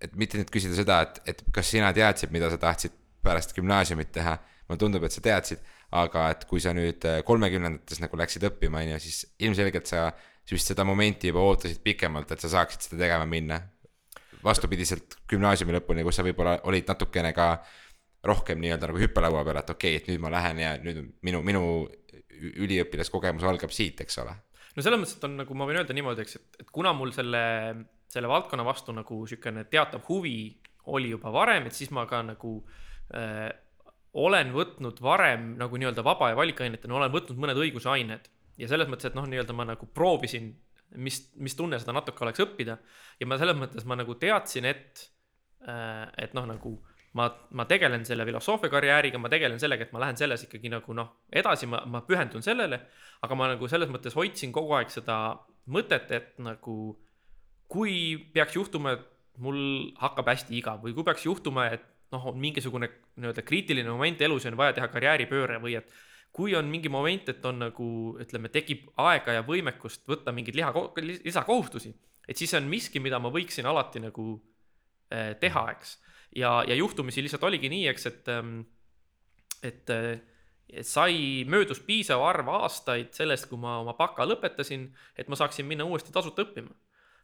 et, 0.05 0.13
mitte 0.19 0.39
nüüd 0.39 0.51
küsida 0.53 0.77
seda, 0.77 1.01
et, 1.05 1.21
et 1.33 1.43
kas 1.55 1.71
sina 1.73 1.91
teadsid, 1.95 2.33
mida 2.35 2.51
sa 2.53 2.59
tahtsid 2.61 2.95
pärast 3.25 3.55
gümnaasiumit 3.57 4.11
teha, 4.15 4.37
mulle 4.69 4.81
tundub, 4.81 5.05
et 5.05 5.13
sa 5.13 5.23
teadsid, 5.25 5.61
aga 5.95 6.29
et 6.33 6.45
kui 6.49 6.61
sa 6.63 6.73
nüüd 6.75 7.05
äh, 7.07 7.21
kolmekümnendates 7.25 8.01
nagu 8.03 8.17
läksid 8.19 8.45
õppima, 8.49 8.81
on 8.83 8.95
ju, 8.95 9.01
siis 9.05 9.23
ilmselgelt 9.45 9.89
sa 9.89 10.09
siis 10.45 10.65
seda 10.69 10.85
momenti 10.85 11.31
juba 11.31 11.43
ootasid 11.45 11.81
pikemalt, 11.85 12.31
et 12.33 12.43
sa 12.43 12.51
saaksid 12.57 12.89
seda 12.89 13.05
tegema 13.05 13.25
minna. 13.29 13.61
vastupidiselt 14.45 15.15
gümnaasiumi 15.25 15.73
lõpuni, 15.73 16.03
kus 16.05 16.19
sa 16.19 16.23
võib-olla 16.25 16.59
olid 16.69 16.85
natukene 16.85 17.31
ka 17.33 17.47
rohkem 18.29 18.59
nii-öelda 18.61 18.91
nagu 18.91 18.99
hüppelaua 19.01 19.41
peal, 19.45 19.57
et 19.57 19.71
okei 19.73 19.95
okay,, 19.95 20.01
et 20.03 20.09
nüüd 20.11 20.21
ma 20.21 20.29
lähen 20.33 20.59
ja 20.61 20.75
nüüd 20.81 20.99
minu, 21.25 21.41
minu 21.45 21.63
üliõpilaskogemus 22.65 23.45
algab 23.47 23.73
siit, 23.73 24.03
eks 24.05 24.19
ole. 24.21 24.35
no 24.75 24.85
selles 24.85 25.01
mõttes, 25.01 25.15
et 25.17 25.25
on 25.25 25.39
nagu 25.39 25.57
ma 25.57 25.65
võin 25.65 25.79
öelda 25.81 25.97
niimoodi, 25.97 26.25
eks, 26.25 26.37
et, 26.37 26.61
et 26.61 26.69
kuna 26.73 26.93
mul 26.93 27.13
selle, 27.15 27.41
selle 28.15 28.31
valdkonna 28.31 28.65
vastu 28.65 28.95
nagu 28.95 29.21
niisugune 29.23 29.65
teatav 29.71 30.07
huvi 30.09 30.39
oli 30.95 31.11
juba 31.11 31.31
varem, 31.33 31.67
et 31.67 31.75
siis 31.75 31.91
ma 31.93 32.05
ka 32.09 32.21
nagu 32.25 32.57
äh, 33.15 33.49
olen 34.15 34.53
võtnud 34.55 35.01
varem 35.03 35.53
nagu 35.59 35.77
nii-öelda 35.79 36.03
vaba 36.05 36.31
ja 36.31 36.39
valikainetena 36.39 36.95
olen 36.95 37.13
võtnud 37.13 37.39
mõned 37.41 37.59
õigusained. 37.59 38.29
Ja 38.55 38.69
selles 38.71 38.87
mõttes, 38.87 39.09
et 39.09 39.17
noh, 39.17 39.25
nii-öelda 39.27 39.53
ma 39.55 39.65
nagu 39.67 39.87
proovisin, 39.91 40.53
mis, 40.95 41.19
mis 41.35 41.57
tunne 41.59 41.79
seda 41.81 41.95
natuke 41.97 42.23
oleks 42.23 42.39
õppida. 42.45 42.77
Ja 43.19 43.27
ma 43.27 43.37
selles 43.41 43.57
mõttes 43.59 43.83
ma 43.87 43.97
nagu 43.99 44.15
teadsin, 44.19 44.69
et, 44.69 45.03
et 45.67 46.37
noh, 46.37 46.47
nagu 46.47 46.77
ma, 47.19 47.27
ma 47.59 47.65
tegelen 47.67 48.05
selle 48.07 48.23
filosoofia 48.27 48.71
karjääriga, 48.71 49.19
ma 49.19 49.31
tegelen 49.31 49.59
sellega, 49.59 49.87
et 49.87 49.95
ma 49.95 50.05
lähen 50.05 50.19
selles 50.19 50.45
ikkagi 50.47 50.71
nagu 50.71 50.95
noh, 50.95 51.11
edasi 51.35 51.67
ma, 51.67 51.81
ma 51.89 52.05
pühendun 52.07 52.43
sellele, 52.45 52.79
aga 53.27 53.37
ma 53.39 53.51
nagu 53.51 53.67
selles 53.71 53.91
mõttes 53.91 54.15
hoidsin 54.15 54.55
kogu 54.55 54.77
aeg 54.79 54.93
seda 54.93 55.19
mõtet, 55.75 56.11
et 56.15 56.39
nagu 56.43 56.95
kui 57.71 58.17
peaks 58.33 58.55
juhtuma, 58.55 58.95
et 58.95 59.05
mul 59.41 59.91
hakkab 59.99 60.29
hästi 60.31 60.57
igav 60.59 60.83
või 60.83 60.95
kui 60.95 61.05
peaks 61.07 61.25
juhtuma, 61.25 61.67
et 61.75 61.85
noh, 62.13 62.27
on 62.31 62.37
mingisugune 62.39 62.89
nii-öelda 63.17 63.43
kriitiline 63.45 63.89
moment 63.89 64.21
elus 64.21 64.45
ja 64.45 64.51
on 64.53 64.59
vaja 64.59 64.75
teha 64.77 64.89
karjääripööre 64.93 65.59
või 65.63 65.77
et 65.79 65.91
kui 66.35 66.55
on 66.55 66.67
mingi 66.67 66.91
moment, 66.91 67.29
et 67.31 67.45
on 67.47 67.61
nagu 67.63 67.87
ütleme, 68.21 68.51
tekib 68.51 68.89
aega 68.99 69.37
ja 69.37 69.43
võimekust 69.47 70.03
võtta 70.09 70.33
mingeid 70.35 70.57
liha, 70.59 70.71
lisakohustusi, 71.23 71.93
et 72.27 72.35
siis 72.35 72.51
see 72.51 72.59
on 72.59 72.67
miski, 72.69 72.99
mida 73.03 73.21
ma 73.23 73.31
võiksin 73.31 73.67
alati 73.69 74.03
nagu 74.03 74.33
eh, 75.11 75.33
teha, 75.39 75.65
eks. 75.75 75.97
ja, 76.35 76.57
ja 76.67 76.75
juhtumisi 76.75 77.23
lihtsalt 77.23 77.45
oligi 77.47 77.71
nii, 77.71 77.85
eks, 77.93 78.09
et, 78.11 78.31
et, 79.71 79.95
et 80.75 80.87
sai, 80.89 81.45
möödus 81.47 81.79
piisav 81.87 82.23
arv 82.27 82.51
aastaid 82.57 83.15
sellest, 83.15 83.47
kui 83.47 83.61
ma 83.61 83.79
oma 83.85 83.95
baka 83.95 84.27
lõpetasin, 84.27 84.89
et 85.15 85.31
ma 85.31 85.39
saaksin 85.39 85.67
minna 85.69 85.87
uuesti 85.87 86.11
tasuta 86.11 86.43
õppima. 86.43 86.75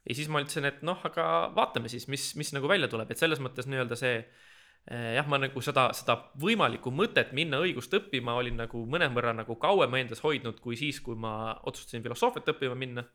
Ja 0.08 0.18
siis 0.18 0.30
ma 0.32 0.42
ütlesin, 0.44 0.68
et 0.70 0.80
noh, 0.86 1.02
aga 1.08 1.26
vaatame 1.56 1.92
siis, 1.92 2.08
mis, 2.12 2.32
mis 2.40 2.54
nagu 2.56 2.70
välja 2.70 2.90
tuleb, 2.92 3.12
et 3.12 3.22
selles 3.22 3.42
mõttes 3.44 3.68
nii-öelda 3.70 3.98
see 4.00 4.16
eh, 4.22 5.12
jah, 5.18 5.28
ma 5.30 5.42
nagu 5.42 5.62
seda, 5.64 5.90
seda 5.98 6.18
võimalikku 6.42 6.94
mõtet 6.96 7.36
minna 7.38 7.62
õigust 7.62 7.94
õppima 8.00 8.36
olin 8.40 8.58
nagu 8.64 8.86
mõnevõrra 8.90 9.36
nagu 9.38 9.58
kauem 9.62 10.00
endas 10.02 10.24
hoidnud 10.26 10.62
kui 10.64 10.80
siis, 10.80 11.02
kui 11.06 11.20
ma 11.20 11.54
otsustasin 11.62 12.06
filosoofiat 12.06 12.56
õppima 12.56 12.78
minna. 12.78 13.06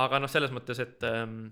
aga 0.00 0.22
noh, 0.22 0.30
selles 0.30 0.54
mõttes, 0.54 0.78
et 0.80 1.02
ähm, 1.04 1.50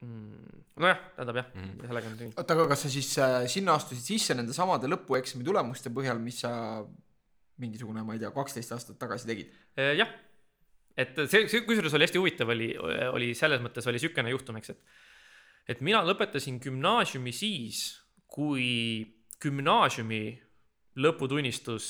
nojah, 0.00 1.00
tähendab 1.16 1.36
jah 1.36 1.46
mm, 1.52 1.62
-hmm. 1.62 1.86
sellega 1.86 2.08
on 2.08 2.16
nii. 2.16 2.32
oota, 2.36 2.54
aga 2.54 2.68
kas 2.68 2.82
sa 2.82 2.88
siis 2.88 3.18
äh, 3.18 3.46
sinna 3.46 3.74
astusid 3.74 4.04
sisse 4.04 4.34
nende 4.34 4.52
samade 4.56 4.88
lõpueksami 4.88 5.44
tulemuste 5.44 5.90
põhjal, 5.90 6.18
mis 6.18 6.40
sa 6.40 6.52
mingisugune, 7.60 8.02
ma 8.02 8.16
ei 8.16 8.22
tea, 8.22 8.30
kaksteist 8.32 8.72
aastat 8.72 8.98
tagasi 8.98 9.28
tegid? 9.28 9.52
Eh, 9.76 9.92
jah, 9.98 10.08
et 11.00 11.22
see, 11.30 11.46
see 11.50 11.64
kusjuures 11.66 11.94
oli 11.96 12.06
hästi 12.06 12.20
huvitav, 12.20 12.52
oli, 12.52 12.72
oli 13.10 13.32
selles 13.38 13.62
mõttes 13.64 13.86
oli 13.88 13.98
niisugune 13.98 14.32
juhtum, 14.34 14.58
eks, 14.60 14.74
et 14.74 14.80
et 15.70 15.82
mina 15.86 16.00
lõpetasin 16.02 16.58
gümnaasiumi 16.62 17.32
siis, 17.34 17.82
kui 18.30 19.04
gümnaasiumi 19.42 20.24
lõputunnistus 21.00 21.86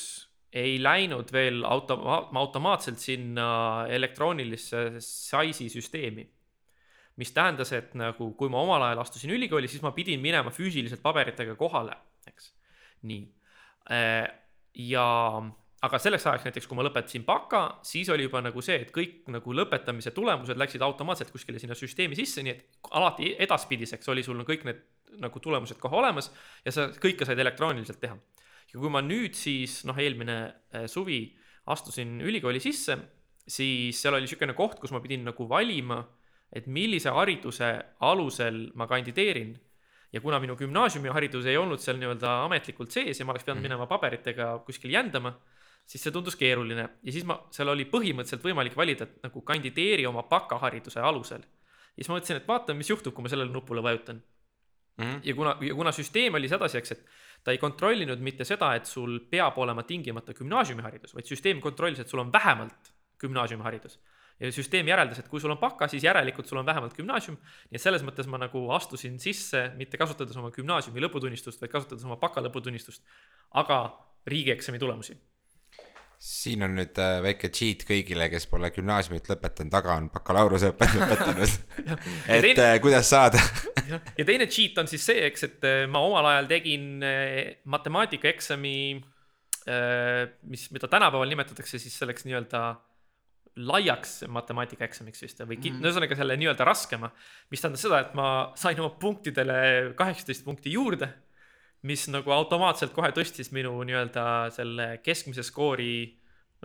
ei 0.53 0.79
läinud 0.83 1.31
veel 1.33 1.63
auto-, 1.65 2.01
automaatselt 2.37 2.99
sinna 3.01 3.87
elektroonilisse 3.89 5.01
SAIS-i 5.01 5.71
süsteemi. 5.71 6.29
mis 7.21 7.35
tähendas, 7.37 7.69
et 7.77 7.91
nagu 7.99 8.31
kui 8.33 8.49
ma 8.49 8.63
omal 8.65 8.81
ajal 8.87 9.03
astusin 9.03 9.31
ülikooli, 9.35 9.69
siis 9.69 9.83
ma 9.85 9.91
pidin 9.93 10.23
minema 10.23 10.49
füüsiliselt 10.51 11.03
paberitega 11.03 11.53
kohale, 11.59 11.93
eks. 12.27 12.47
nii. 13.03 13.27
ja 14.89 15.07
aga 15.87 15.99
selleks 16.01 16.27
ajaks 16.29 16.47
näiteks, 16.49 16.67
kui 16.69 16.77
ma 16.77 16.85
lõpetasin 16.85 17.25
baka, 17.25 17.63
siis 17.87 18.09
oli 18.13 18.27
juba 18.27 18.43
nagu 18.45 18.63
see, 18.65 18.83
et 18.85 18.91
kõik 18.93 19.31
nagu 19.33 19.55
lõpetamise 19.57 20.13
tulemused 20.17 20.59
läksid 20.61 20.83
automaatselt 20.85 21.33
kuskile 21.33 21.61
sinna 21.63 21.77
süsteemi 21.79 22.19
sisse, 22.19 22.45
nii 22.45 22.53
et 22.53 22.91
alati 22.97 23.33
edaspidiseks 23.47 24.13
oli 24.13 24.25
sul 24.27 24.43
kõik 24.49 24.67
need 24.69 24.83
nagu 25.25 25.41
tulemused 25.43 25.81
kohe 25.81 25.97
olemas 25.97 26.29
ja 26.67 26.75
sa 26.75 26.91
kõike 26.93 27.27
said 27.27 27.41
elektrooniliselt 27.41 28.01
teha. 28.03 28.19
ja 28.71 28.79
kui 28.79 28.93
ma 28.93 29.01
nüüd 29.03 29.35
siis 29.35 29.81
noh, 29.89 29.97
eelmine 29.99 30.37
eh, 30.47 30.87
suvi 30.87 31.25
astusin 31.73 32.21
ülikooli 32.21 32.61
sisse, 32.61 32.97
siis 33.49 33.99
seal 34.01 34.15
oli 34.15 34.29
niisugune 34.29 34.55
koht, 34.59 34.79
kus 34.81 34.93
ma 34.95 35.01
pidin 35.03 35.25
nagu 35.27 35.49
valima, 35.49 36.03
et 36.53 36.67
millise 36.67 37.11
hariduse 37.15 37.73
alusel 38.07 38.69
ma 38.79 38.87
kandideerin 38.91 39.55
ja 40.13 40.21
kuna 40.21 40.41
minu 40.43 40.57
gümnaasiumiharidus 40.59 41.47
ei 41.47 41.57
olnud 41.57 41.83
seal 41.83 41.99
nii-öelda 42.01 42.41
ametlikult 42.45 42.91
sees 42.95 43.21
ja 43.21 43.27
ma 43.27 43.35
oleks 43.35 43.47
pidanud 43.47 43.63
minema 43.63 43.87
paberitega 43.91 44.57
kuskil 44.67 44.95
jändama, 44.95 45.37
siis 45.91 46.05
see 46.07 46.13
tundus 46.15 46.37
keeruline 46.39 46.85
ja 46.87 47.13
siis 47.15 47.25
ma, 47.27 47.37
seal 47.55 47.73
oli 47.73 47.87
põhimõtteliselt 47.91 48.45
võimalik 48.47 48.77
valida, 48.79 49.09
et 49.09 49.25
nagu 49.27 49.43
kandideeri 49.47 50.07
oma 50.07 50.23
bakahariduse 50.31 51.03
alusel. 51.03 51.43
ja 51.43 52.03
siis 52.03 52.11
ma 52.11 52.19
mõtlesin, 52.19 52.39
et 52.39 52.47
vaatame, 52.49 52.79
mis 52.79 52.91
juhtub, 52.93 53.15
kui 53.15 53.27
ma 53.27 53.33
sellele 53.33 53.51
nupule 53.51 53.83
vajutan. 53.83 54.23
Mhm. 55.01 55.21
ja 55.25 55.35
kuna, 55.35 55.57
ja 55.65 55.75
kuna 55.75 55.93
süsteem 55.97 56.35
oli 56.37 56.49
sedasi, 56.49 56.79
eks, 56.79 56.93
et 56.93 57.05
ta 57.45 57.55
ei 57.55 57.59
kontrollinud 57.59 58.21
mitte 58.21 58.45
seda, 58.45 58.75
et 58.77 58.87
sul 58.87 59.19
peab 59.31 59.59
olema 59.59 59.83
tingimata 59.89 60.35
gümnaasiumiharidus, 60.37 61.15
vaid 61.17 61.29
süsteem 61.29 61.61
kontrollis, 61.65 62.03
et 62.03 62.09
sul 62.09 62.21
on 62.21 62.33
vähemalt 62.33 62.93
gümnaasiumiharidus. 63.21 63.99
ja 64.41 64.49
süsteem 64.53 64.89
järeldas, 64.89 65.19
et 65.21 65.27
kui 65.29 65.41
sul 65.41 65.53
on 65.53 65.59
baka, 65.61 65.89
siis 65.89 66.05
järelikult 66.05 66.49
sul 66.49 66.59
on 66.59 66.67
vähemalt 66.67 66.95
gümnaasium. 66.97 67.37
nii 67.71 67.77
et 67.77 67.83
selles 67.83 68.05
mõttes 68.05 68.29
ma 68.29 68.39
nagu 68.39 68.71
astusin 68.77 69.19
sisse, 69.19 69.73
mitte 69.77 69.99
kasutades 69.99 70.37
oma 70.37 70.51
gümnaasiumi 70.51 71.01
lõputunnistust, 71.01 71.61
vaid 71.61 71.73
kasutades 71.73 72.05
oma 72.05 72.17
baka 72.17 72.41
lõputunnistust, 72.41 73.03
aga 73.51 73.81
riigieksami 74.27 74.79
tulemusi. 74.79 75.17
Siin 76.21 76.61
on 76.67 76.75
nüüd 76.77 76.99
äh, 77.01 77.19
väike 77.25 77.49
cheat 77.49 77.87
kõigile, 77.89 78.27
kes 78.29 78.45
pole 78.51 78.69
gümnaasiumit 78.75 79.31
lõpetanud, 79.31 79.77
aga 79.79 79.95
on 79.97 80.11
bakalaureuseõpet 80.13 80.99
lõpetanud. 80.99 81.55
et 82.35 82.45
teine- 82.45 82.67
äh, 82.67 82.77
kuidas 82.85 83.09
saada 83.09 83.41
ja 84.19 84.27
teine 84.29 84.45
cheat 84.53 84.77
on 84.83 84.91
siis 84.91 85.07
see, 85.09 85.25
eks, 85.31 85.47
et 85.49 85.65
äh, 85.65 85.87
ma 85.89 86.03
omal 86.05 86.29
ajal 86.35 86.51
tegin 86.51 87.01
matemaatikaeksami, 87.65 88.77
mis, 90.51 90.63
mida 90.75 90.89
tänapäeval 90.91 91.29
nimetatakse 91.31 91.79
siis 91.79 91.97
selleks 92.01 92.25
nii-öelda 92.27 92.63
laiaks 93.71 94.23
matemaatikaeksamiks 94.29 95.25
vist 95.25 95.43
või 95.45 95.59
mm. 95.59 95.83
ühesõnaga 95.85 96.17
selle 96.19 96.37
nii-öelda 96.41 96.65
raskema, 96.67 97.11
mis 97.53 97.63
tähendas 97.63 97.85
seda, 97.85 98.01
et 98.05 98.15
ma 98.19 98.29
sain 98.61 98.81
oma 98.81 98.93
punktidele 99.01 99.59
kaheksateist 99.99 100.45
punkti 100.47 100.73
juurde, 100.75 101.11
mis 101.89 102.07
nagu 102.13 102.33
automaatselt 102.35 102.93
kohe 102.97 103.13
tõstis 103.17 103.53
minu 103.57 103.73
nii-öelda 103.89 104.25
selle 104.55 104.89
keskmise 105.05 105.45
skoori 105.47 105.95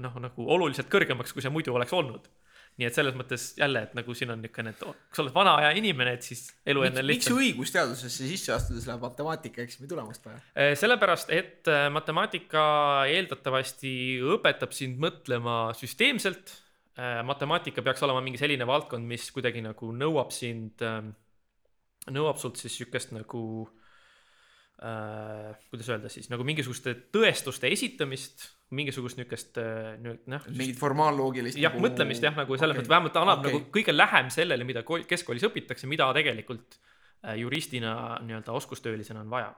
noh, 0.03 0.17
nagu 0.19 0.47
oluliselt 0.51 0.89
kõrgemaks, 0.91 1.31
kui 1.31 1.43
see 1.43 1.53
muidu 1.53 1.75
oleks 1.75 1.93
olnud 1.95 2.27
nii 2.75 2.87
et 2.89 2.95
selles 2.97 3.15
mõttes 3.15 3.43
jälle, 3.55 3.85
et 3.87 3.93
nagu 3.95 4.13
siin 4.17 4.33
on 4.33 4.41
niisugune, 4.43 4.73
et 4.73 4.81
kui 4.83 5.15
sa 5.15 5.23
oled 5.23 5.35
vana 5.35 5.53
aja 5.61 5.69
inimene, 5.79 6.17
et 6.17 6.25
siis 6.27 6.41
elu 6.67 6.81
miks, 6.81 6.89
enne 6.89 7.03
on 7.03 7.07
miks 7.07 7.21
lihtsam. 7.21 7.37
õigusteadusesse 7.39 8.27
sisse 8.27 8.51
astudes 8.51 8.87
läheb 8.89 9.05
matemaatikaeksami 9.05 9.87
tulemust 9.87 10.27
vaja? 10.27 10.41
Eh, 10.51 10.73
sellepärast, 10.79 11.31
et 11.31 11.71
äh, 11.71 11.85
matemaatika 11.95 12.65
eeldatavasti 13.13 13.93
õpetab 14.35 14.75
sind 14.75 14.99
mõtlema 14.99 15.69
süsteemselt. 15.79 16.61
matemaatika 17.27 17.81
peaks 17.83 18.03
olema 18.07 18.21
mingi 18.23 18.39
selline 18.39 18.63
valdkond, 18.67 19.03
mis 19.03 19.25
kuidagi 19.35 19.59
nagu 19.59 19.89
nõuab 19.91 20.29
sind, 20.31 20.79
nõuab 22.07 22.39
sult 22.39 22.55
siis 22.61 22.77
sihukest 22.79 23.11
nagu 23.11 23.41
äh,, 23.65 23.84
kuidas 24.75 25.87
öelda 25.87 26.09
siis 26.11 26.27
nagu 26.27 26.43
mingisuguste 26.43 26.91
tõestuste 27.15 27.69
esitamist, 27.71 28.43
mingisugust 28.75 29.19
niisugust 29.21 29.59
noh, 30.03 30.47
mingit 30.51 30.79
formaalloogilist 30.79 31.59
jah, 31.61 31.77
mõtlemist 31.79 32.25
jah, 32.25 32.35
nagu 32.35 32.57
selles 32.59 32.75
mõttes 32.75 32.91
vähemalt 32.91 33.19
annab 33.21 33.45
okay. 33.45 33.53
nagu 33.53 33.69
kõige 33.77 33.95
lähem 33.95 34.31
sellele, 34.33 34.67
mida 34.67 34.83
kool- 34.87 35.05
keskkoolis 35.07 35.45
õpitakse, 35.47 35.87
mida 35.87 36.09
tegelikult 36.17 36.75
äh, 36.75 37.37
juristina 37.39 38.17
nii-öelda 38.25 38.57
oskustöölisena 38.57 39.23
on 39.23 39.31
vaja. 39.31 39.53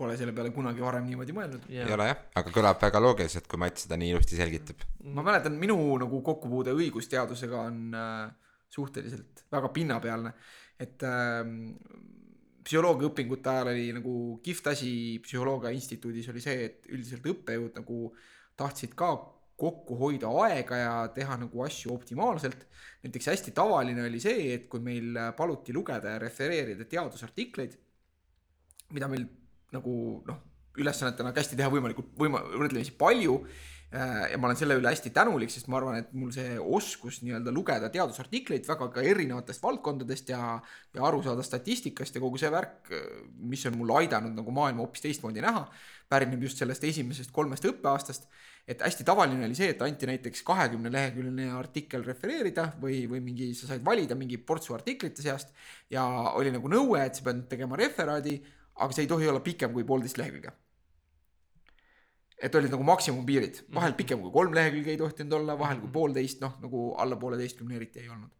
Pole 0.00 0.16
selle 0.16 0.32
peale 0.32 0.54
kunagi 0.56 0.80
varem 0.80 1.04
niimoodi 1.04 1.36
mõelnud. 1.36 1.68
ei 1.68 1.92
ole 1.92 2.06
jah, 2.08 2.24
aga 2.40 2.54
kõlab 2.54 2.80
väga 2.80 3.02
loogiliselt, 3.04 3.44
kui 3.50 3.60
Mats 3.60 3.84
seda 3.84 4.00
nii 4.00 4.14
ilusti 4.14 4.40
selgitab. 4.40 4.86
ma 5.04 5.26
mäletan, 5.26 5.60
minu 5.60 5.76
nagu 6.00 6.22
kokkupuude 6.24 6.72
õigusteadusega 6.72 7.60
on 7.68 7.84
äh, 7.92 8.56
suhteliselt 8.72 9.44
väga 9.52 9.68
pinnapealne, 9.76 10.32
et 10.80 11.04
äh, 11.04 11.44
psühholoogiaõpingute 12.66 13.50
ajal 13.50 13.72
oli 13.72 13.90
nagu 13.96 14.14
kihvt 14.44 14.70
asi 14.72 14.92
Psühholoogia 15.24 15.72
Instituudis 15.74 16.28
oli 16.32 16.42
see, 16.44 16.66
et 16.68 16.88
üldiselt 16.92 17.26
õppejõud 17.32 17.78
nagu 17.80 18.00
tahtsid 18.60 18.96
ka 18.98 19.14
kokku 19.60 19.96
hoida 20.00 20.30
aega 20.46 20.76
ja 20.80 20.92
teha 21.14 21.36
nagu 21.40 21.64
asju 21.64 21.92
optimaalselt. 21.94 22.66
näiteks 23.02 23.26
hästi 23.32 23.52
tavaline 23.56 24.06
oli 24.06 24.20
see, 24.20 24.54
et 24.54 24.68
kui 24.72 24.80
meil 24.84 25.16
paluti 25.36 25.72
lugeda 25.76 26.14
ja 26.14 26.20
refereerida 26.22 26.84
teadusartikleid, 26.88 27.76
mida 28.96 29.08
meil 29.08 29.26
nagu 29.72 29.94
noh, 30.26 30.40
ülesannetena 30.80 31.32
kästi 31.36 31.58
teha 31.58 31.68
võimalikult 31.72 32.14
võima-, 32.18 32.42
võrdlemisi 32.56 32.96
palju 32.98 33.36
ja 33.90 34.38
ma 34.38 34.46
olen 34.46 34.58
selle 34.58 34.76
üle 34.78 34.90
hästi 34.92 35.10
tänulik, 35.14 35.50
sest 35.50 35.66
ma 35.70 35.80
arvan, 35.80 35.96
et 35.98 36.12
mul 36.14 36.30
see 36.34 36.54
oskus 36.62 37.20
nii-öelda 37.24 37.50
lugeda 37.54 37.88
teadusartikleid 37.90 38.68
väga 38.68 38.86
ka 38.94 39.02
erinevatest 39.02 39.64
valdkondadest 39.64 40.30
ja, 40.30 40.42
ja 40.94 41.06
aru 41.08 41.24
saada 41.26 41.42
statistikast 41.46 42.14
ja 42.14 42.22
kogu 42.22 42.38
see 42.38 42.52
värk, 42.54 42.92
mis 43.50 43.66
on 43.66 43.80
mul 43.80 43.90
aidanud 43.98 44.38
nagu 44.38 44.54
maailma 44.54 44.84
hoopis 44.84 45.02
teistmoodi 45.08 45.42
näha, 45.42 45.64
pärineb 46.10 46.46
just 46.46 46.62
sellest 46.62 46.86
esimesest 46.86 47.34
kolmest 47.34 47.66
õppeaastast. 47.66 48.30
et 48.70 48.82
hästi 48.86 49.02
tavaline 49.02 49.42
oli 49.48 49.58
see, 49.58 49.72
et 49.72 49.82
anti 49.82 50.06
näiteks 50.06 50.44
kahekümne 50.46 50.92
leheküljeline 50.94 51.50
artikkel 51.58 52.04
refereerida 52.06 52.68
või, 52.78 53.02
või 53.10 53.18
mingi, 53.24 53.50
sa 53.58 53.72
said 53.72 53.82
valida 53.84 54.14
mingi 54.14 54.38
portsu 54.38 54.76
artiklite 54.76 55.22
seast 55.22 55.50
ja 55.90 56.06
oli 56.38 56.54
nagu 56.54 56.70
nõue, 56.70 57.02
et 57.02 57.18
sa 57.18 57.26
pead 57.26 57.48
tegema 57.50 57.78
referaadi, 57.80 58.38
aga 58.78 58.94
see 58.94 59.08
ei 59.08 59.10
tohi 59.10 59.26
olla 59.26 59.42
pikem 59.42 59.74
kui 59.74 59.88
poolteist 59.88 60.20
lehekülge 60.20 60.54
et 62.40 62.54
olid 62.56 62.72
nagu 62.72 62.84
maksimumpiirid, 62.88 63.64
vahel 63.74 63.94
pikem 63.98 64.20
kui 64.24 64.32
kolm 64.32 64.54
lehekülge 64.56 64.94
ei 64.94 65.00
tohtinud 65.00 65.38
olla, 65.40 65.56
vahel 65.60 65.80
kui 65.82 65.92
poolteist, 65.92 66.40
noh 66.44 66.56
nagu 66.62 66.90
alla 67.00 67.18
pooleteistkümne 67.20 67.76
eriti 67.76 68.04
ei 68.04 68.08
olnud. 68.08 68.30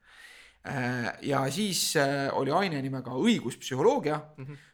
ja 1.25 1.41
siis 1.51 1.97
äh, 1.97 2.29
oli 2.37 2.53
aine 2.53 2.83
nimega 2.85 3.15
õiguspsühholoogia, 3.17 4.19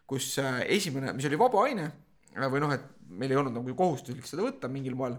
kus 0.07 0.33
äh, 0.43 0.65
esimene, 0.79 1.13
mis 1.15 1.29
oli 1.29 1.39
vaba 1.39 1.63
aine 1.63 1.85
äh, 2.35 2.49
või 2.51 2.63
noh, 2.63 2.73
et 2.75 2.89
meil 3.07 3.31
ei 3.31 3.39
olnud 3.39 3.55
nagu 3.55 3.75
kohustuslik 3.79 4.27
seda 4.27 4.43
võtta 4.43 4.71
mingil 4.71 4.97
moel 4.99 5.15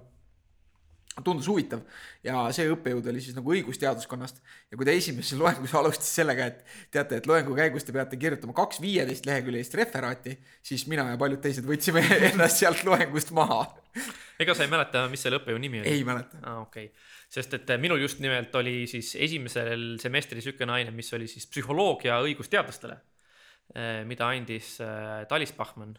tundus 1.26 1.47
huvitav 1.49 1.82
ja 2.26 2.45
see 2.55 2.68
õppejõud 2.72 3.07
oli 3.11 3.22
siis 3.24 3.36
nagu 3.38 3.53
õigusteaduskonnast 3.55 4.39
ja 4.72 4.78
kui 4.78 4.88
ta 4.88 4.93
esimeses 4.95 5.39
loengus 5.39 5.74
alustas 5.78 6.09
sellega, 6.20 6.49
et 6.51 6.61
teate, 6.93 7.22
et 7.22 7.30
loengu 7.30 7.55
käigus 7.57 7.88
te 7.88 7.95
peate 7.95 8.20
kirjutama 8.20 8.55
kaks 8.57 8.82
viieteist 8.84 9.28
leheküljelist 9.30 9.78
referaati, 9.80 10.38
siis 10.65 10.86
mina 10.91 11.07
ja 11.11 11.20
paljud 11.20 11.41
teised 11.43 11.68
võtsime 11.68 12.03
ennast 12.32 12.61
sealt 12.61 12.84
loengust 12.88 13.34
maha. 13.38 13.65
ega 14.39 14.55
sa 14.55 14.65
ei 14.65 14.72
mäleta, 14.72 15.05
mis 15.11 15.26
selle 15.26 15.41
õppejõu 15.41 15.61
nimi 15.61 15.82
oli? 15.82 15.93
ei 15.97 16.07
mäleta. 16.07 16.41
aa, 16.43 16.63
okei 16.65 16.89
okay.. 16.91 17.05
sest 17.34 17.57
et 17.57 17.76
äh, 17.76 17.82
minul 17.82 18.01
just 18.03 18.22
nimelt 18.24 18.55
oli 18.59 18.80
siis 18.89 19.15
esimesel 19.15 19.95
semestril 20.01 20.41
niisugune 20.41 20.78
aine, 20.80 20.93
mis 20.95 21.13
oli 21.18 21.30
siis 21.32 21.49
psühholoogia 21.49 22.22
õigusteadlastele, 22.26 22.99
mida 24.07 24.30
andis 24.32 24.78
äh, 24.82 25.26
Talis 25.28 25.51
Bachmann. 25.53 25.97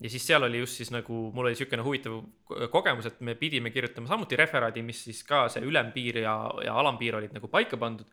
Ja 0.00 0.10
siis 0.10 0.26
seal 0.26 0.46
oli 0.46 0.60
just 0.62 0.78
siis 0.78 0.92
nagu, 0.94 1.28
mul 1.34 1.48
oli 1.48 1.56
niisugune 1.56 1.82
huvitav 1.82 2.20
ko- 2.46 2.68
kogemus, 2.70 3.08
et 3.10 3.20
me 3.24 3.34
pidime 3.38 3.72
kirjutama 3.74 4.10
samuti 4.10 4.38
referaadi, 4.38 4.82
mis 4.86 5.00
siis 5.08 5.24
ka 5.26 5.46
see 5.52 5.64
ülempiir 5.66 6.22
ja, 6.22 6.34
ja 6.64 6.76
alampiir 6.78 7.18
olid 7.18 7.34
nagu 7.34 7.50
paika 7.50 7.76
pandud. 7.80 8.06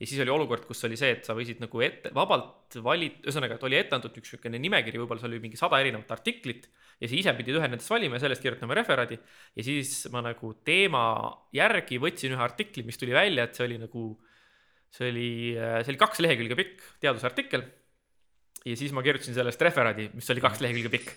ja 0.00 0.06
siis 0.08 0.20
oli 0.24 0.32
olukord, 0.32 0.64
kus 0.64 0.84
oli 0.88 0.96
see, 0.96 1.10
et 1.16 1.26
sa 1.28 1.34
võisid 1.36 1.58
nagu 1.60 1.80
ette, 1.84 2.12
vabalt 2.16 2.76
valida, 2.84 3.20
ühesõnaga, 3.26 3.56
et 3.56 3.64
oli 3.68 3.76
ette 3.76 3.96
antud 3.96 4.14
üks 4.16 4.32
niisugune 4.32 4.60
nimekiri, 4.60 5.00
võib-olla 5.00 5.20
seal 5.20 5.34
oli 5.34 5.42
mingi 5.44 5.60
sada 5.60 5.80
erinevat 5.80 6.12
artiklit 6.16 6.70
ja 7.00 7.08
sa 7.08 7.16
ise 7.16 7.34
pidid 7.36 7.56
ühe 7.56 7.68
nendest 7.68 7.90
valima 7.90 8.16
ja 8.18 8.24
sellest 8.24 8.44
kirjutama 8.44 8.76
referaadi 8.76 9.16
ja 9.20 9.64
siis 9.64 10.06
ma 10.12 10.22
nagu 10.24 10.52
teema 10.64 11.02
järgi 11.56 12.00
võtsin 12.00 12.36
ühe 12.36 12.44
artikli, 12.44 12.84
mis 12.84 13.00
tuli 13.00 13.16
välja, 13.16 13.44
et 13.48 13.56
see 13.56 13.66
oli 13.66 13.80
nagu, 13.80 14.04
see 14.92 15.08
oli, 15.12 15.30
see 15.56 15.92
oli 15.94 16.00
kaks 16.04 16.20
lehekülge 16.24 16.58
pikk 16.60 16.84
teadusartikkel. 17.04 17.64
ja 18.64 18.76
siis 18.76 18.92
ma 18.92 19.04
kirjutasin 19.04 19.36
sellest 19.36 19.68
referaadi, 19.68 20.10
mis 20.12 20.32
oli 20.32 20.44
kaks 20.44 20.60
lehekülge 20.64 20.92
pikk. 20.96 21.16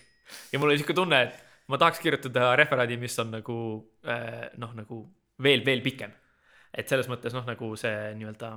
Ja 0.52 0.60
mul 0.60 0.72
oli 0.72 0.80
sihuke 0.80 0.96
tunne, 0.96 1.22
et 1.28 1.40
ma 1.72 1.80
tahaks 1.80 2.02
kirjutada 2.02 2.52
referaadi, 2.60 2.98
mis 3.00 3.18
on 3.22 3.32
nagu 3.38 3.56
eh, 4.04 4.46
noh, 4.60 4.76
nagu 4.76 5.00
veel, 5.42 5.64
veel 5.66 5.82
pikem. 5.84 6.12
et 6.74 6.88
selles 6.90 7.06
mõttes 7.06 7.34
noh, 7.36 7.44
nagu 7.46 7.74
see 7.78 8.14
nii-öelda 8.18 8.56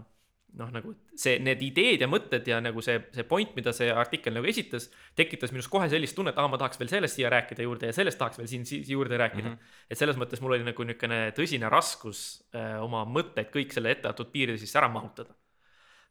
noh, 0.55 0.69
nagu 0.73 0.93
see, 1.17 1.37
need 1.43 1.61
ideed 1.65 2.03
ja 2.03 2.07
mõtted 2.09 2.47
ja 2.47 2.59
nagu 2.63 2.81
see, 2.83 2.97
see 3.13 3.25
point, 3.27 3.51
mida 3.57 3.73
see 3.75 3.89
artikkel 3.93 4.35
nagu 4.37 4.47
esitas, 4.49 4.87
tekitas 5.17 5.51
minus 5.53 5.67
kohe 5.71 5.89
sellist 5.91 6.15
tunnet, 6.17 6.37
aa, 6.39 6.49
ma 6.51 6.59
tahaks 6.59 6.79
veel 6.81 6.91
sellest 6.91 7.19
siia 7.19 7.31
rääkida 7.33 7.65
juurde 7.65 7.91
ja 7.91 7.95
sellest 7.95 8.19
tahaks 8.21 8.39
veel 8.39 8.49
siin 8.51 8.65
si 8.67 8.79
juurde 8.87 9.19
rääkida 9.19 9.49
mm. 9.49 9.55
-hmm. 9.55 9.75
et 9.91 9.99
selles 9.99 10.19
mõttes 10.19 10.41
mul 10.41 10.55
oli 10.57 10.67
nagu 10.67 10.87
niisugune 10.87 11.19
tõsine 11.37 11.71
raskus 11.71 12.23
äh, 12.55 12.77
oma 12.83 13.03
mõtteid 13.05 13.51
kõik 13.53 13.75
selle 13.75 13.91
ette 13.93 14.09
antud 14.09 14.31
piiride 14.33 14.57
sisse 14.61 14.79
ära 14.79 14.89
mahutada. 14.89 15.35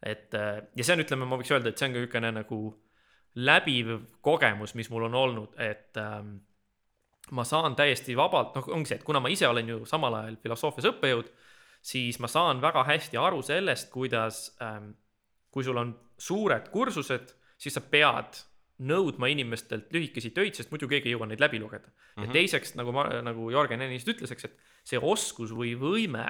et 0.02 0.34
äh, 0.34 0.62
ja 0.76 0.84
see 0.84 0.94
on, 0.94 1.04
ütleme, 1.06 1.26
ma 1.26 1.40
võiks 1.40 1.52
öelda, 1.52 1.72
et 1.72 1.78
see 1.78 1.88
on 1.88 1.96
ka 1.96 2.04
niisugune 2.04 2.32
nagu 2.42 2.60
läbiv 3.36 3.92
kogemus, 4.24 4.74
mis 4.74 4.88
mul 4.90 5.08
on 5.08 5.14
olnud, 5.14 5.56
et 5.60 5.96
ähm, 6.00 6.36
ma 7.36 7.44
saan 7.44 7.76
täiesti 7.76 8.16
vabalt, 8.16 8.54
noh, 8.56 8.68
ongi 8.76 8.92
see, 8.92 9.00
et 9.00 9.06
kuna 9.06 9.20
ma 9.20 9.32
ise 9.32 9.48
olen 9.48 9.68
ju 9.74 9.84
samal 9.88 10.14
ajal 10.22 10.38
filosoofias 10.42 10.88
õppejõud, 10.92 11.30
siis 11.84 12.18
ma 12.22 12.30
saan 12.30 12.62
väga 12.64 12.84
hästi 12.88 13.20
aru 13.20 13.42
sellest, 13.44 13.90
kuidas 13.92 14.48
ähm,, 14.64 14.94
kui 15.50 15.64
sul 15.64 15.78
on 15.80 15.92
suured 16.18 16.70
kursused, 16.72 17.32
siis 17.60 17.76
sa 17.76 17.82
pead 17.84 18.40
nõudma 18.86 19.28
inimestelt 19.32 19.92
lühikesi 19.92 20.32
töid, 20.36 20.56
sest 20.56 20.72
muidu 20.72 20.88
keegi 20.88 21.08
ei 21.10 21.16
jõua 21.16 21.28
neid 21.30 21.40
läbi 21.40 21.60
lugeda 21.60 21.88
mm. 21.88 21.94
-hmm. 21.94 22.26
ja 22.26 22.32
teiseks, 22.32 22.74
nagu 22.76 22.92
ma, 22.92 23.06
nagu 23.24 23.48
Jörgen 23.50 23.84
ennist 23.84 24.08
ütles, 24.08 24.32
eks, 24.32 24.48
et 24.48 24.58
see 24.84 25.00
oskus 25.00 25.52
või 25.56 25.72
võime 25.80 26.28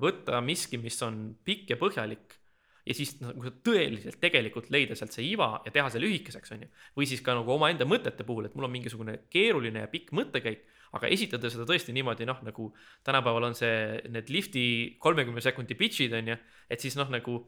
võtta 0.00 0.40
miski, 0.42 0.78
mis 0.78 1.00
on 1.02 1.36
pikk 1.44 1.74
ja 1.74 1.78
põhjalik 1.78 2.38
ja 2.84 2.94
siis 2.96 3.14
nagu 3.22 3.50
tõeliselt 3.64 4.20
tegelikult 4.20 4.70
leida 4.74 4.96
sealt 4.98 5.14
see 5.14 5.26
iva 5.30 5.56
ja 5.64 5.72
teha 5.72 5.88
see 5.92 6.02
lühikeseks, 6.02 6.52
on 6.54 6.64
ju. 6.66 6.70
või 6.98 7.08
siis 7.08 7.22
ka 7.24 7.36
nagu 7.36 7.52
omaenda 7.54 7.86
mõtete 7.88 8.26
puhul, 8.28 8.48
et 8.48 8.56
mul 8.56 8.68
on 8.68 8.74
mingisugune 8.74 9.18
keeruline 9.32 9.86
ja 9.86 9.90
pikk 9.90 10.12
mõttekäik, 10.16 10.66
aga 10.94 11.10
esitada 11.10 11.50
seda 11.50 11.66
tõesti 11.68 11.94
niimoodi, 11.96 12.26
noh, 12.28 12.40
nagu 12.46 12.68
tänapäeval 13.06 13.48
on 13.48 13.56
see, 13.58 14.02
need 14.12 14.30
lifti 14.30 14.64
kolmekümne 15.02 15.42
sekundi 15.42 15.76
pitch'id, 15.78 16.14
on 16.14 16.34
ju, 16.34 16.36
et 16.70 16.84
siis 16.84 16.98
noh, 17.00 17.08
nagu 17.10 17.38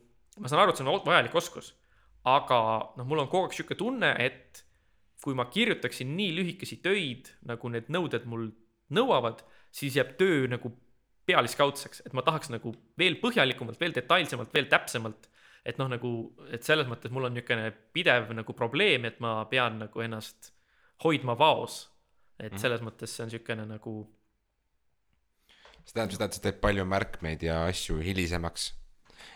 ma 0.40 0.50
saan 0.50 0.64
aru, 0.64 0.72
et 0.72 0.80
see 0.80 0.86
on 0.86 1.04
vajalik 1.04 1.36
oskus, 1.38 1.74
aga 2.26 2.60
noh, 2.96 3.06
mul 3.06 3.22
on 3.22 3.30
kogu 3.30 3.46
aeg 3.46 3.58
sihuke 3.58 3.76
tunne, 3.78 4.14
et 4.18 4.64
kui 5.22 5.36
ma 5.36 5.46
kirjutaksin 5.50 6.10
nii 6.16 6.32
lühikesi 6.36 6.80
töid, 6.84 7.30
nagu 7.48 7.70
need 7.72 7.88
nõuded 7.92 8.26
mul 8.30 8.48
nõuavad, 8.94 9.42
siis 9.74 9.96
jääb 9.98 10.14
töö 10.20 10.46
nagu 10.50 10.72
pealiskaudseks, 11.26 12.04
et 12.06 12.14
ma 12.16 12.22
tahaks 12.26 12.50
nagu 12.52 12.72
veel 12.98 13.18
põhjalikumalt, 13.22 13.80
veel 13.80 13.94
detailsemalt, 13.96 14.52
veel 14.54 14.68
täpsemalt. 14.70 15.30
et 15.66 15.80
noh, 15.80 15.88
nagu, 15.90 16.10
et 16.54 16.62
selles 16.62 16.86
mõttes 16.86 17.10
mul 17.10 17.26
on 17.26 17.34
niisugune 17.34 17.72
pidev 17.92 18.28
nagu 18.38 18.54
probleem, 18.54 19.04
et 19.08 19.16
ma 19.20 19.40
pean 19.50 19.80
nagu 19.80 20.00
ennast 20.04 20.52
hoidma 21.04 21.34
vaos. 21.38 21.88
et 22.38 22.54
selles 22.60 22.82
mõttes 22.84 23.10
see 23.10 23.24
on 23.24 23.32
niisugune 23.32 23.66
nagu 23.66 23.96
see 25.86 25.94
tähendab 25.94 26.16
seda, 26.16 26.26
et 26.26 26.36
sa 26.36 26.42
teed 26.42 26.60
palju 26.62 26.84
märkmeid 26.84 27.42
ja 27.46 27.64
asju 27.70 27.98
hilisemaks. 28.02 28.72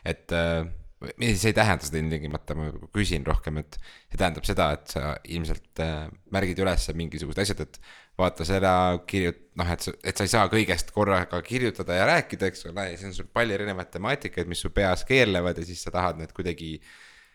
et 0.04 0.32
äh, 0.32 0.66
see 1.00 1.48
ei 1.48 1.56
tähenda 1.56 1.86
seda 1.86 2.00
ilmtingimata, 2.02 2.54
ma 2.58 2.68
küsin 2.92 3.24
rohkem, 3.24 3.60
et 3.62 3.78
see 3.80 4.18
tähendab 4.20 4.44
seda, 4.44 4.66
et 4.76 4.92
sa 4.92 5.14
ilmselt 5.32 5.80
äh, 5.80 6.10
märgid 6.34 6.60
üles 6.60 6.84
mingisugused 6.98 7.40
asjad, 7.40 7.62
et 7.64 7.78
vaata 8.20 8.44
seda 8.44 8.72
kirjut-, 9.08 9.46
noh, 9.60 9.70
et 9.72 9.86
sa, 9.86 9.94
et 10.04 10.20
sa 10.20 10.26
ei 10.26 10.32
saa 10.32 10.50
kõigest 10.52 10.92
korraga 10.96 11.40
kirjutada 11.46 11.96
ja 11.96 12.08
rääkida, 12.10 12.50
eks 12.50 12.68
ole, 12.68 12.90
ja 12.90 12.98
siis 12.98 13.08
on 13.08 13.16
sul 13.16 13.30
palju 13.32 13.56
erinevaid 13.56 13.92
temaatikaid, 13.94 14.50
mis 14.50 14.60
su 14.60 14.72
peas 14.76 15.06
keerlevad 15.08 15.62
ja 15.62 15.64
siis 15.70 15.80
sa 15.86 15.94
tahad 15.94 16.20
need 16.20 16.36
kuidagi, 16.36 16.74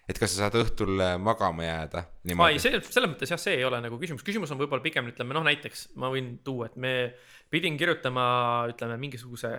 et 0.05 0.19
kas 0.21 0.35
sa 0.35 0.45
saad 0.45 0.57
õhtul 0.59 0.99
äh, 1.01 1.15
magama 1.21 1.65
jääda 1.65 2.05
ei, 2.51 2.59
see, 2.61 2.77
selles 2.85 3.09
mõttes 3.09 3.31
jah, 3.33 3.41
see 3.41 3.55
ei 3.57 3.65
ole 3.65 3.79
nagu 3.81 3.97
küsimus, 4.01 4.25
küsimus 4.25 4.51
on 4.53 4.59
võib-olla 4.59 4.83
pigem 4.85 5.09
ütleme 5.09 5.33
noh, 5.37 5.45
näiteks 5.47 5.87
ma 6.01 6.11
võin 6.13 6.35
tuua, 6.45 6.69
et 6.69 6.77
me 6.81 6.93
pidin 7.53 7.77
kirjutama, 7.77 8.25
ütleme 8.71 8.97
mingisuguse 9.01 9.51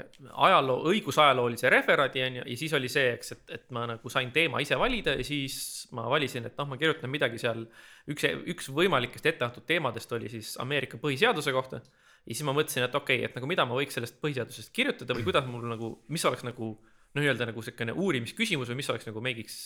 ajaloo, 0.47 0.81
õigusajaloolise 0.91 1.71
referaadi 1.73 2.25
on 2.27 2.39
ju, 2.41 2.47
ja 2.51 2.57
siis 2.59 2.75
oli 2.79 2.91
see, 2.93 3.13
eks, 3.17 3.33
et, 3.37 3.45
et 3.59 3.69
ma 3.75 3.87
nagu 3.91 4.11
sain 4.13 4.33
teema 4.35 4.63
ise 4.63 4.79
valida 4.79 5.15
ja 5.19 5.27
siis 5.27 5.87
ma 5.97 6.07
valisin, 6.11 6.49
et 6.49 6.59
noh, 6.59 6.71
ma 6.73 6.79
kirjutan 6.81 7.11
midagi 7.13 7.41
seal. 7.43 7.65
üks, 8.11 8.27
üks 8.55 8.71
võimalikest 8.75 9.27
ette 9.31 9.47
antud 9.47 9.67
teemadest 9.67 10.13
oli 10.19 10.31
siis 10.31 10.57
Ameerika 10.63 10.99
põhiseaduse 11.03 11.55
kohta. 11.55 11.83
ja 12.27 12.35
siis 12.35 12.47
ma 12.47 12.55
mõtlesin, 12.55 12.87
et 12.87 12.95
okei 12.95 13.23
okay,, 13.23 13.31
et 13.31 13.39
nagu 13.39 13.51
mida 13.51 13.67
ma 13.67 13.79
võiks 13.79 13.99
sellest 13.99 14.19
põhiseadusest 14.23 14.75
kirjutada 14.75 15.15
või 15.15 15.27
kuidas 15.27 15.47
mul 15.47 15.67
nagu, 15.71 15.97
mis 16.09 16.25
oleks 16.27 16.47
nagu 16.47 16.75
nii-öelda 17.17 17.49
nagu 17.49 17.63
siukene 17.65 17.95
uurimisküsimus 17.97 18.71
või 18.71 18.81
mis 18.81 18.91
oleks 18.93 19.07
nagu 19.09 19.23
make'iks 19.25 19.57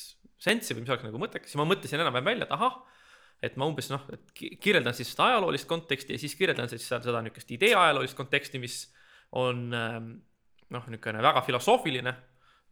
sense'i 0.41 0.77
või 0.77 0.85
mis 0.85 0.93
oleks 0.95 1.07
nagu 1.09 1.21
mõttekas, 1.21 1.51
siis 1.51 1.61
ma 1.61 1.67
mõtlesin 1.69 2.01
enam-vähem 2.01 2.29
välja, 2.31 2.47
et 2.47 2.55
ahah, 2.55 2.81
et 3.43 3.57
ma 3.61 3.67
umbes 3.71 3.91
noh, 3.91 4.05
et 4.13 4.33
ki- 4.37 4.55
kirjeldan 4.63 4.95
siis 4.97 5.11
seda 5.13 5.31
ajaloolist 5.31 5.69
konteksti 5.69 6.17
ja 6.17 6.23
siis 6.23 6.37
kirjeldan 6.39 6.71
siis 6.71 6.87
seal 6.87 7.03
seda 7.05 7.23
niisugust 7.25 7.51
idee 7.57 7.73
ajaloolist 7.75 8.19
konteksti, 8.19 8.61
mis 8.63 8.83
on 9.41 9.71
ähm, 9.77 10.11
noh, 10.71 10.89
niisugune 10.91 11.23
väga 11.25 11.43
filosoofiline 11.47 12.15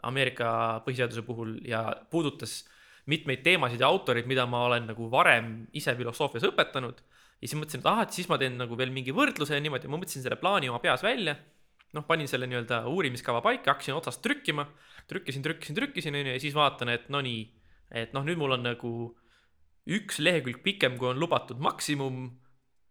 Ameerika 0.08 0.48
põhiseaduse 0.86 1.24
puhul 1.26 1.56
ja 1.66 1.82
puudutas 2.10 2.60
mitmeid 3.10 3.40
teemasid 3.42 3.80
ja 3.82 3.88
autoreid, 3.88 4.28
mida 4.30 4.44
ma 4.46 4.66
olen 4.68 4.84
nagu 4.92 5.08
varem 5.10 5.64
ise 5.74 5.94
filosoofias 5.98 6.44
õpetanud. 6.52 7.00
ja 7.40 7.48
siis 7.48 7.58
mõtlesin, 7.58 7.82
et 7.82 7.88
ahah, 7.90 8.04
et 8.04 8.14
siis 8.14 8.28
ma 8.30 8.38
teen 8.38 8.58
nagu 8.60 8.76
veel 8.78 8.92
mingi 8.94 9.14
võrdluse 9.16 9.56
ja 9.56 9.64
niimoodi, 9.64 9.90
ma 9.90 9.98
mõtlesin 9.98 10.22
selle 10.22 10.38
plaani 10.38 10.70
oma 10.70 10.78
peas 10.84 11.02
välja 11.02 11.34
noh, 11.96 12.04
panin 12.08 12.28
selle 12.28 12.48
nii-öelda 12.50 12.82
uurimiskava 12.90 13.40
paika, 13.44 13.72
hakkasin 13.72 13.96
otsast 13.96 14.22
trükkima, 14.24 14.66
trükkisin, 15.08 15.42
trükkisin, 15.42 15.76
trükkisin, 15.78 16.18
onju, 16.20 16.34
ja 16.34 16.42
siis 16.42 16.56
vaatan, 16.56 16.92
et 16.92 17.08
no 17.12 17.22
nii, 17.24 17.46
et 18.02 18.12
noh, 18.16 18.26
nüüd 18.26 18.40
mul 18.40 18.56
on 18.58 18.66
nagu 18.66 18.92
üks 19.88 20.20
lehekülg 20.20 20.60
pikem, 20.64 20.98
kui 21.00 21.08
on 21.08 21.20
lubatud 21.20 21.60
maksimum 21.64 22.28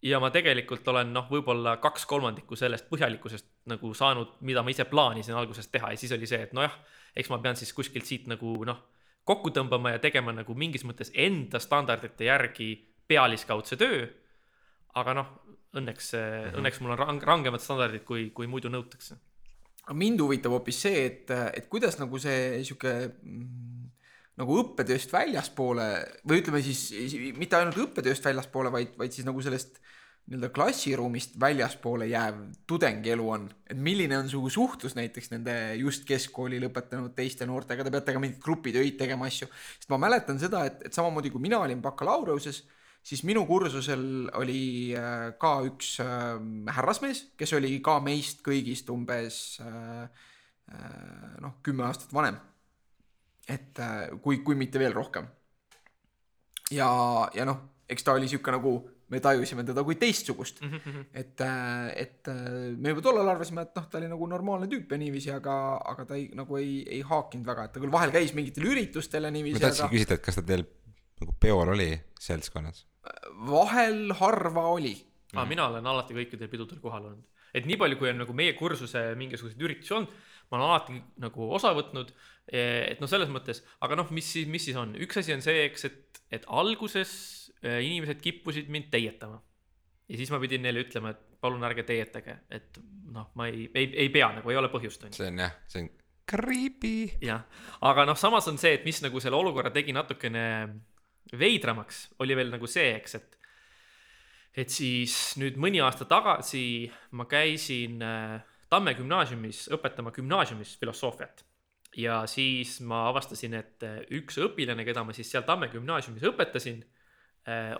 ja 0.01 0.19
ma 0.21 0.29
tegelikult 0.33 0.87
olen 0.89 1.11
noh, 1.13 1.27
võib-olla 1.29 1.77
kaks 1.81 2.05
kolmandikku 2.09 2.57
sellest 2.57 2.87
põhjalikkusest 2.89 3.47
nagu 3.71 3.93
saanud, 3.97 4.37
mida 4.45 4.63
ma 4.63 4.73
ise 4.73 4.85
plaanisin 4.89 5.37
alguses 5.37 5.69
teha 5.73 5.91
ja 5.93 5.99
siis 5.99 6.13
oli 6.15 6.29
see, 6.29 6.41
et 6.47 6.53
nojah, 6.57 6.73
eks 7.17 7.29
ma 7.33 7.41
pean 7.43 7.57
siis 7.59 7.73
kuskilt 7.75 8.05
siit 8.05 8.27
nagu 8.29 8.53
noh, 8.65 8.83
kokku 9.27 9.51
tõmbama 9.53 9.95
ja 9.95 10.01
tegema 10.01 10.33
nagu 10.33 10.55
mingis 10.55 10.85
mõttes 10.87 11.11
enda 11.13 11.59
standardite 11.59 12.29
järgi 12.29 12.71
pealiskaudse 13.07 13.77
töö. 13.79 14.07
aga 14.97 15.13
noh, 15.13 15.27
õnneks 15.75 16.13
mm, 16.13 16.19
-hmm. 16.19 16.59
õnneks 16.61 16.81
mul 16.83 16.95
on 16.95 17.01
rang-, 17.01 17.23
rangemad 17.23 17.63
standardid, 17.63 18.05
kui, 18.07 18.29
kui 18.35 18.47
muidu 18.47 18.71
nõutakse. 18.71 19.17
aga 19.83 19.95
mind 19.95 20.21
huvitab 20.21 20.51
hoopis 20.51 20.81
see, 20.81 21.05
et, 21.05 21.31
et 21.31 21.67
kuidas 21.71 21.99
nagu 21.99 22.19
see 22.19 22.63
sihuke 22.63 22.93
mm, 23.07 23.85
nagu 24.37 24.57
õppetööst 24.61 25.13
väljaspoole 25.13 25.87
või 26.27 26.41
ütleme 26.41 26.61
siis 26.61 27.13
mitte 27.37 27.57
ainult 27.57 27.79
õppetööst 27.87 28.25
väljaspoole, 28.25 28.71
vaid, 28.71 28.93
vaid 28.99 29.15
siis 29.15 29.25
nagu 29.25 29.41
sellest 29.41 29.79
nii-öelda 30.27 30.49
klassiruumist 30.51 31.37
väljaspoole 31.39 32.09
jääv 32.11 32.41
tudengielu 32.67 33.29
on, 33.31 33.45
et 33.69 33.79
milline 33.79 34.17
on 34.19 34.27
su 34.29 34.41
suhtlus 34.51 34.97
näiteks 34.97 35.31
nende 35.31 35.53
just 35.79 36.03
keskkooli 36.07 36.59
lõpetanud 36.65 37.13
teiste 37.15 37.47
noortega, 37.47 37.85
te 37.85 37.93
peate 37.95 38.15
ka 38.15 38.19
mingeid 38.19 38.41
grupitöid 38.43 38.97
tegema 38.99 39.29
asju, 39.31 39.47
sest 39.79 39.93
ma 39.93 40.01
mäletan 40.03 40.39
seda, 40.41 40.65
et, 40.67 40.83
et 40.89 40.99
samamoodi 40.99 41.31
kui 41.31 41.45
mina 41.47 41.61
olin 41.63 41.79
bakalaureusel, 41.81 42.59
siis 43.07 43.23
minu 43.27 43.45
kursusel 43.47 44.27
oli 44.39 44.91
äh, 44.97 45.29
ka 45.39 45.53
üks 45.67 45.97
äh, 46.03 46.35
härrasmees, 46.75 47.23
kes 47.39 47.55
oli 47.57 47.77
ka 47.83 47.99
meist 48.03 48.43
kõigist 48.45 48.91
umbes 48.93 49.39
äh, 49.63 50.25
noh, 51.39 51.59
kümme 51.63 51.85
aastat 51.87 52.11
vanem. 52.11 52.35
et 53.47 53.79
kui, 54.19 54.41
kui 54.43 54.57
mitte 54.59 54.79
veel 54.79 54.91
rohkem. 54.91 55.27
ja, 56.71 56.89
ja 57.33 57.45
noh, 57.47 57.61
eks 57.87 58.03
ta 58.03 58.17
oli 58.17 58.27
sihuke 58.27 58.51
nagu 58.51 58.73
me 59.07 59.21
tajusime 59.23 59.63
teda 59.63 59.83
kui 59.87 59.95
teistsugust, 59.95 60.59
et, 61.21 61.39
et 61.95 62.27
äh, 62.31 62.41
me 62.75 62.91
juba 62.91 63.05
tollal 63.05 63.31
arvasime, 63.31 63.63
et 63.63 63.77
noh, 63.79 63.85
ta 63.87 64.01
oli 64.01 64.09
nagu 64.11 64.27
normaalne 64.27 64.67
tüüp 64.71 64.91
ja 64.91 64.99
niiviisi, 64.99 65.31
aga, 65.31 65.55
aga 65.93 66.09
ta 66.09 66.17
ei 66.19 66.27
nagu 66.35 66.59
ei, 66.59 66.81
ei 66.97 66.99
haakinud 67.07 67.47
väga, 67.47 67.69
et 67.69 67.77
ta 67.77 67.83
küll 67.83 67.93
vahel 67.93 68.11
käis 68.15 68.35
mingitel 68.35 68.67
üritustel 68.67 69.29
ja 69.29 69.31
ma 69.31 69.37
niiviisi, 69.37 69.63
tahtsingi 69.63 69.87
aga 69.87 69.95
küsida, 69.95 70.19
et 70.19 70.27
kas 70.27 70.41
ta 70.41 70.43
teil 70.51 70.67
nagu 71.21 71.35
peol 71.41 71.73
oli 71.75 71.91
seltskonnas? 72.19 72.85
vahel 73.47 74.11
harva 74.19 74.67
oli 74.75 74.95
aga 75.35 75.45
mina 75.49 75.67
olen 75.71 75.89
alati 75.91 76.15
kõikidel 76.15 76.49
pidudel 76.51 76.79
kohal 76.83 77.09
olnud, 77.09 77.43
et 77.55 77.67
nii 77.67 77.77
palju, 77.79 77.99
kui 77.99 78.11
on 78.11 78.21
nagu 78.23 78.35
meie 78.37 78.55
kursuse 78.57 79.03
mingisuguseid 79.19 79.63
üritusi 79.63 79.95
olnud, 79.97 80.13
ma 80.47 80.59
olen 80.59 80.69
alati 80.69 80.97
nagu 81.23 81.49
osa 81.57 81.73
võtnud. 81.75 82.13
et 82.47 83.01
noh, 83.03 83.09
selles 83.11 83.31
mõttes, 83.31 83.59
aga 83.83 83.97
noh, 83.99 84.11
mis 84.15 84.29
siis, 84.37 84.47
mis 84.47 84.63
siis 84.69 84.77
on, 84.79 84.95
üks 85.03 85.19
asi 85.19 85.35
on 85.35 85.43
see, 85.43 85.65
eks, 85.67 85.87
et, 85.89 86.21
et 86.31 86.47
alguses 86.47 87.11
äh, 87.59 87.81
inimesed 87.83 88.21
kippusid 88.23 88.71
mind 88.71 88.87
teietama. 88.93 89.41
ja 90.07 90.19
siis 90.19 90.31
ma 90.31 90.39
pidin 90.39 90.63
neile 90.63 90.85
ütlema, 90.85 91.11
et 91.11 91.39
palun 91.43 91.63
ärge 91.67 91.83
teietage, 91.87 92.39
et 92.49 92.79
noh, 93.11 93.31
ma 93.35 93.49
ei, 93.51 93.67
ei, 93.75 93.91
ei 94.05 94.09
pea 94.13 94.31
nagu, 94.39 94.49
ei 94.49 94.59
ole 94.59 94.71
põhjust, 94.71 95.09
see 95.11 95.27
on 95.27 95.43
jah, 95.43 95.57
see 95.67 95.83
on 95.83 95.91
creepy. 96.27 97.17
jah, 97.23 97.43
aga 97.83 98.07
noh, 98.07 98.19
samas 98.19 98.47
on 98.47 98.59
see, 98.61 98.77
et 98.79 98.87
mis 98.87 99.03
nagu 99.03 99.19
selle 99.23 99.39
olukorra 99.39 99.73
tegi 99.75 99.95
natukene 99.95 100.45
veidramaks, 101.35 102.07
oli 102.23 102.35
veel 102.37 102.53
nagu 102.53 102.69
see, 102.69 102.93
eks, 102.99 103.17
et 103.19 103.37
et 104.57 104.73
siis 104.73 105.13
nüüd 105.37 105.57
mõni 105.61 105.81
aasta 105.85 106.07
tagasi 106.09 106.87
ma 107.17 107.27
käisin 107.29 108.01
äh, 108.01 108.39
Tamme 108.67 108.91
gümnaasiumis 108.97 109.69
õpetama 109.71 110.11
gümnaasiumis 110.11 110.73
filosoofiat. 110.81 111.45
Ja 111.95 112.17
siis 112.27 112.81
ma 112.83 113.05
avastasin, 113.07 113.53
et 113.55 113.85
äh, 113.85 114.01
üks 114.17 114.39
õpilane, 114.43 114.83
keda 114.83 115.05
ma 115.07 115.15
siis 115.15 115.29
seal 115.31 115.45
Tamme 115.47 115.69
gümnaasiumis 115.71 116.25
õpetasin, 116.33 116.83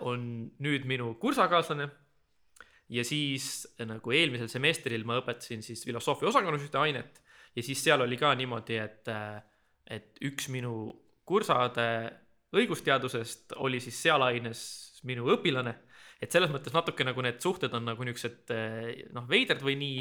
on 0.07 0.21
nüüd 0.63 0.85
minu 0.87 1.09
kursakaaslane. 1.19 1.89
Ja 2.87 3.03
siis 3.03 3.65
äh, 3.81 3.83
nagu 3.89 4.13
eelmisel 4.15 4.47
semestril 4.47 5.03
ma 5.03 5.17
õpetasin 5.19 5.65
siis 5.65 5.81
filosoofia 5.83 6.29
osakonnas 6.29 6.63
ühte 6.63 6.79
ainet. 6.79 7.19
Ja 7.57 7.65
siis 7.65 7.81
seal 7.83 8.05
oli 8.05 8.15
ka 8.21 8.31
niimoodi, 8.37 8.77
et, 8.79 9.09
et 9.91 10.21
üks 10.29 10.47
minu 10.53 10.93
kursade 11.27 11.89
õigusteadusest 12.55 13.57
oli 13.63 13.81
siis 13.83 13.97
seal 14.07 14.23
aines 14.23 14.61
minu 15.07 15.27
õpilane. 15.33 15.75
et 16.21 16.31
selles 16.33 16.49
mõttes 16.49 16.73
natuke 16.73 17.05
nagu 17.05 17.21
need 17.21 17.41
suhted 17.43 17.73
on 17.77 17.91
nagu 17.91 18.03
niisugused 18.07 18.53
noh, 19.13 19.27
veidrad 19.29 19.61
või 19.61 19.75
nii, 19.77 19.99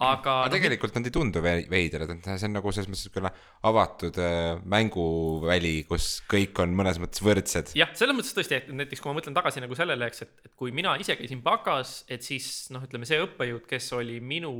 aga 0.00 0.36
aga 0.46 0.52
tegelikult 0.54 0.94
nad 0.96 1.04
ei 1.04 1.12
tundu 1.12 1.42
ve- 1.44 1.66
veidrad, 1.68 2.08
et 2.14 2.28
see 2.30 2.48
on 2.48 2.54
nagu 2.56 2.72
selles 2.72 2.88
mõttes 2.88 3.04
niisugune 3.04 3.32
avatud 3.68 4.16
äh, 4.24 4.62
mänguväli, 4.64 5.74
kus 5.88 6.06
kõik 6.30 6.62
on 6.64 6.72
mõnes 6.78 6.96
mõttes 7.02 7.20
võrdsed. 7.24 7.74
jah, 7.76 7.92
selles 7.98 8.16
mõttes 8.16 8.32
tõesti, 8.36 8.56
et 8.62 8.70
näiteks 8.72 9.02
kui 9.02 9.12
ma 9.12 9.18
mõtlen 9.18 9.36
tagasi 9.36 9.60
nagu 9.60 9.76
sellele, 9.76 10.08
eks, 10.08 10.24
et, 10.24 10.32
et 10.48 10.54
kui 10.56 10.72
mina 10.72 10.94
ise 11.02 11.18
käisin 11.18 11.44
bakas, 11.44 11.98
et 12.08 12.24
siis 12.24 12.48
noh, 12.72 12.86
ütleme 12.88 13.08
see 13.08 13.20
õppejõud, 13.26 13.66
kes 13.68 13.90
oli 13.98 14.16
minu 14.24 14.54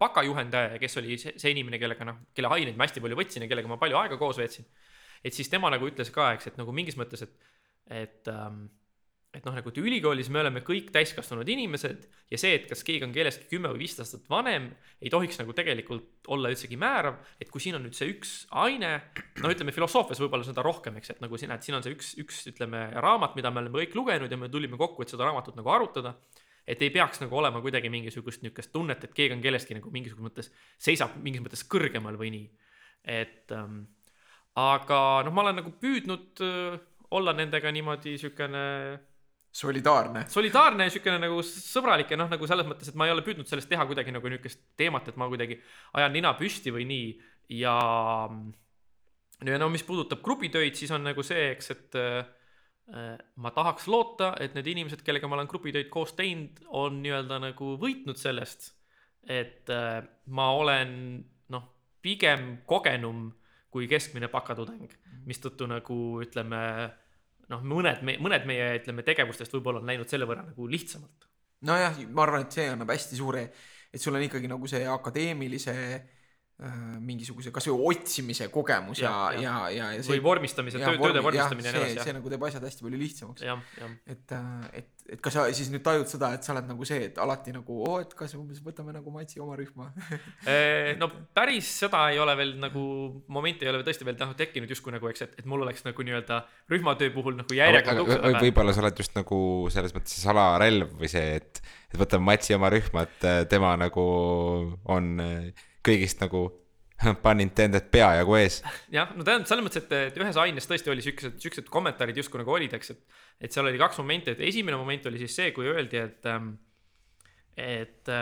bakajuhendaja 0.00 0.74
ja 0.74 0.82
kes 0.82 0.98
oli 1.02 1.20
see, 1.22 1.36
see 1.38 1.54
inimene, 1.54 1.78
kellega 1.82 2.08
noh, 2.08 2.24
kelle 2.34 2.50
aineid 2.58 2.74
ma 2.74 2.88
hästi 2.88 3.04
palju 3.04 3.22
võtsin 3.22 3.46
ja 3.46 3.50
kellega 3.52 3.70
ma 3.70 3.78
palju 3.78 4.02
aega 4.02 4.18
koos 4.18 4.42
veetsin. 4.42 4.66
Et 5.24 5.36
siis 5.36 5.48
tema 5.52 5.70
nagu 5.72 5.88
ütles 5.88 6.10
ka, 6.14 6.32
eks, 6.36 6.50
et 6.50 6.58
nagu 6.60 6.74
mingis 6.76 6.98
mõttes, 7.00 7.22
et, 7.26 7.54
et 8.04 8.32
ähm, 8.32 8.66
et 9.36 9.44
noh, 9.44 9.54
nagu 9.56 9.70
et 9.70 9.78
ülikoolis 9.80 10.28
me 10.32 10.40
oleme 10.40 10.62
kõik 10.64 10.88
täiskasvanud 10.94 11.48
inimesed 11.52 12.04
ja 12.32 12.38
see, 12.40 12.54
et 12.56 12.66
kas 12.70 12.82
keegi 12.86 13.04
on 13.04 13.12
kellestki 13.14 13.48
kümme 13.50 13.68
või 13.72 13.82
viisteist 13.84 14.14
aastat 14.16 14.30
vanem, 14.32 14.70
ei 15.02 15.12
tohiks 15.12 15.38
nagu 15.40 15.52
tegelikult 15.56 16.30
olla 16.32 16.50
üldsegi 16.52 16.78
määrav, 16.80 17.18
et 17.42 17.50
kui 17.52 17.62
siin 17.62 17.76
on 17.78 17.84
nüüd 17.86 17.96
see 17.98 18.08
üks 18.14 18.34
aine, 18.64 18.94
no 19.42 19.52
ütleme 19.52 19.74
filosoofias 19.76 20.22
võib-olla 20.22 20.46
seda 20.46 20.64
rohkem, 20.64 20.96
eks, 21.00 21.12
et 21.14 21.22
nagu 21.24 21.40
siin, 21.40 21.52
et 21.54 21.66
siin 21.66 21.76
on 21.78 21.84
see 21.84 21.96
üks, 21.96 22.14
üks 22.22 22.42
ütleme 22.52 22.86
raamat, 22.96 23.36
mida 23.38 23.52
me 23.52 23.64
oleme 23.64 23.82
kõik 23.82 23.98
lugenud 23.98 24.32
ja 24.32 24.40
me 24.40 24.50
tulime 24.52 24.80
kokku, 24.80 25.04
et 25.04 25.12
seda 25.12 25.28
raamatut 25.28 25.58
nagu 25.58 25.74
arutada. 25.74 26.16
et 26.66 26.80
ei 26.82 26.90
peaks 26.90 27.20
nagu 27.22 27.36
olema 27.38 27.60
kuidagi 27.62 27.86
mingisugust 27.92 28.42
niisugust 28.42 28.72
tunnet, 28.74 29.04
et 29.04 29.12
keegi 29.14 29.36
on 29.36 29.42
kellestki 29.42 29.76
nagu 29.76 29.90
mingisuguses 29.94 30.24
mõttes, 30.24 30.48
seisab 30.82 31.12
mingis 31.22 31.44
mõttes 31.44 31.62
kõrgemal 31.62 32.16
või 32.18 32.32
nii. 32.34 32.48
et 33.04 33.52
ähm, 33.54 33.84
aga 34.56 35.00
noh, 35.26 35.34
ma 35.34 35.44
olen 35.44 35.60
nagu 35.60 35.72
püüdnud 35.80 36.42
öö, 36.44 36.76
olla 37.16 37.34
nendega 37.36 37.70
niimoodi 37.72 38.16
siukene 38.18 38.64
solidaarne. 39.56 40.26
solidaarne 40.28 40.86
ja 40.88 40.92
siukene 40.92 41.20
nagu 41.22 41.40
sõbralik 41.46 42.12
ja 42.12 42.18
noh, 42.20 42.28
nagu 42.32 42.48
selles 42.48 42.68
mõttes, 42.68 42.90
et 42.90 42.98
ma 42.98 43.08
ei 43.08 43.14
ole 43.14 43.24
püüdnud 43.24 43.48
sellest 43.48 43.70
teha 43.70 43.86
kuidagi 43.88 44.12
nagu 44.14 44.32
niukest 44.32 44.62
teemat, 44.76 45.08
et 45.08 45.18
ma 45.20 45.28
kuidagi 45.32 45.58
ajan 45.96 46.16
nina 46.16 46.34
püsti 46.38 46.72
või 46.74 46.88
nii 46.90 47.10
ja 47.62 47.76
ja 49.44 49.60
no 49.60 49.68
mis 49.72 49.84
puudutab 49.84 50.22
grupitöid, 50.24 50.76
siis 50.76 50.92
on 50.96 51.04
nagu 51.04 51.24
see, 51.26 51.50
eks, 51.52 51.70
et 51.74 51.98
äh, 52.00 53.16
ma 53.36 53.52
tahaks 53.52 53.88
loota, 53.92 54.32
et 54.40 54.56
need 54.56 54.68
inimesed, 54.72 55.02
kellega 55.04 55.28
ma 55.28 55.38
olen 55.38 55.50
grupitöid 55.50 55.90
koos 55.92 56.14
teinud, 56.16 56.62
on 56.76 57.00
nii-öelda 57.02 57.40
nagu 57.48 57.74
võitnud 57.80 58.20
sellest, 58.20 58.70
et 59.28 59.72
äh, 59.72 60.00
ma 60.32 60.50
olen 60.56 60.94
noh, 61.52 61.66
pigem 62.04 62.62
kogenum 62.68 63.28
kui 63.76 63.88
keskmine 63.90 64.30
bakatudeng, 64.32 64.92
mistõttu 65.28 65.68
nagu 65.68 66.00
ütleme 66.24 66.60
noh, 67.52 67.62
mõned, 67.62 68.02
mõned 68.24 68.48
meie, 68.48 68.72
ütleme, 68.80 69.04
tegevustest 69.06 69.52
võib-olla 69.54 69.82
on 69.82 69.90
läinud 69.90 70.10
selle 70.10 70.28
võrra 70.28 70.46
nagu 70.46 70.68
lihtsamalt. 70.70 71.28
nojah, 71.66 72.00
ma 72.08 72.24
arvan, 72.24 72.46
et 72.46 72.56
see 72.56 72.68
annab 72.72 72.92
hästi 72.94 73.18
suure, 73.18 73.46
et 73.92 74.02
sul 74.02 74.16
on 74.16 74.24
ikkagi 74.24 74.48
nagu 74.50 74.68
see 74.70 74.82
akadeemilise 74.90 75.76
äh, 75.76 76.80
mingisuguse 77.04 77.52
kasvõi 77.54 77.92
otsimise 77.92 78.48
kogemus 78.52 79.02
ja, 79.04 79.12
Jah, 79.36 79.42
ja, 79.42 79.56
ja, 79.76 79.92
ja 79.98 80.08
või 80.08 80.22
vormistamise, 80.24 80.80
töö, 80.82 80.98
tööde 81.00 81.24
vormistamine 81.24 81.70
ja 81.70 81.76
nii 81.76 81.84
see, 81.84 81.94
edasi, 81.96 82.10
see 82.10 82.18
nagu 82.18 82.32
teeb 82.32 82.48
asjad 82.48 82.68
hästi 82.68 82.86
palju 82.86 83.02
lihtsamaks. 83.04 83.46
et, 84.16 84.36
et, 84.80 84.95
et 85.12 85.20
kas 85.22 85.36
sa 85.36 85.44
siis 85.54 85.68
nüüd 85.72 85.84
tajud 85.86 86.08
seda, 86.10 86.32
et 86.36 86.46
sa 86.46 86.52
oled 86.54 86.66
nagu 86.70 86.86
see, 86.88 87.08
et 87.08 87.18
alati 87.22 87.54
nagu 87.54 87.78
oo, 87.84 87.98
et 88.02 88.12
kas 88.18 88.34
umbes 88.38 88.58
võtame 88.64 88.94
nagu 88.94 89.12
Matsi 89.14 89.40
oma 89.42 89.56
rühma 89.58 89.88
no 91.00 91.08
päris 91.36 91.70
seda 91.84 92.06
ei 92.12 92.20
ole 92.22 92.34
veel 92.38 92.56
nagu, 92.62 92.82
momenti 93.32 93.66
ei 93.66 93.72
ole 93.72 93.84
tõesti 93.86 94.08
veel 94.08 94.18
noh, 94.20 94.34
tekkinud 94.38 94.72
justkui 94.72 94.94
nagu, 94.96 95.10
eks, 95.12 95.26
et, 95.28 95.38
et 95.42 95.48
mul 95.48 95.64
oleks 95.66 95.86
nagu 95.86 96.06
nii-öelda 96.08 96.40
rühmatöö 96.72 97.14
puhul 97.14 97.38
nagu 97.38 97.58
järjekord 97.58 98.04
ukse 98.04 98.20
taga. 98.24 98.44
võib-olla 98.48 98.74
sa 98.74 98.84
oled 98.84 99.02
just 99.04 99.16
nagu 99.18 99.40
selles 99.74 99.94
mõttes 99.96 100.16
see 100.16 100.26
salarelv 100.26 100.98
või 101.00 101.10
see, 101.12 101.40
et, 101.40 101.62
et 101.92 101.98
võtame 102.00 102.32
Matsi 102.32 102.56
oma 102.58 102.70
rühma, 102.72 103.06
et 103.06 103.26
äh, 103.28 103.42
tema 103.50 103.76
nagu 103.80 104.06
on 104.92 105.12
äh, 105.22 105.66
kõigist 105.86 106.22
nagu 106.24 106.48
pun 107.24 107.42
intended 107.44 107.88
peajagu 107.92 108.38
ees. 108.38 108.60
jah, 108.92 109.10
no 109.16 109.26
tähendab 109.26 109.48
selles 109.50 109.66
mõttes, 109.66 109.84
et, 109.84 109.96
et 110.10 110.20
ühes 110.20 110.38
aines 110.42 110.68
tõesti 110.68 110.92
oli 110.92 111.04
siuksed, 111.04 111.38
siuksed 111.42 111.70
kommentaarid 111.72 112.16
justkui 112.22 112.40
nagu 112.40 112.54
olid, 112.56 112.76
eks, 112.78 112.94
et, 112.94 113.18
et 113.46 113.56
seal 113.56 113.68
oli 113.68 113.80
kaks 113.80 114.00
momenti, 114.02 114.32
et 114.32 114.44
esimene 114.48 114.78
moment 114.80 115.10
oli 115.10 115.20
siis 115.22 115.36
see, 115.40 115.50
kui 115.56 115.68
öeldi, 115.70 116.00
et, 116.00 116.30
et, 117.66 118.14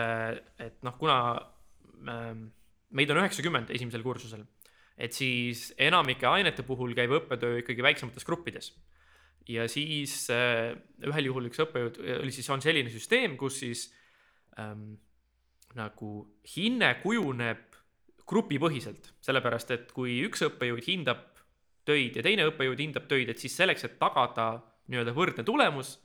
et 0.66 0.80
noh, 0.86 0.96
kuna 1.00 1.18
ähm, 2.10 2.48
meid 2.94 3.14
on 3.14 3.22
üheksakümmend 3.22 3.70
esimesel 3.74 4.02
kursusel, 4.06 4.42
et 4.94 5.14
siis 5.14 5.68
enamike 5.82 6.26
ainete 6.30 6.66
puhul 6.66 6.94
käib 6.98 7.14
õppetöö 7.20 7.62
ikkagi 7.62 7.82
väiksemates 7.82 8.26
gruppides 8.26 8.72
ja 9.50 9.66
siis 9.68 10.28
äh, 10.32 10.72
ühel 11.04 11.28
juhul 11.28 11.50
üks 11.50 11.60
õppejõud 11.64 12.00
oli 12.20 12.32
siis, 12.32 12.48
on 12.52 12.62
selline 12.64 12.92
süsteem, 12.92 13.36
kus 13.40 13.58
siis 13.60 13.86
ähm, 14.60 14.94
nagu 15.76 16.12
hinne 16.54 16.94
kujuneb 17.02 17.73
grupipõhiselt, 18.28 19.12
sellepärast 19.24 19.74
et 19.74 19.92
kui 19.92 20.20
üks 20.24 20.44
õppejõud 20.46 20.86
hindab 20.88 21.24
töid 21.84 22.16
ja 22.16 22.24
teine 22.24 22.46
õppejõud 22.48 22.80
hindab 22.80 23.08
töid, 23.10 23.28
et 23.28 23.40
siis 23.40 23.56
selleks, 23.56 23.84
et 23.84 23.98
tagada 24.00 24.54
nii-öelda 24.88 25.12
võrdne 25.16 25.44
tulemus, 25.44 25.98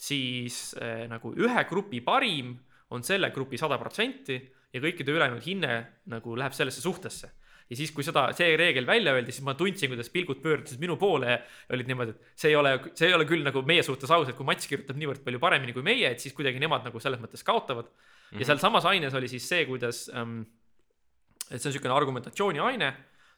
siis 0.00 0.70
äh, 0.80 1.04
nagu 1.10 1.34
ühe 1.36 1.64
grupi 1.68 2.00
parim 2.04 2.54
on 2.90 3.04
selle 3.06 3.30
grupi 3.34 3.60
sada 3.60 3.76
protsenti 3.78 4.38
ja 4.72 4.80
kõikide 4.80 5.12
ülejäänud 5.12 5.44
hinne 5.44 5.76
nagu 6.10 6.36
läheb 6.38 6.56
sellesse 6.56 6.80
suhtesse 6.80 7.30
ja 7.70 7.78
siis, 7.78 7.92
kui 7.94 8.04
seda, 8.06 8.26
see 8.36 8.54
reegel 8.58 8.86
välja 8.88 9.14
öeldi, 9.14 9.32
siis 9.34 9.44
ma 9.46 9.54
tundsin, 9.58 9.92
kuidas 9.92 10.10
pilgud 10.12 10.40
pöördusid 10.42 10.80
minu 10.82 10.96
poole 10.98 11.30
ja 11.30 11.40
olid 11.76 11.90
niimoodi, 11.90 12.16
et 12.16 12.40
see 12.42 12.50
ei 12.50 12.56
ole, 12.58 12.72
see 12.98 13.10
ei 13.10 13.14
ole 13.14 13.26
küll 13.30 13.44
nagu 13.46 13.62
meie 13.66 13.84
suhtes 13.86 14.10
aus, 14.14 14.30
et 14.30 14.38
kui 14.38 14.48
Mats 14.48 14.66
kirjutab 14.70 14.98
niivõrd 14.98 15.22
palju 15.26 15.42
paremini 15.42 15.74
kui 15.76 15.86
meie, 15.86 16.10
et 16.10 16.22
siis 16.22 16.34
kuidagi 16.36 16.62
nemad 16.62 16.86
nagu 16.88 17.02
selles 17.02 17.22
mõttes 17.22 17.46
kaotavad 17.46 17.86
mm. 17.86 17.92
-hmm. 17.92 18.40
ja 18.42 18.48
sealsamas 18.50 18.88
aines 18.90 19.14
oli 19.14 19.30
siis 19.30 19.46
see, 19.48 19.66
kuidas 19.70 20.08
ähm,, 20.14 20.42
et 21.50 21.58
see 21.58 21.68
on 21.68 21.74
niisugune 21.74 21.94
argumentatsiooniaine 21.96 22.90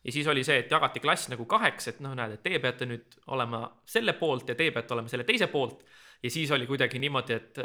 ja 0.04 0.12
siis 0.12 0.26
oli 0.28 0.44
see, 0.44 0.58
et 0.64 0.70
jagati 0.70 1.00
klass 1.00 1.30
nagu 1.32 1.46
kaheks, 1.48 1.88
et 1.92 2.02
noh, 2.04 2.14
näed, 2.18 2.36
et 2.36 2.42
teie 2.44 2.60
peate 2.62 2.88
nüüd 2.90 3.18
olema 3.34 3.64
selle 3.88 4.14
poolt 4.18 4.52
ja 4.52 4.58
teie 4.58 4.74
peate 4.74 4.94
olema 4.96 5.10
selle 5.12 5.26
teise 5.28 5.48
poolt 5.52 5.82
ja 6.22 6.30
siis 6.30 6.50
oli 6.54 6.66
kuidagi 6.66 7.00
niimoodi, 7.02 7.38
et, 7.38 7.58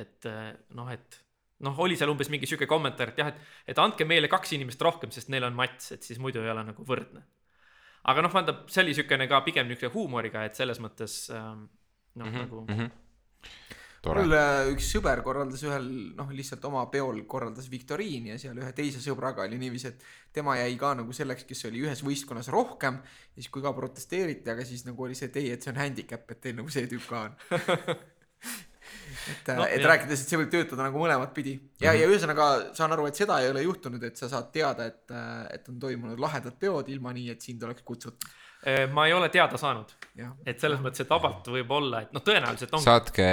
et 0.00 0.28
noh, 0.74 0.90
et 0.90 1.20
noh, 1.64 1.78
oli 1.84 1.98
seal 1.98 2.10
umbes 2.12 2.30
mingi 2.32 2.48
sihuke 2.50 2.68
kommentaar, 2.70 3.12
et 3.12 3.22
jah, 3.22 3.30
et, 3.30 3.54
et 3.74 3.80
andke 3.82 4.06
meile 4.08 4.30
kaks 4.30 4.56
inimest 4.56 4.82
rohkem, 4.82 5.12
sest 5.14 5.30
neil 5.32 5.46
on 5.46 5.56
mats, 5.56 5.92
et 5.94 6.06
siis 6.06 6.20
muidu 6.22 6.42
ei 6.42 6.50
ole 6.52 6.66
nagu 6.66 6.86
võrdne. 6.86 7.22
aga 8.10 8.26
noh, 8.26 8.32
vaata, 8.34 8.58
see 8.68 8.82
oli 8.82 8.92
niisugune 8.92 9.28
ka 9.30 9.40
pigem 9.46 9.70
niisugune 9.70 9.94
huumoriga, 9.94 10.44
et 10.44 10.58
selles 10.58 10.82
mõttes 10.82 11.24
ähm, 11.34 11.66
noh 12.14 12.26
mm, 12.26 12.34
-hmm. 12.34 12.46
nagu 12.46 12.64
tore 12.66 12.90
mul. 14.06 14.34
äh, 14.36 14.70
üks 14.72 14.88
sõber 14.94 15.22
korraldas 15.24 15.62
ühel 15.66 15.86
noh, 16.18 16.30
lihtsalt 16.34 16.64
oma 16.68 16.84
peol 16.92 17.22
korraldas 17.30 17.68
viktoriini 17.72 18.34
ja 18.34 18.38
seal 18.40 18.58
ühe 18.60 18.72
teise 18.76 19.02
sõbraga 19.04 19.46
oli 19.46 19.58
niiviisi, 19.60 19.92
et 19.92 20.34
tema 20.36 20.56
jäi 20.60 20.74
ka 20.80 20.94
nagu 21.00 21.14
selleks, 21.16 21.46
kes 21.48 21.66
oli 21.70 21.84
ühes 21.84 22.04
võistkonnas 22.06 22.50
rohkem 22.52 23.00
ja 23.00 23.38
siis, 23.38 23.50
kui 23.54 23.64
ka 23.64 23.72
protesteeriti, 23.76 24.50
aga 24.50 24.66
siis 24.68 24.84
nagu 24.88 25.06
oli 25.06 25.16
see, 25.18 25.30
et 25.32 25.40
ei, 25.40 25.52
et 25.54 25.64
see 25.64 25.72
on 25.72 25.80
handicap, 25.80 26.28
et 26.30 26.42
teil 26.44 26.58
nagu 26.60 26.72
see 26.72 26.90
tüüp 26.90 27.08
ka 27.08 27.24
on 27.28 27.38
et 29.30 29.48
No, 29.48 29.62
no,, 29.62 29.64
et 29.64 29.80
jah. 29.80 29.88
rääkides, 29.88 30.22
et 30.24 30.30
see 30.30 30.38
võib 30.40 30.50
töötada 30.52 30.84
nagu 30.84 31.00
mõlemat 31.00 31.30
pidi 31.36 31.54
ja 31.54 31.60
mm, 31.60 31.80
-hmm. 31.80 32.00
ja 32.00 32.08
ühesõnaga 32.10 32.46
saan 32.76 32.92
aru, 32.92 33.06
et 33.08 33.16
seda 33.16 33.40
ei 33.40 33.50
ole 33.52 33.62
juhtunud, 33.64 34.02
et 34.04 34.16
sa 34.20 34.28
saad 34.28 34.50
teada, 34.52 34.88
et, 34.90 35.14
et 35.54 35.68
on 35.72 35.78
toimunud 35.80 36.20
lahedad 36.20 36.56
peod 36.60 36.90
ilma 36.92 37.12
nii, 37.16 37.30
et 37.32 37.40
sind 37.40 37.62
oleks 37.62 37.86
kutsutud, 37.86 38.26
Äh, 38.26 38.43
ma 38.92 39.06
ei 39.06 39.12
ole 39.12 39.28
teada 39.32 39.58
saanud, 39.60 39.90
et 40.46 40.60
selles 40.62 40.80
mõttes, 40.80 41.04
et 41.04 41.10
vabalt 41.10 41.48
võib 41.52 41.72
olla, 41.74 42.04
et 42.04 42.14
noh, 42.16 42.22
tõenäoliselt 42.24 42.76
ongi 42.76 42.86
saatke 42.86 43.26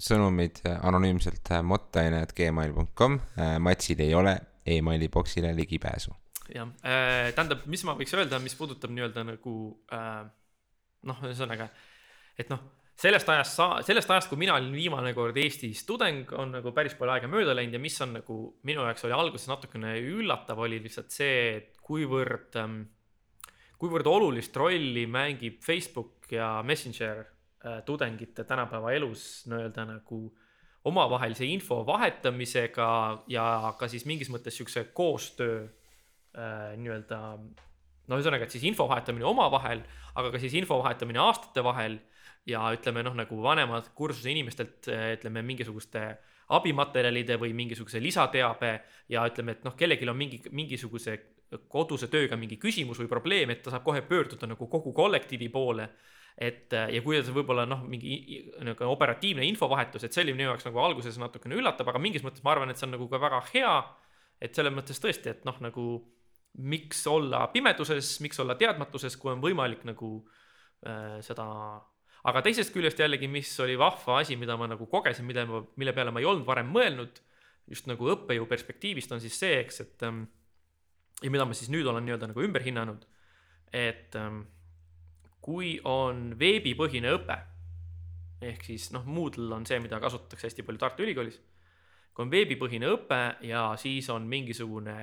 sõnumid 0.00 0.62
anonüümselt 0.78 1.52
äh, 1.52 1.64
mottaine.gmail.com. 1.66 3.18
Matsil 3.64 4.00
ei 4.06 4.14
ole 4.16 4.36
emaili 4.66 5.10
boksile 5.12 5.52
ligipääsu. 5.56 6.14
jah, 6.54 6.70
tähendab, 6.80 7.66
mis 7.66 7.82
ma 7.84 7.96
võiks 7.98 8.14
öelda, 8.14 8.38
mis 8.42 8.54
puudutab 8.54 8.92
nii-öelda 8.94 9.26
nagu 9.26 9.54
äh, 9.92 10.24
noh, 11.10 11.22
ühesõnaga, 11.26 11.68
et 12.38 12.50
noh, 12.52 12.62
sellest 12.96 13.28
ajast 13.28 13.58
sa, 13.58 13.68
sellest 13.84 14.10
ajast, 14.10 14.30
kui 14.30 14.40
mina 14.40 14.56
olin 14.56 14.72
viimane 14.74 15.12
kord 15.16 15.36
Eestis 15.40 15.84
tudeng, 15.88 16.30
on 16.38 16.54
nagu 16.56 16.72
päris 16.76 16.96
palju 16.96 17.16
aega 17.16 17.30
mööda 17.30 17.54
läinud 17.56 17.76
ja 17.76 17.82
mis 17.82 17.98
on 18.04 18.14
nagu 18.16 18.38
minu 18.68 18.86
jaoks 18.86 19.04
oli 19.06 19.16
alguses 19.16 19.50
natukene 19.50 19.96
üllatav, 20.00 20.62
oli 20.64 20.80
lihtsalt 20.84 21.12
see, 21.12 21.40
et 21.58 21.82
kuivõrd 21.86 22.56
ähm,, 22.62 22.80
kuivõrd 23.80 24.08
olulist 24.08 24.56
rolli 24.56 25.06
mängib 25.10 25.60
Facebook 25.64 26.30
ja 26.32 26.62
Messenger 26.66 27.22
äh, 27.22 27.82
tudengite 27.84 28.44
tänapäeva 28.44 28.92
elus 28.96 29.44
nii-öelda 29.50 29.86
nagu 29.90 30.20
omavahelise 30.86 31.44
info 31.50 31.80
vahetamisega 31.86 32.88
ja 33.28 33.46
ka 33.78 33.88
siis 33.90 34.06
mingis 34.06 34.30
mõttes 34.32 34.56
siukse 34.58 34.86
koostöö 34.94 35.64
äh, 35.66 36.74
nii-öelda 36.78 37.20
no 38.06 38.18
ühesõnaga, 38.18 38.46
et 38.46 38.54
siis 38.54 38.66
info 38.68 38.86
vahetamine 38.88 39.26
omavahel, 39.26 39.82
aga 40.14 40.30
ka 40.32 40.40
siis 40.42 40.54
info 40.58 40.78
vahetamine 40.82 41.20
aastate 41.22 41.64
vahel 41.66 41.98
ja 42.46 42.62
ütleme 42.74 43.02
noh, 43.02 43.16
nagu 43.18 43.42
vanemad 43.42 43.90
kursuse 43.98 44.30
inimestelt 44.30 44.88
äh, 44.92 45.12
ütleme 45.18 45.42
mingisuguste 45.46 46.08
abimaterjalide 46.54 47.40
või 47.42 47.50
mingisuguse 47.58 47.98
lisateabe 48.02 48.76
ja 49.10 49.24
ütleme, 49.26 49.56
et 49.56 49.64
noh, 49.66 49.74
kellelgi 49.78 50.06
on 50.08 50.18
mingi, 50.18 50.38
mingisuguse 50.54 51.16
koduse 51.68 52.08
tööga 52.10 52.36
mingi 52.36 52.58
küsimus 52.58 52.98
või 52.98 53.08
probleem, 53.10 53.50
et 53.50 53.62
ta 53.62 53.70
saab 53.70 53.84
kohe 53.86 54.02
pöörduda 54.02 54.48
nagu 54.50 54.68
kogu 54.70 54.92
kollektiivi 54.96 55.48
poole 55.52 55.88
et 56.36 56.72
ja 56.72 57.00
kuidas 57.00 57.30
võib-olla 57.32 57.64
noh, 57.68 57.86
mingi 57.88 58.42
nagu 58.64 58.90
operatiivne 58.92 59.46
infovahetus, 59.48 60.04
et 60.04 60.12
see 60.12 60.26
oli 60.26 60.34
minu 60.36 60.50
jaoks 60.50 60.66
nagu 60.68 60.82
alguses 60.84 61.16
natukene 61.20 61.56
üllatav, 61.56 61.88
aga 61.88 62.02
mingis 62.02 62.24
mõttes 62.26 62.44
ma 62.44 62.52
arvan, 62.52 62.72
et 62.72 62.80
see 62.80 62.84
on 62.88 62.92
nagu 62.98 63.08
ka 63.08 63.20
väga 63.22 63.40
hea. 63.54 63.76
et 64.36 64.52
selles 64.52 64.74
mõttes 64.74 64.98
tõesti, 65.00 65.30
et 65.32 65.46
noh, 65.48 65.56
nagu 65.64 65.82
miks 66.60 67.06
olla 67.08 67.46
pimeduses, 67.48 68.18
miks 68.20 68.36
olla 68.42 68.52
teadmatuses, 68.60 69.16
kui 69.16 69.30
on 69.32 69.40
võimalik 69.40 69.86
nagu 69.88 70.10
äh, 70.84 71.16
seda, 71.24 71.46
aga 72.28 72.42
teisest 72.44 72.74
küljest 72.74 73.00
jällegi, 73.00 73.30
mis 73.32 73.54
oli 73.64 73.78
vahva 73.80 74.18
asi, 74.20 74.36
mida 74.36 74.58
ma 74.60 74.68
nagu 74.68 74.84
kogesin, 74.92 75.24
mida 75.24 75.46
mille 75.48 75.94
peale 75.96 76.12
ma 76.12 76.20
ei 76.20 76.28
olnud 76.28 76.44
varem 76.44 76.68
mõelnud, 76.68 77.22
just 77.72 77.88
nagu 77.88 78.12
õppejõu 78.12 78.44
perspektiivist 78.50 79.16
on 79.16 79.24
siis 79.24 79.40
see, 79.40 79.56
eks, 79.62 79.80
et 79.86 80.04
ähm, 80.04 80.26
ja 81.22 81.32
mida 81.32 81.46
ma 81.48 81.56
siis 81.56 81.70
nüüd 81.72 81.86
olen 81.88 82.04
nii-öelda 82.06 82.30
nagu 82.30 82.44
ümber 82.44 82.64
hinnanud, 82.64 83.04
et 83.72 84.16
ähm, 84.20 84.42
kui 85.44 85.76
on 85.86 86.32
veebipõhine 86.38 87.12
õpe, 87.16 87.36
ehk 88.46 88.66
siis 88.66 88.90
noh, 88.92 89.06
Moodle 89.08 89.54
on 89.56 89.66
see, 89.68 89.78
mida 89.82 90.00
kasutatakse 90.02 90.50
hästi 90.50 90.64
palju 90.66 90.82
Tartu 90.82 91.06
Ülikoolis, 91.06 91.38
kui 92.12 92.26
on 92.26 92.32
veebipõhine 92.32 92.90
õpe 92.92 93.20
ja 93.48 93.68
siis 93.80 94.08
on 94.12 94.26
mingisugune 94.28 94.96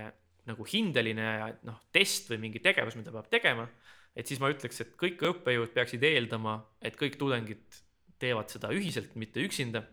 nagu 0.50 0.68
hindeline 0.68 1.28
noh, 1.64 1.80
test 1.96 2.30
või 2.32 2.42
mingi 2.48 2.62
tegevus, 2.64 2.98
mida 3.00 3.14
peab 3.16 3.30
tegema, 3.32 3.68
et 4.16 4.30
siis 4.30 4.42
ma 4.44 4.52
ütleks, 4.52 4.82
et 4.84 4.94
kõik 5.00 5.24
õppejõud 5.30 5.74
peaksid 5.76 6.04
eeldama, 6.04 6.58
et 6.84 6.98
kõik 7.00 7.16
tudengid 7.22 7.82
teevad 8.22 8.52
seda 8.52 8.72
ühiselt, 8.76 9.16
mitte 9.20 9.44
üksinda. 9.44 9.84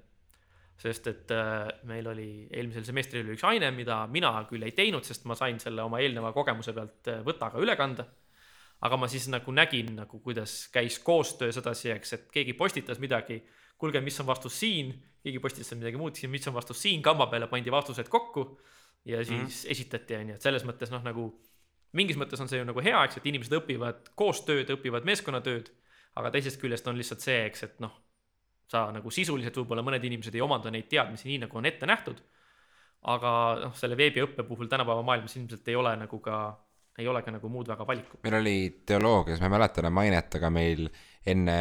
Sest 0.81 1.11
et 1.11 1.33
äh, 1.35 1.69
meil 1.89 2.07
oli 2.09 2.31
eelmisel 2.49 2.87
semestril 2.89 3.27
oli 3.27 3.37
üks 3.37 3.45
aine, 3.45 3.69
mida 3.77 4.01
mina 4.09 4.33
küll 4.49 4.65
ei 4.65 4.73
teinud, 4.77 5.05
sest 5.05 5.27
ma 5.29 5.37
sain 5.37 5.61
selle 5.61 5.85
oma 5.85 6.01
eelneva 6.01 6.33
kogemuse 6.37 6.73
pealt 6.77 7.11
äh, 7.13 7.21
võtaga 7.27 7.61
üle 7.61 7.77
kanda. 7.77 8.07
aga 8.81 8.97
ma 8.97 9.09
siis 9.13 9.27
nagu 9.29 9.53
nägin 9.53 9.93
nagu, 9.93 10.23
kuidas 10.25 10.71
käis 10.73 10.99
koostöö 11.05 11.53
sedasi, 11.53 11.91
eks, 11.93 12.13
et 12.17 12.31
keegi 12.33 12.55
postitas 12.57 12.99
midagi. 12.99 13.43
kuulge, 13.79 14.01
mis 14.01 14.21
on 14.21 14.27
vastus 14.27 14.59
siin, 14.61 14.95
keegi 15.23 15.39
postitas 15.41 15.77
midagi 15.77 15.97
muud, 15.97 16.17
mis 16.29 16.49
on 16.49 16.55
vastus 16.55 16.83
siin, 16.83 17.03
kamba 17.03 17.27
peale 17.27 17.47
pandi 17.47 17.71
vastused 17.73 18.09
kokku 18.09 18.59
ja 19.05 19.25
siis 19.25 19.41
mm 19.41 19.47
-hmm. 19.47 19.71
esitati, 19.71 20.17
on 20.17 20.29
ju, 20.29 20.35
et 20.35 20.43
selles 20.43 20.65
mõttes 20.65 20.91
noh, 20.91 21.03
nagu 21.05 21.31
mingis 21.93 22.17
mõttes 22.17 22.41
on 22.41 22.49
see 22.49 22.59
ju 22.59 22.65
nagu 22.65 22.81
hea, 22.81 23.05
eks, 23.05 23.17
et 23.17 23.27
inimesed 23.27 23.53
õpivad 23.53 24.13
koostööd, 24.15 24.71
õpivad 24.77 25.05
meeskonnatööd, 25.05 25.71
aga 26.15 26.31
teisest 26.31 26.61
küljest 26.61 26.87
on 26.87 26.97
lihtsalt 26.97 27.21
see, 27.21 27.45
eks, 27.47 27.63
et 27.63 27.81
noh, 27.81 27.93
sa 28.71 28.87
nagu 28.95 29.11
sisuliselt 29.15 29.57
võib-olla 29.61 29.85
mõned 29.87 30.05
inimesed 30.07 30.37
ei 30.37 30.45
omanda 30.45 30.71
neid 30.73 30.89
teadmisi 30.91 31.29
nii, 31.31 31.43
nagu 31.47 31.59
on 31.59 31.69
ette 31.69 31.89
nähtud. 31.91 32.23
aga 33.11 33.31
noh, 33.63 33.77
selle 33.81 33.97
veebiõppe 33.97 34.45
puhul 34.45 34.69
tänapäeva 34.69 35.01
maailmas 35.03 35.33
ilmselt 35.39 35.69
ei 35.73 35.77
ole 35.81 35.95
nagu 35.97 36.19
ka, 36.21 36.41
ei 37.01 37.07
ole 37.09 37.23
ka 37.25 37.33
nagu 37.33 37.49
muud 37.49 37.71
väga 37.73 37.87
valikut. 37.89 38.21
meil 38.27 38.37
oli 38.41 38.57
teoloogias, 38.87 39.41
ma 39.41 39.49
ei 39.49 39.55
mäleta 39.57 39.81
enam 39.83 40.03
ainet, 40.05 40.37
aga 40.37 40.51
meil 40.53 40.91
enne 41.27 41.57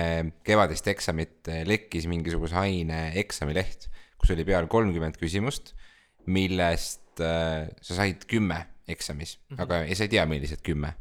kevadist 0.46 0.88
eksamit 0.92 1.50
lekkis 1.68 2.08
mingisuguse 2.12 2.60
aine 2.60 3.02
eksamileht, 3.20 3.88
kus 4.20 4.36
oli 4.36 4.46
peal 4.48 4.68
kolmkümmend 4.72 5.18
küsimust, 5.20 5.74
millest 6.28 7.24
äh, 7.24 7.72
sa 7.82 8.02
said 8.02 8.28
kümme 8.30 8.66
eksamis 8.90 9.38
mm, 9.38 9.56
-hmm. 9.56 9.62
aga 9.64 9.96
sa 9.96 10.04
ei 10.06 10.12
tea, 10.12 10.26
millised 10.26 10.62
kümme. 10.66 10.94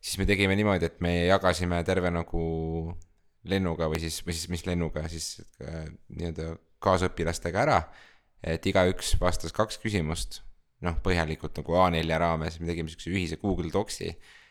siis 0.00 0.18
me 0.18 0.26
tegime 0.26 0.56
niimoodi, 0.56 0.86
et 0.86 1.00
me 1.00 1.26
jagasime 1.26 1.82
terve 1.84 2.10
nagu 2.10 2.44
lennuga 3.48 3.88
või 3.92 4.00
siis, 4.02 4.20
või 4.26 4.36
siis 4.36 4.50
mis 4.52 4.64
lennuga 4.68 5.04
siis 5.12 5.36
äh, 5.64 5.84
nii-öelda 6.14 6.54
kaasõpilastega 6.84 7.62
ära. 7.64 7.82
et 8.44 8.66
igaüks 8.68 9.14
vastas 9.20 9.54
kaks 9.56 9.78
küsimust, 9.80 10.42
noh, 10.84 10.98
põhjalikult 11.04 11.56
nagu 11.56 11.76
A4 11.80 12.18
raames, 12.20 12.58
me 12.60 12.68
tegime 12.68 12.92
siukse 12.92 13.12
ühise 13.12 13.38
Google 13.40 13.72
Docsi 13.72 14.10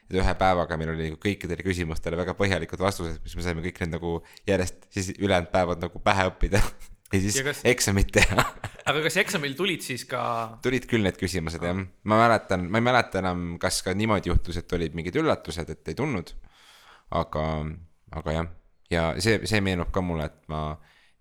et 0.09 0.17
ühe 0.19 0.33
päevaga 0.39 0.77
meil 0.79 0.93
oli 0.93 1.09
nagu 1.09 1.19
kõikidele 1.21 1.63
küsimustele 1.65 2.17
väga 2.19 2.35
põhjalikud 2.37 2.81
vastused, 2.81 3.21
mis 3.23 3.37
me 3.37 3.45
saime 3.45 3.63
kõik 3.65 3.83
need 3.83 3.93
nagu 3.95 4.15
järjest 4.49 4.89
siis 4.93 5.13
ülejäänud 5.15 5.51
päevad 5.53 5.83
nagu 5.83 6.01
pähe 6.03 6.27
õppida 6.31 6.59
ja 7.13 7.21
siis 7.21 7.37
ja 7.39 7.45
kas... 7.47 7.61
eksamit 7.69 8.11
teha 8.15 8.43
aga 8.89 9.03
kas 9.05 9.17
eksamil 9.21 9.55
tulid 9.57 9.85
siis 9.85 10.05
ka? 10.09 10.23
tulid 10.65 10.87
küll 10.89 11.05
need 11.05 11.19
küsimused 11.19 11.63
jah, 11.63 11.77
ma 11.79 12.19
mäletan, 12.25 12.67
ma 12.69 12.81
ei 12.81 12.87
mäleta 12.89 13.21
enam, 13.23 13.53
kas 13.61 13.81
ka 13.85 13.95
niimoodi 13.97 14.31
juhtus, 14.33 14.59
et 14.59 14.75
olid 14.75 14.97
mingid 14.97 15.17
üllatused, 15.21 15.71
et 15.71 15.93
ei 15.93 15.97
tulnud. 15.97 16.33
aga, 17.13 17.45
aga 18.19 18.37
jah, 18.37 18.51
ja 18.91 19.13
see, 19.21 19.41
see 19.49 19.61
meenub 19.61 19.91
ka 19.93 20.01
mulle, 20.01 20.27
et 20.29 20.49
ma 20.51 20.63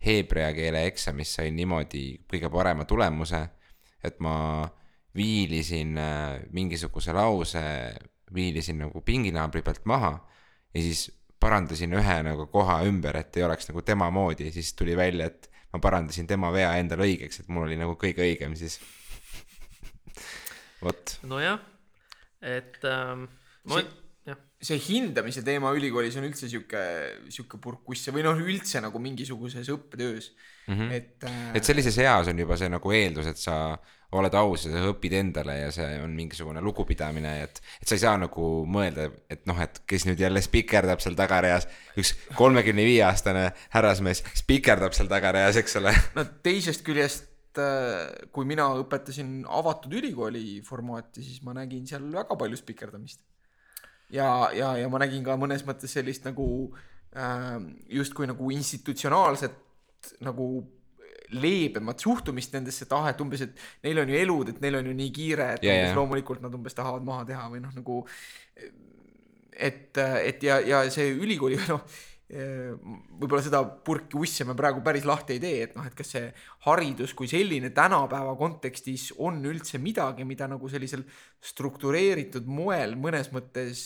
heebrea 0.03 0.51
keele 0.57 0.87
eksamis 0.91 1.37
sain 1.39 1.55
niimoodi 1.57 2.05
kõige 2.31 2.51
parema 2.53 2.87
tulemuse, 2.89 3.43
et 4.03 4.19
ma 4.21 4.35
viilisin 5.15 5.99
äh, 5.99 6.41
mingisuguse 6.51 7.15
lause, 7.15 7.63
viilisin 8.35 8.81
nagu 8.87 9.03
pinginaabri 9.05 9.63
pealt 9.63 9.85
maha 9.87 10.15
ja 10.75 10.83
siis 10.83 11.11
parandasin 11.43 11.93
ühe 11.99 12.19
nagu 12.25 12.47
koha 12.51 12.81
ümber, 12.89 13.19
et 13.19 13.37
ei 13.37 13.45
oleks 13.47 13.69
nagu 13.69 13.83
tema 13.87 14.09
moodi 14.15 14.49
ja 14.49 14.55
siis 14.55 14.73
tuli 14.79 14.97
välja, 14.97 15.27
et 15.27 15.51
ma 15.73 15.81
parandasin 15.83 16.27
tema 16.31 16.53
vea 16.55 16.73
endale 16.81 17.07
õigeks, 17.09 17.43
et 17.43 17.51
mul 17.53 17.67
oli 17.67 17.79
nagu 17.81 17.97
kõige 18.01 18.25
õigem 18.25 18.55
siis 18.59 18.79
vot. 20.85 21.19
nojah, 21.29 21.61
et 22.43 22.79
ähm, 22.89 23.27
ma 23.69 23.83
see. 23.83 24.02
See 24.63 24.79
hindamise 24.79 25.43
teema 25.47 25.73
ülikoolis 25.75 26.17
on 26.21 26.29
üldse 26.29 26.49
sihuke, 26.51 26.83
sihuke 27.33 27.59
purkuss 27.63 28.13
või 28.15 28.23
noh, 28.27 28.39
üldse 28.39 28.83
nagu 28.85 29.01
mingisuguses 29.03 29.71
õppetöös 29.75 30.31
mm. 30.69 30.75
-hmm. 30.77 30.93
et 30.93 31.27
äh.... 31.27 31.41
et 31.59 31.67
sellises 31.67 31.99
eas 31.99 32.31
on 32.31 32.39
juba 32.39 32.59
see 32.61 32.71
nagu 32.71 32.95
eeldus, 32.95 33.27
et 33.33 33.43
sa 33.43 33.57
oled 34.13 34.35
aus 34.37 34.67
ja 34.67 34.75
sa 34.75 34.91
õpid 34.93 35.15
endale 35.17 35.57
ja 35.57 35.73
see 35.73 35.89
on 36.03 36.13
mingisugune 36.17 36.61
lugupidamine, 36.65 37.33
et, 37.47 37.61
et 37.81 37.89
sa 37.89 37.97
ei 37.97 38.03
saa 38.03 38.15
nagu 38.21 38.49
mõelda, 38.69 39.09
et 39.33 39.47
noh, 39.49 39.59
et 39.65 39.83
kes 39.89 40.07
nüüd 40.09 40.21
jälle 40.21 40.43
spikerdab 40.45 41.01
seal 41.05 41.17
tagareas, 41.19 41.67
üks 41.99 42.13
kolmekümne 42.39 42.85
viie 42.87 43.03
aastane 43.09 43.49
härrasmees 43.73 44.23
spikerdab 44.43 44.97
seal 44.97 45.09
tagareas, 45.13 45.59
eks 45.61 45.81
ole. 45.81 45.95
no 46.19 46.27
teisest 46.45 46.85
küljest 46.87 47.61
äh, 47.63 48.13
kui 48.35 48.49
mina 48.49 48.69
õpetasin 48.83 49.43
avatud 49.49 49.97
ülikooli 50.03 50.61
formaati, 50.67 51.25
siis 51.25 51.41
ma 51.47 51.57
nägin 51.57 51.89
seal 51.89 52.05
väga 52.13 52.37
palju 52.39 52.61
spikerdamist. 52.61 53.23
Ja, 54.13 54.29
ja, 54.57 54.75
ja 54.81 54.93
ma 54.93 55.01
nägin 55.03 55.25
ka 55.27 55.37
mõnes 55.41 55.65
mõttes 55.69 55.95
sellist 55.97 56.27
nagu 56.29 56.47
äh, 57.17 57.59
justkui 57.93 58.29
nagu 58.31 58.53
institutsionaalset 58.55 60.15
nagu 60.27 60.49
leebemat 61.33 62.03
suhtumist 62.03 62.53
nendesse, 62.53 62.85
et 62.85 62.93
ah, 62.93 63.09
umbes, 63.25 63.47
et 63.47 63.61
neil 63.87 64.03
on 64.03 64.11
ju 64.11 64.19
elud, 64.19 64.53
et 64.53 64.61
neil 64.61 64.77
on 64.83 64.89
ju 64.91 64.95
nii 64.99 65.13
kiire, 65.17 65.47
et 65.57 65.65
yeah, 65.65 65.79
umbes 65.79 65.89
yeah. 65.89 65.99
loomulikult 65.99 66.43
nad 66.45 66.55
umbes 66.59 66.77
tahavad 66.77 67.07
maha 67.07 67.25
teha 67.31 67.47
või 67.49 67.63
noh, 67.63 67.73
nagu 67.73 67.99
et, 69.53 69.97
et 69.97 70.45
ja, 70.45 70.59
ja 70.61 70.83
see 70.93 71.13
ülikooli 71.15 71.61
noh, 71.71 71.85
võib-olla 72.33 73.43
seda 73.45 73.61
purki 73.85 74.17
ussi 74.17 74.47
me 74.49 74.55
praegu 74.57 74.81
päris 74.85 75.05
lahti 75.09 75.37
ei 75.37 75.43
tee, 75.43 75.59
et 75.67 75.77
noh, 75.77 75.85
et 75.85 75.97
kas 75.97 76.15
see 76.15 76.31
haridus 76.65 77.13
kui 77.19 77.29
selline 77.29 77.73
tänapäeva 77.77 78.33
kontekstis 78.41 79.11
on 79.21 79.43
üldse 79.49 79.81
midagi, 79.83 80.25
mida 80.29 80.49
nagu 80.49 80.71
sellisel 80.73 81.05
struktureeritud 81.53 82.49
moel 82.49 82.97
mõnes 82.97 83.29
mõttes 83.35 83.83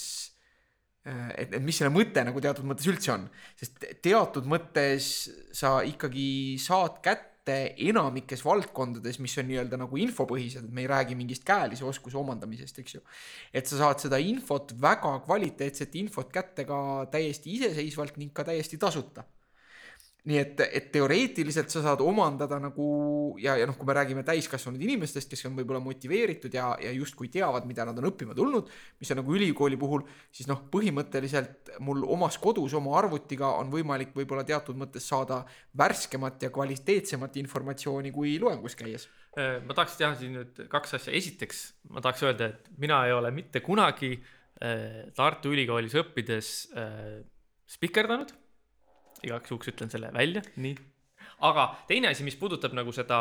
et, 1.07 1.53
et 1.53 1.63
mis 1.63 1.77
selle 1.79 1.93
mõte 1.95 2.23
nagu 2.27 2.43
teatud 2.43 2.67
mõttes 2.67 2.89
üldse 2.91 3.15
on, 3.15 3.27
sest 3.59 3.83
teatud 4.03 4.47
mõttes 4.51 5.11
sa 5.55 5.79
ikkagi 5.87 6.29
saad 6.63 7.03
kätte 7.05 7.36
kätte 7.47 7.75
enamikes 7.89 8.43
valdkondades, 8.45 9.21
mis 9.23 9.37
on 9.39 9.47
nii-öelda 9.47 9.79
nagu 9.79 9.99
infopõhised, 10.03 10.67
me 10.75 10.83
ei 10.83 10.91
räägi 10.91 11.15
mingist 11.15 11.45
käelise 11.47 11.85
oskuse 11.87 12.19
omandamisest, 12.19 12.79
eks 12.83 12.97
ju. 12.97 13.01
et 13.55 13.67
sa 13.67 13.79
saad 13.79 14.03
seda 14.03 14.19
infot, 14.19 14.75
väga 14.81 15.21
kvaliteetset 15.25 15.95
infot 15.95 16.33
kätte 16.33 16.65
ka 16.67 17.07
täiesti 17.11 17.55
iseseisvalt 17.55 18.17
ning 18.17 18.35
ka 18.35 18.45
täiesti 18.45 18.79
tasuta 18.79 19.25
nii 20.27 20.39
et, 20.41 20.61
et 20.75 20.87
teoreetiliselt 20.95 21.71
sa 21.71 21.83
saad 21.85 22.01
omandada 22.03 22.59
nagu 22.59 22.87
ja, 23.39 23.55
ja 23.61 23.67
noh, 23.69 23.77
kui 23.79 23.87
me 23.87 23.95
räägime 23.95 24.25
täiskasvanud 24.27 24.81
inimestest, 24.83 25.31
kes 25.31 25.47
on 25.47 25.55
võib-olla 25.55 25.79
motiveeritud 25.85 26.55
ja, 26.55 26.73
ja 26.83 26.91
justkui 26.97 27.29
teavad, 27.33 27.67
mida 27.69 27.85
nad 27.87 27.99
on 28.01 28.09
õppima 28.11 28.35
tulnud, 28.35 28.71
mis 28.99 29.13
on 29.15 29.21
nagu 29.21 29.37
ülikooli 29.37 29.79
puhul, 29.79 30.03
siis 30.35 30.49
noh, 30.51 30.65
põhimõtteliselt 30.73 31.77
mul 31.87 32.03
omas 32.17 32.41
kodus 32.43 32.75
oma 32.79 32.97
arvutiga 32.99 33.53
on 33.61 33.71
võimalik 33.71 34.17
võib-olla 34.17 34.43
teatud 34.47 34.79
mõttes 34.81 35.07
saada 35.07 35.45
värskemat 35.79 36.49
ja 36.49 36.51
kvaliteetsemat 36.55 37.39
informatsiooni 37.45 38.11
kui 38.15 38.35
loengus 38.43 38.75
käies. 38.79 39.07
Äh, 39.39 39.61
ma 39.63 39.77
tahaks 39.79 39.95
teha 40.01 40.11
siin 40.19 40.35
nüüd 40.41 40.65
kaks 40.73 40.99
asja, 40.99 41.15
esiteks 41.15 41.63
ma 41.95 42.03
tahaks 42.03 42.25
öelda, 42.27 42.51
et 42.51 42.67
mina 42.83 43.05
ei 43.07 43.15
ole 43.15 43.31
mitte 43.37 43.63
kunagi 43.63 44.17
äh, 44.17 45.07
Tartu 45.15 45.55
Ülikoolis 45.55 45.95
õppides 46.03 46.51
äh, 46.75 47.23
spikerdanud 47.71 48.35
igaks 49.25 49.53
juhuks 49.53 49.73
ütlen 49.73 49.93
selle 49.93 50.11
välja, 50.15 50.43
nii. 50.61 50.75
aga 51.47 51.71
teine 51.89 52.13
asi, 52.13 52.25
mis 52.27 52.37
puudutab 52.39 52.75
nagu 52.77 52.93
seda, 52.95 53.21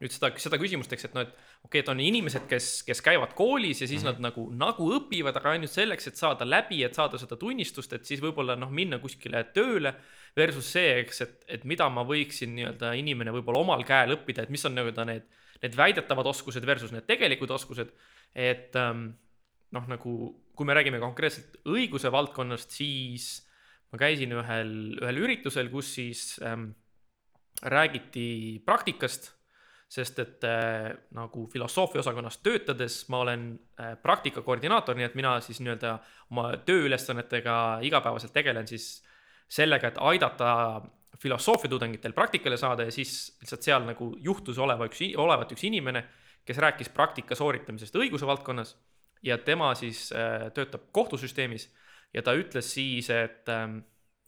nüüd 0.00 0.12
seda, 0.12 0.32
seda 0.40 0.58
küsimust, 0.60 0.92
eks, 0.92 1.08
et 1.08 1.16
noh, 1.16 1.24
et 1.24 1.32
okei 1.66 1.68
okay,, 1.68 1.82
et 1.82 1.90
on 1.92 2.02
inimesed, 2.02 2.44
kes, 2.50 2.68
kes 2.86 3.00
käivad 3.04 3.32
koolis 3.38 3.80
ja 3.82 3.88
siis 3.88 4.04
mm 4.04 4.08
-hmm. 4.08 4.20
nad 4.20 4.28
nagu, 4.28 4.46
nagu 4.52 4.90
õpivad, 4.98 5.36
aga 5.36 5.54
ainult 5.54 5.72
selleks, 5.72 6.06
et 6.06 6.20
saada 6.20 6.44
läbi, 6.48 6.82
et 6.84 6.94
saada 6.94 7.18
seda 7.18 7.36
tunnistust, 7.36 7.92
et 7.92 8.04
siis 8.04 8.22
võib-olla 8.22 8.56
noh, 8.56 8.70
minna 8.70 8.98
kuskile 8.98 9.44
tööle. 9.54 9.94
Versus 10.36 10.66
see, 10.72 10.98
eks, 11.00 11.20
et, 11.20 11.44
et 11.48 11.62
mida 11.64 11.88
ma 11.88 12.02
võiksin 12.04 12.52
nii-öelda 12.54 12.92
inimene 12.92 13.32
võib-olla 13.32 13.62
omal 13.62 13.84
käel 13.88 14.12
õppida, 14.18 14.42
et 14.42 14.50
mis 14.52 14.64
on 14.68 14.74
nii-öelda 14.76 15.04
need, 15.08 15.22
need 15.62 15.76
väidetavad 15.76 16.26
oskused 16.26 16.66
versus 16.66 16.92
need 16.92 17.06
tegelikud 17.06 17.50
oskused. 17.50 17.88
et 18.34 18.76
ähm, 18.76 19.16
noh, 19.72 19.86
nagu 19.88 20.12
kui 20.56 20.66
me 20.66 20.74
räägime 20.74 21.00
konkreetselt 21.00 21.56
õiguse 21.64 22.12
valdkonnast, 22.12 22.70
siis 22.70 23.45
ma 23.92 24.00
käisin 24.00 24.34
ühel, 24.34 24.74
ühel 25.00 25.22
üritusel, 25.22 25.70
kus 25.72 25.94
siis 25.98 26.22
ähm, 26.44 26.70
räägiti 27.62 28.60
praktikast, 28.66 29.32
sest 29.88 30.18
et 30.18 30.44
äh, 30.44 30.90
nagu 31.14 31.46
filosoofia 31.52 32.02
osakonnas 32.02 32.40
töötades 32.42 33.04
ma 33.12 33.22
olen 33.22 33.48
äh, 33.78 33.94
praktika 34.02 34.42
koordinaator, 34.42 34.98
nii 34.98 35.06
et 35.06 35.14
mina 35.18 35.36
siis 35.44 35.62
nii-öelda 35.62 35.92
oma 36.34 36.48
tööülesannetega 36.66 37.56
igapäevaselt 37.86 38.34
tegelen 38.34 38.66
siis 38.66 38.88
sellega, 39.48 39.92
et 39.92 40.00
aidata 40.02 40.50
filosoofia 41.22 41.70
tudengitel 41.70 42.12
praktikale 42.12 42.58
saada 42.58 42.88
ja 42.88 42.92
siis 42.92 43.36
lihtsalt 43.40 43.62
seal 43.62 43.86
nagu 43.86 44.10
juhtus 44.20 44.58
oleva 44.58 44.88
üks, 44.90 45.00
olevat 45.16 45.54
üks 45.54 45.64
inimene, 45.68 46.02
kes 46.46 46.58
rääkis 46.62 46.90
praktika 46.94 47.38
sooritamisest 47.38 47.94
õiguse 47.96 48.26
valdkonnas 48.26 48.74
ja 49.22 49.38
tema 49.38 49.72
siis 49.78 50.10
äh, 50.12 50.50
töötab 50.54 50.90
kohtusüsteemis 50.92 51.70
ja 52.16 52.24
ta 52.24 52.34
ütles 52.36 52.72
siis, 52.72 53.10
et 53.12 53.48
ähm, 53.52 53.78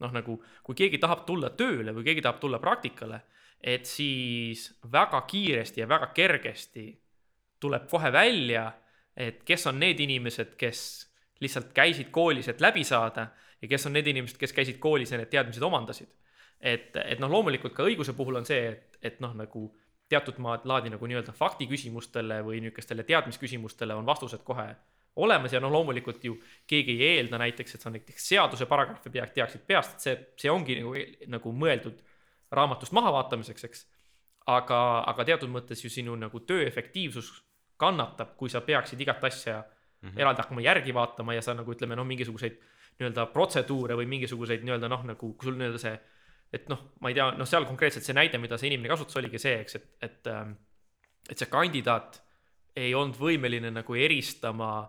noh, 0.03 0.13
nagu 0.15 0.37
kui 0.67 0.77
keegi 0.79 1.01
tahab 1.03 1.25
tulla 1.27 1.51
tööle 1.57 1.95
või 1.97 2.07
keegi 2.07 2.25
tahab 2.25 2.41
tulla 2.43 2.61
praktikale, 2.63 3.23
et 3.59 3.89
siis 3.89 4.69
väga 4.93 5.25
kiiresti 5.27 5.83
ja 5.83 5.89
väga 5.91 6.13
kergesti 6.15 6.91
tuleb 7.59 7.89
kohe 7.91 8.13
välja, 8.15 8.69
et 9.17 9.43
kes 9.47 9.67
on 9.67 9.81
need 9.81 10.01
inimesed, 10.01 10.55
kes 10.61 10.83
lihtsalt 11.43 11.73
käisid 11.75 12.13
koolis, 12.15 12.49
et 12.49 12.61
läbi 12.63 12.85
saada 12.87 13.29
ja 13.63 13.69
kes 13.71 13.89
on 13.89 13.97
need 13.97 14.07
inimesed, 14.07 14.39
kes 14.39 14.55
käisid 14.55 14.79
koolis 14.83 15.13
ja 15.13 15.19
need 15.19 15.31
teadmised 15.33 15.63
omandasid. 15.63 16.09
et, 16.61 16.97
et 16.97 17.21
noh, 17.23 17.31
loomulikult 17.31 17.75
ka 17.75 17.85
õiguse 17.87 18.13
puhul 18.19 18.41
on 18.41 18.47
see, 18.47 18.73
et, 18.73 18.99
et 19.03 19.21
noh, 19.23 19.35
nagu 19.35 19.69
teatud 20.11 20.39
maad 20.43 20.65
laadi 20.67 20.91
nagu 20.91 21.07
nii-öelda 21.07 21.35
faktiküsimustele 21.37 22.41
või 22.43 22.63
niisugustele 22.65 23.05
teadmisküsimustele 23.07 23.95
on 23.95 24.07
vastused 24.07 24.43
kohe 24.45 24.73
olemas 25.19 25.53
ja 25.53 25.61
noh, 25.61 25.73
loomulikult 25.73 26.25
ju 26.25 26.37
keegi 26.69 26.95
ei 26.97 27.17
eelda 27.19 27.41
näiteks, 27.43 27.75
et 27.75 27.85
sa 27.85 27.91
näiteks 27.91 28.29
seaduse 28.33 28.67
paragrahvi 28.71 29.11
pea, 29.11 29.27
teaksid 29.35 29.65
peast, 29.67 29.97
et 29.97 30.07
see, 30.07 30.17
see 30.45 30.53
ongi 30.53 30.79
nagu, 30.81 30.95
nagu 31.35 31.55
mõeldud 31.65 31.99
raamatust 32.55 32.95
mahavaatamiseks, 32.97 33.67
eks. 33.69 33.85
aga, 34.47 34.81
aga 35.11 35.27
teatud 35.29 35.51
mõttes 35.53 35.83
ju 35.85 35.91
sinu 35.93 36.17
nagu 36.17 36.41
töö 36.47 36.67
efektiivsus 36.67 37.33
kannatab, 37.79 38.37
kui 38.39 38.51
sa 38.51 38.63
peaksid 38.65 39.01
igat 39.01 39.25
asja 39.25 39.61
mm 39.61 40.09
-hmm. 40.09 40.21
eraldi 40.21 40.43
hakkama 40.43 40.61
järgi 40.61 40.95
vaatama 40.95 41.35
ja 41.35 41.43
sa 41.43 41.55
nagu 41.55 41.73
ütleme, 41.73 41.97
noh, 41.97 42.07
mingisuguseid 42.07 42.59
nii-öelda 42.99 43.27
protseduure 43.33 43.95
või 43.95 44.07
mingisuguseid 44.07 44.63
nii-öelda 44.63 44.89
noh, 44.89 45.05
nagu 45.05 45.37
sul 45.43 45.55
nii-öelda 45.55 45.79
see, 45.79 45.99
et 46.53 46.69
noh, 46.69 46.81
ma 47.01 47.09
ei 47.09 47.15
tea, 47.15 47.31
noh, 47.31 47.47
seal 47.47 47.67
konkreetselt 47.69 48.05
see 48.05 48.15
näide, 48.15 48.39
mida 48.39 48.59
see 48.59 48.71
inimene 48.71 48.89
kasutas, 48.89 49.17
oligi 49.17 49.39
see, 49.39 49.61
eks, 49.61 49.75
et, 49.75 49.89
et, 50.03 50.27
ähm, 50.27 50.53
et 51.31 51.39
see 51.39 51.51
kandidaat 51.51 52.23
ei 52.77 52.95
olnud 52.95 53.19
võimeline 53.19 53.71
nagu 53.71 53.95
eristama 53.95 54.89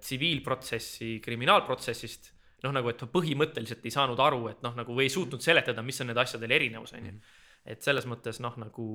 tsiviilprotsessi 0.00 1.18
kriminaalprotsessist. 1.24 2.32
noh, 2.64 2.72
nagu, 2.72 2.88
et 2.88 3.02
põhimõtteliselt 3.12 3.84
ei 3.84 3.92
saanud 3.92 4.20
aru, 4.24 4.46
et 4.48 4.62
noh, 4.64 4.72
nagu 4.72 4.94
või 4.96 5.04
ei 5.04 5.12
suutnud 5.12 5.42
seletada, 5.44 5.82
mis 5.84 6.00
on 6.00 6.08
nende 6.08 6.22
asjadel 6.22 6.54
erinevus, 6.56 6.94
on 6.96 7.04
ju. 7.04 7.12
Mhm. 7.12 7.20
et 7.64 7.82
selles 7.82 8.06
mõttes 8.08 8.40
noh, 8.40 8.56
nagu 8.60 8.86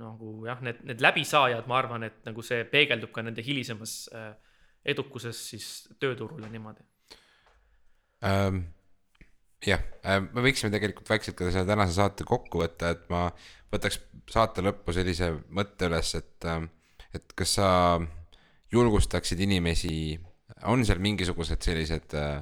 nagu 0.00 0.34
jah, 0.46 0.60
need, 0.64 0.82
need 0.88 1.02
läbisaajad, 1.04 1.66
ma 1.70 1.78
arvan, 1.80 2.06
et 2.08 2.20
nagu 2.26 2.42
see 2.46 2.64
peegeldub 2.70 3.12
ka 3.14 3.24
nende 3.26 3.44
hilisemas 3.44 3.94
äh, 4.16 4.32
edukuses 4.94 5.40
siis 5.52 5.66
tööturul 6.00 6.44
ja 6.44 6.50
niimoodi 6.52 6.84
ähm,. 8.24 8.62
jah 9.66 9.82
äh,, 10.04 10.20
me 10.22 10.44
võiksime 10.46 10.72
tegelikult 10.72 11.10
vaikselt 11.10 11.36
ka 11.36 11.50
selle 11.50 11.68
tänase 11.68 11.98
saate 11.98 12.26
kokku 12.28 12.62
võtta, 12.62 12.94
et 12.94 13.04
ma 13.12 13.26
võtaks 13.72 14.00
saate 14.30 14.64
lõppu 14.64 14.94
sellise 14.96 15.32
mõtte 15.52 15.90
üles, 15.90 16.14
et, 16.16 16.48
äh, 16.48 16.64
et 17.16 17.36
kas 17.36 17.58
sa 17.58 17.68
julgustaksid 18.72 19.40
inimesi, 19.40 20.18
on 20.70 20.84
seal 20.86 21.00
mingisugused 21.02 21.62
sellised 21.64 22.14
äh, 22.18 22.40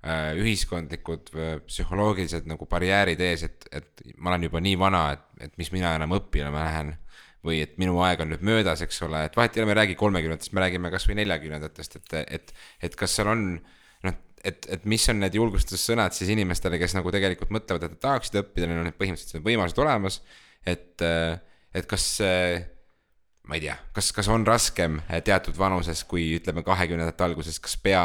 Äh, 0.00 0.32
ühiskondlikud 0.40 1.26
psühholoogilised 1.68 2.46
nagu 2.48 2.64
barjäärid 2.64 3.20
ees, 3.20 3.42
et, 3.44 3.66
et 3.68 4.00
ma 4.16 4.30
olen 4.30 4.46
juba 4.46 4.62
nii 4.64 4.78
vana, 4.80 5.00
et, 5.12 5.26
et 5.44 5.58
mis 5.60 5.68
mina 5.74 5.90
enam 5.98 6.14
õppima 6.16 6.48
lähen. 6.54 6.94
või 7.44 7.58
et 7.64 7.76
minu 7.80 7.96
aeg 8.04 8.20
on 8.20 8.28
nüüd 8.28 8.42
möödas, 8.44 8.82
eks 8.84 8.98
ole, 9.06 9.22
et 9.24 9.36
vahet 9.36 9.54
ei 9.56 9.62
ole, 9.62 9.68
me 9.70 9.72
ei 9.72 9.78
räägi 9.78 9.94
kolmekümnendatest, 10.00 10.52
me 10.52 10.60
räägime 10.60 10.90
kasvõi 10.92 11.14
neljakümnendatest, 11.22 11.94
et, 11.96 12.16
et, 12.36 12.50
et 12.84 12.96
kas 13.00 13.14
seal 13.16 13.30
on 13.32 13.44
noh, 14.04 14.18
et, 14.44 14.66
et 14.76 14.84
mis 14.84 15.06
on 15.08 15.22
need 15.22 15.38
julgustussõnad 15.38 16.16
siis 16.16 16.32
inimestele, 16.34 16.76
kes 16.80 16.96
nagu 16.98 17.12
tegelikult 17.12 17.52
mõtlevad, 17.56 17.86
et 17.86 17.96
nad 17.96 18.02
tahaksid 18.04 18.36
õppida, 18.42 18.68
neil 18.68 18.82
on 18.82 18.88
need 18.90 18.98
põhimõtteliselt 19.00 19.46
võimalused 19.46 19.80
olemas. 19.84 20.20
et, 20.68 21.00
et 21.00 21.88
kas 21.88 22.10
see 22.20 22.60
ma 23.50 23.58
ei 23.58 23.64
tea, 23.64 23.74
kas, 23.96 24.12
kas 24.14 24.28
on 24.30 24.44
raskem 24.46 25.00
eh, 25.08 25.18
teatud 25.26 25.56
vanuses, 25.58 26.04
kui 26.06 26.28
ütleme 26.38 26.62
kahekümnendate 26.62 27.24
alguses, 27.26 27.58
kas 27.62 27.74
pea 27.82 28.04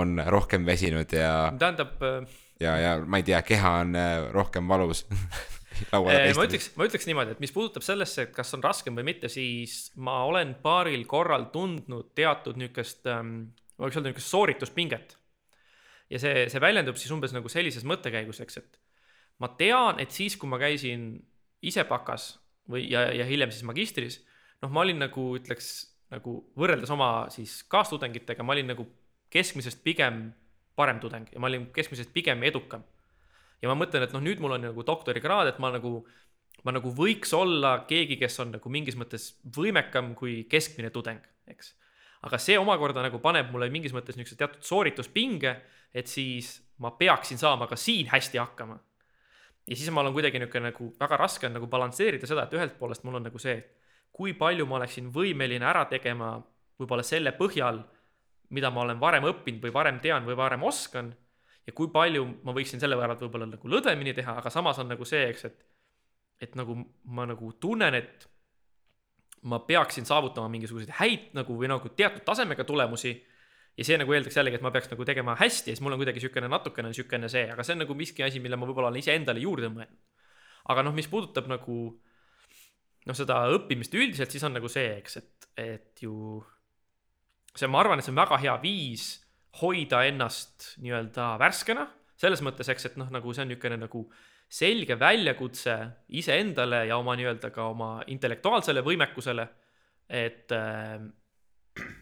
on 0.00 0.18
rohkem 0.34 0.66
väsinud 0.66 1.14
ja. 1.14 1.52
tähendab. 1.60 1.94
Äh, 2.02 2.24
ja, 2.58 2.74
ja 2.80 2.96
ma 3.06 3.20
ei 3.20 3.26
tea, 3.28 3.38
keha 3.46 3.70
on 3.84 3.94
äh, 3.94 4.16
rohkem 4.34 4.66
valus 4.70 5.04
ma 5.94 6.44
ütleks, 6.44 6.72
ma 6.74 6.88
ütleks 6.88 7.06
niimoodi, 7.06 7.36
et 7.36 7.42
mis 7.42 7.54
puudutab 7.54 7.86
sellesse, 7.86 8.26
et 8.26 8.32
kas 8.34 8.50
on 8.56 8.64
raskem 8.64 8.98
või 8.98 9.06
mitte, 9.12 9.30
siis 9.32 9.92
ma 10.02 10.24
olen 10.28 10.56
paaril 10.64 11.06
korral 11.08 11.46
tundnud 11.54 12.10
teatud 12.18 12.58
niisugust 12.58 13.06
ähm,, 13.10 13.52
ma 13.78 13.86
võiks 13.86 14.00
öelda 14.00 14.10
niisugust 14.10 14.34
soorituspinget. 14.34 15.14
ja 16.10 16.18
see, 16.18 16.48
see 16.50 16.62
väljendub 16.62 16.98
siis 16.98 17.14
umbes 17.14 17.36
nagu 17.36 17.52
sellises 17.52 17.86
mõttekäigus, 17.86 18.42
eks, 18.42 18.58
et 18.58 18.80
ma 19.38 19.52
tean, 19.54 20.02
et 20.02 20.10
siis, 20.10 20.34
kui 20.34 20.50
ma 20.50 20.58
käisin 20.58 21.12
ise 21.62 21.86
bakas 21.86 22.32
või, 22.66 22.88
ja, 22.90 23.06
ja 23.14 23.28
hiljem 23.28 23.54
siis 23.54 23.64
magistris 23.70 24.18
noh, 24.62 24.70
ma 24.70 24.84
olin 24.84 25.00
nagu 25.02 25.26
ütleks 25.38 25.70
nagu 26.10 26.36
võrreldes 26.58 26.90
oma 26.92 27.10
siis 27.32 27.60
kaastudengitega, 27.70 28.44
ma 28.44 28.54
olin 28.56 28.72
nagu 28.72 28.86
keskmisest 29.30 29.82
pigem 29.84 30.30
parem 30.78 31.00
tudeng 31.02 31.28
ja 31.32 31.42
ma 31.42 31.50
olin 31.50 31.68
keskmisest 31.74 32.12
pigem 32.14 32.42
edukam. 32.48 32.82
ja 33.62 33.68
ma 33.68 33.76
mõtlen, 33.76 34.06
et 34.06 34.14
noh, 34.16 34.22
nüüd 34.24 34.40
mul 34.40 34.56
on 34.56 34.64
nagu 34.70 34.84
doktorikraad, 34.86 35.50
et 35.50 35.58
ma 35.60 35.68
nagu, 35.74 36.00
ma 36.64 36.72
nagu 36.72 36.92
võiks 36.96 37.34
olla 37.36 37.82
keegi, 37.88 38.16
kes 38.20 38.40
on 38.40 38.54
nagu 38.56 38.72
mingis 38.72 38.96
mõttes 38.96 39.34
võimekam 39.56 40.14
kui 40.16 40.44
keskmine 40.50 40.90
tudeng, 40.90 41.20
eks. 41.50 41.74
aga 42.26 42.40
see 42.40 42.56
omakorda 42.58 43.04
nagu 43.04 43.20
paneb 43.20 43.52
mulle 43.52 43.70
mingis 43.70 43.94
mõttes 43.96 44.16
niisuguse 44.16 44.40
teatud 44.40 44.64
soorituspinge, 44.64 45.56
et 45.92 46.08
siis 46.08 46.56
ma 46.80 46.94
peaksin 46.96 47.38
saama 47.38 47.68
ka 47.68 47.76
siin 47.76 48.08
hästi 48.08 48.40
hakkama. 48.40 48.78
ja 49.68 49.76
siis 49.76 49.90
ma 49.92 50.00
olen 50.00 50.16
kuidagi 50.16 50.40
niisugune 50.40 50.72
nagu 50.72 50.94
väga 51.00 51.20
raske 51.20 51.46
on 51.46 51.58
nagu 51.58 51.68
balansseerida 51.70 52.26
seda, 52.26 52.48
et 52.48 52.56
ühelt 52.56 52.78
poolest 52.78 53.04
mul 53.04 53.20
on 53.20 53.28
nagu 53.28 53.38
see, 53.38 53.58
et 53.60 53.79
kui 54.20 54.34
palju 54.36 54.66
ma 54.68 54.76
oleksin 54.76 55.06
võimeline 55.14 55.64
ära 55.64 55.86
tegema 55.88 56.34
võib-olla 56.80 57.04
selle 57.06 57.32
põhjal, 57.38 57.78
mida 58.52 58.68
ma 58.72 58.82
olen 58.84 58.98
varem 59.00 59.24
õppinud 59.30 59.62
või 59.64 59.72
varem 59.72 60.00
tean 60.04 60.26
või 60.28 60.36
varem 60.36 60.66
oskan. 60.68 61.14
ja 61.66 61.72
kui 61.76 61.88
palju 61.92 62.26
ma 62.44 62.52
võiksin 62.52 62.80
selle 62.82 62.98
võrra 62.98 63.16
võib-olla 63.16 63.46
nagu 63.46 63.68
lõdvemini 63.68 64.12
teha, 64.16 64.34
aga 64.42 64.50
samas 64.50 64.78
on 64.82 64.90
nagu 64.92 65.04
see, 65.08 65.22
eks, 65.30 65.44
et, 65.44 65.64
et 66.40 66.58
nagu 66.58 66.76
ma 67.04 67.24
nagu 67.30 67.52
tunnen, 67.52 67.94
et 67.94 68.26
ma 69.42 69.60
peaksin 69.64 70.04
saavutama 70.04 70.52
mingisuguseid 70.52 70.92
häid 70.98 71.32
nagu 71.36 71.56
või 71.56 71.70
nagu 71.72 71.88
teatud 71.88 72.24
tasemega 72.26 72.64
tulemusi. 72.68 73.14
ja 73.78 73.84
see 73.86 73.96
nagu 73.96 74.12
eeldaks 74.12 74.36
jällegi, 74.36 74.60
et 74.60 74.66
ma 74.66 74.74
peaks 74.74 74.90
nagu 74.90 75.04
tegema 75.08 75.38
hästi 75.40 75.70
ja 75.70 75.76
siis 75.76 75.80
mul 75.80 75.96
on 75.96 76.00
kuidagi 76.02 76.20
niisugune 76.20 76.48
natukene 76.52 76.92
niisugune 76.92 77.28
see, 77.32 77.46
aga 77.48 77.64
see 77.64 77.72
on 77.78 77.86
nagu 77.86 77.94
miski 77.96 78.26
asi, 78.26 78.40
mille 78.40 78.56
ma 78.60 78.68
võib-olla 78.68 78.90
olen 78.90 79.00
iseendale 79.00 79.40
juurde 79.40 79.72
mõelnud. 79.72 80.00
aga 80.68 80.84
noh, 80.84 80.92
mis 80.92 81.08
puudutab 81.08 81.48
nagu 81.48 81.76
noh, 83.10 83.18
seda 83.18 83.42
õppimist 83.56 83.94
üldiselt, 83.98 84.32
siis 84.32 84.46
on 84.46 84.54
nagu 84.56 84.70
see, 84.70 84.94
eks, 85.00 85.18
et, 85.20 85.48
et 85.60 86.04
ju 86.04 86.14
see, 87.56 87.68
ma 87.70 87.82
arvan, 87.82 88.00
et 88.00 88.06
see 88.06 88.14
on 88.14 88.20
väga 88.22 88.38
hea 88.42 88.56
viis 88.62 89.12
hoida 89.60 90.04
ennast 90.06 90.74
nii-öelda 90.82 91.34
värskena, 91.42 91.88
selles 92.20 92.42
mõttes, 92.46 92.68
eks, 92.70 92.90
et 92.90 93.00
noh, 93.00 93.08
nagu 93.10 93.32
see 93.34 93.44
on 93.44 93.50
niisugune 93.50 93.80
nagu 93.80 94.04
selge 94.50 94.96
väljakutse 94.98 95.76
iseendale 96.18 96.84
ja 96.90 96.98
oma 96.98 97.14
nii-öelda 97.18 97.52
ka 97.54 97.68
oma 97.70 97.90
intellektuaalsele 98.10 98.82
võimekusele. 98.86 99.48
et 100.10 100.50
äh, 100.52 100.98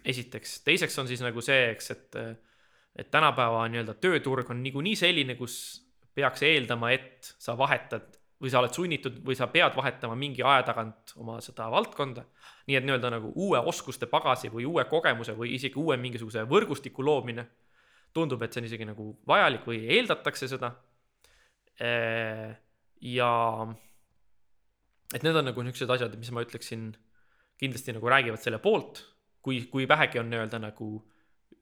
esiteks, 0.04 0.62
teiseks 0.64 0.96
on 0.98 1.08
siis 1.08 1.20
nagu 1.20 1.42
see, 1.44 1.72
eks, 1.74 1.90
et, 1.92 2.16
et 2.96 3.10
tänapäeva 3.12 3.66
nii-öelda 3.68 3.98
tööturg 4.00 4.48
on 4.50 4.62
niikuinii 4.64 4.96
selline, 4.96 5.36
kus 5.36 5.58
peaks 6.16 6.42
eeldama, 6.42 6.92
et 6.96 7.34
sa 7.38 7.56
vahetad 7.58 8.17
või 8.38 8.50
sa 8.52 8.60
oled 8.60 8.74
sunnitud 8.74 9.18
või 9.26 9.34
sa 9.38 9.48
pead 9.50 9.74
vahetama 9.76 10.14
mingi 10.18 10.44
aja 10.46 10.62
tagant 10.68 11.14
oma 11.18 11.40
seda 11.42 11.66
valdkonda. 11.72 12.24
nii 12.68 12.76
et 12.76 12.84
nii-öelda 12.84 13.10
nagu 13.10 13.32
uue 13.34 13.58
oskuste 13.58 14.06
pagasi 14.06 14.50
või 14.52 14.66
uue 14.68 14.84
kogemuse 14.84 15.34
või 15.34 15.54
isegi 15.56 15.78
uue 15.80 15.96
mingisuguse 15.96 16.44
võrgustiku 16.46 17.02
loomine. 17.02 17.46
tundub, 18.14 18.42
et 18.42 18.52
see 18.52 18.60
on 18.60 18.66
isegi 18.66 18.84
nagu 18.88 19.10
vajalik 19.26 19.66
või 19.66 19.82
eeldatakse 19.96 20.48
seda. 20.48 20.72
ja 23.00 23.32
et 25.14 25.22
need 25.22 25.36
on 25.36 25.44
nagu 25.44 25.62
niisugused 25.62 25.90
asjad, 25.90 26.16
mis 26.18 26.30
ma 26.30 26.42
ütleksin, 26.42 26.90
kindlasti 27.58 27.92
nagu 27.92 28.08
räägivad 28.08 28.42
selle 28.42 28.58
poolt, 28.58 29.02
kui, 29.42 29.62
kui 29.72 29.88
vähegi 29.88 30.18
on 30.18 30.30
nii-öelda 30.30 30.60
nagu 30.62 30.90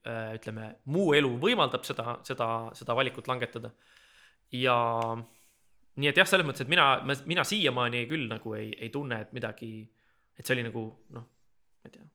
ütleme, 0.07 0.75
muu 0.85 1.13
elu 1.17 1.31
võimaldab 1.41 1.83
seda, 1.87 2.19
seda, 2.27 2.47
seda 2.77 2.95
valikut 2.95 3.27
langetada. 3.27 3.71
ja 4.51 4.77
nii 5.97 6.11
et 6.11 6.19
jah, 6.19 6.27
selles 6.29 6.45
mõttes, 6.45 6.65
et 6.65 6.71
mina, 6.71 6.91
mina 7.29 7.45
siiamaani 7.47 8.05
küll 8.09 8.27
nagu 8.29 8.53
ei, 8.57 8.69
ei 8.77 8.91
tunne, 8.93 9.23
et 9.25 9.33
midagi, 9.35 9.71
et 10.37 10.45
see 10.45 10.57
oli 10.57 10.67
nagu 10.67 10.85
noh, 11.15 11.25
ma 11.25 11.89
ei 11.89 11.95
tea, 11.95 12.05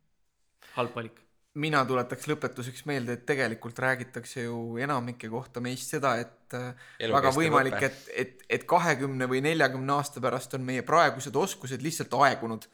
halb 0.77 0.95
valik. 0.97 1.19
mina 1.63 1.83
tuletaks 1.89 2.29
lõpetuseks 2.31 2.87
meelde, 2.89 3.19
et 3.19 3.27
tegelikult 3.29 3.83
räägitakse 3.83 4.47
ju 4.47 4.79
enamike 4.81 5.29
kohta 5.33 5.61
meist 5.65 5.93
seda, 5.93 6.15
et 6.23 6.57
äh, 6.57 6.71
Elu 7.03 7.17
väga 7.19 7.35
võimalik, 7.37 7.79
et, 7.91 8.01
et, 8.25 8.47
et 8.59 8.65
kahekümne 8.69 9.29
või 9.29 9.43
neljakümne 9.45 9.99
aasta 9.99 10.23
pärast 10.23 10.55
on 10.57 10.65
meie 10.65 10.87
praegused 10.87 11.37
oskused 11.37 11.83
lihtsalt 11.85 12.15
aegunud. 12.23 12.71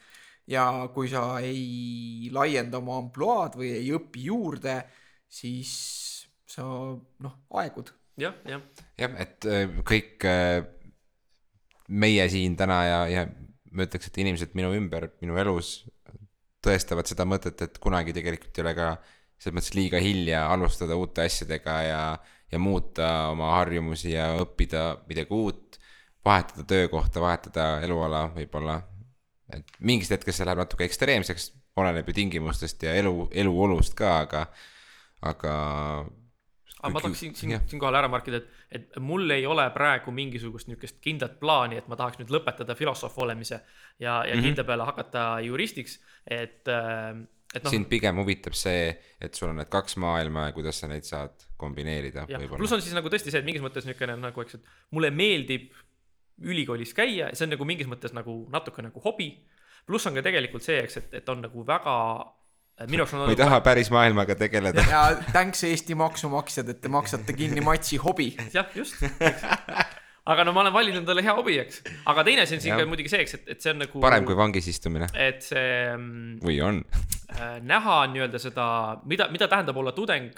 ja 0.49 0.89
kui 0.93 1.09
sa 1.09 1.39
ei 1.45 2.29
laienda 2.33 2.79
oma 2.79 2.97
ampluaad 3.03 3.57
või 3.57 3.73
ei 3.81 3.91
õpi 3.93 4.29
juurde, 4.29 4.81
siis 5.29 5.73
sa 6.49 6.63
noh, 6.65 7.35
aegud 7.53 7.91
ja,. 8.17 8.33
jah, 8.45 8.61
jah. 8.61 8.85
jah, 8.97 9.15
et 9.21 9.45
äh, 9.45 9.79
kõik 9.85 10.25
äh, 10.25 10.63
meie 11.89 12.25
siin 12.29 12.55
täna 12.57 12.79
ja, 12.85 12.99
ja 13.09 13.25
ma 13.73 13.85
ütleks, 13.85 14.09
et 14.09 14.19
inimesed 14.21 14.55
minu 14.57 14.71
ümber, 14.77 15.09
minu 15.21 15.37
elus 15.41 15.83
tõestavad 16.65 17.07
seda 17.09 17.25
mõtet, 17.29 17.61
et 17.63 17.79
kunagi 17.81 18.13
tegelikult 18.15 18.57
ei 18.57 18.65
ole 18.65 18.75
ka 18.77 18.89
selles 19.39 19.55
mõttes 19.55 19.75
liiga 19.77 20.01
hilja 20.03 20.43
alustada 20.51 20.97
uute 20.99 21.23
asjadega 21.23 21.75
ja, 21.87 22.01
ja 22.51 22.59
muuta 22.59 23.29
oma 23.31 23.53
harjumusi 23.57 24.13
ja 24.13 24.33
õppida 24.41 24.83
midagi 25.07 25.35
uut, 25.35 25.79
vahetada 26.25 26.65
töökohta, 26.67 27.21
vahetada 27.23 27.69
eluala 27.85 28.27
võib-olla. 28.35 28.81
et 29.53 29.65
mingist 29.79 30.11
hetkest 30.13 30.37
see 30.37 30.45
läheb 30.45 30.59
natuke 30.61 30.85
ekstreemseks, 30.85 31.51
oleneb 31.79 32.09
ju 32.09 32.13
tingimustest 32.19 32.83
ja 32.83 32.93
elu, 32.99 33.29
eluolust 33.31 33.95
ka, 33.97 34.19
aga, 34.25 34.43
aga 35.25 35.53
aga 36.79 36.93
ma 36.93 37.01
tahaks 37.03 37.19
siin, 37.23 37.33
siin, 37.35 37.55
siinkohal 37.67 37.97
ära 37.99 38.09
markida, 38.11 38.39
et, 38.39 38.61
et 38.71 38.99
mul 39.03 39.29
ei 39.35 39.45
ole 39.49 39.65
praegu 39.75 40.13
mingisugust 40.15 40.69
niisugust 40.69 40.99
kindlat 41.03 41.35
plaani, 41.41 41.79
et 41.79 41.89
ma 41.91 41.97
tahaks 41.99 42.21
nüüd 42.21 42.31
lõpetada 42.33 42.75
filosoof 42.79 43.17
olemise 43.19 43.59
ja, 43.59 43.59
ja 43.99 44.23
mm 44.23 44.31
-hmm. 44.31 44.47
kindla 44.47 44.63
peale 44.63 44.87
hakata 44.87 45.25
juristiks. 45.45 45.99
et, 46.27 46.67
äh, 46.67 47.19
et 47.53 47.63
noh, 47.63 47.71
sind 47.71 47.89
pigem 47.89 48.15
huvitab 48.21 48.53
see, 48.53 48.95
et 49.21 49.33
sul 49.33 49.49
on 49.49 49.55
need 49.55 49.69
kaks 49.69 49.97
maailma 49.97 50.45
ja 50.45 50.51
kuidas 50.55 50.79
sa 50.79 50.87
neid 50.87 51.03
saad 51.03 51.35
kombineerida 51.57 52.25
pluss 52.57 52.71
on 52.71 52.81
siis 52.81 52.95
nagu 52.95 53.09
tõesti 53.09 53.31
see, 53.31 53.39
et 53.39 53.45
mingis 53.45 53.61
mõttes 53.61 53.85
niisugune 53.85 54.15
nagu, 54.15 54.41
eks, 54.41 54.55
et 54.55 54.65
mulle 54.91 55.11
meeldib 55.11 55.73
ülikoolis 56.39 56.93
käia, 56.95 57.33
see 57.35 57.45
on 57.45 57.55
nagu 57.55 57.65
mingis 57.67 57.87
mõttes 57.87 58.13
nagu 58.15 58.45
natuke 58.51 58.81
nagu 58.81 59.01
hobi. 59.03 59.31
pluss 59.85 60.07
on 60.07 60.13
ka 60.13 60.21
tegelikult 60.21 60.63
see, 60.63 60.79
eks, 60.83 60.97
et, 60.97 61.13
et 61.13 61.29
on 61.29 61.41
nagu 61.41 61.65
väga, 61.65 61.95
minu 62.87 63.03
jaoks 63.03 63.15
on 63.15 63.23
ma 63.25 63.33
ei 63.33 63.39
taha 63.39 63.59
päris 63.65 63.91
maailmaga 63.93 64.35
tegeleda. 64.39 64.85
ja 64.89 65.03
thanks 65.33 65.63
Eesti 65.67 65.97
maksumaksjad, 65.99 66.69
et 66.71 66.81
te 66.81 66.91
maksate 66.91 67.35
kinni 67.35 67.63
matši 67.65 67.99
hobi. 68.03 68.31
jah, 68.53 68.69
just, 68.75 69.01
aga 70.29 70.45
no 70.47 70.53
ma 70.55 70.63
olen 70.63 70.75
valinud 70.75 71.01
endale 71.01 71.23
hea 71.25 71.35
hobi, 71.35 71.57
eks. 71.63 71.81
aga 72.09 72.25
teine 72.27 72.45
asi 72.45 72.57
on 72.57 72.63
siin 72.63 72.77
ka 72.79 72.87
muidugi 72.89 73.11
see, 73.11 73.23
eks, 73.25 73.39
et, 73.39 73.47
et 73.55 73.63
see 73.65 73.73
on 73.73 73.83
nagu 73.83 74.03
parem 74.03 74.27
kui 74.27 74.37
vangis 74.37 74.69
istumine 74.71 75.09
et 75.17 75.41
see 75.45 75.71
mm, 75.95 76.37
või 76.45 76.59
on? 76.65 76.83
äh, 77.35 77.57
näha 77.65 78.01
nii-öelda 78.13 78.41
seda, 78.41 78.67
mida, 79.09 79.29
mida 79.33 79.49
tähendab 79.51 79.77
olla 79.81 79.95
tudeng. 79.97 80.31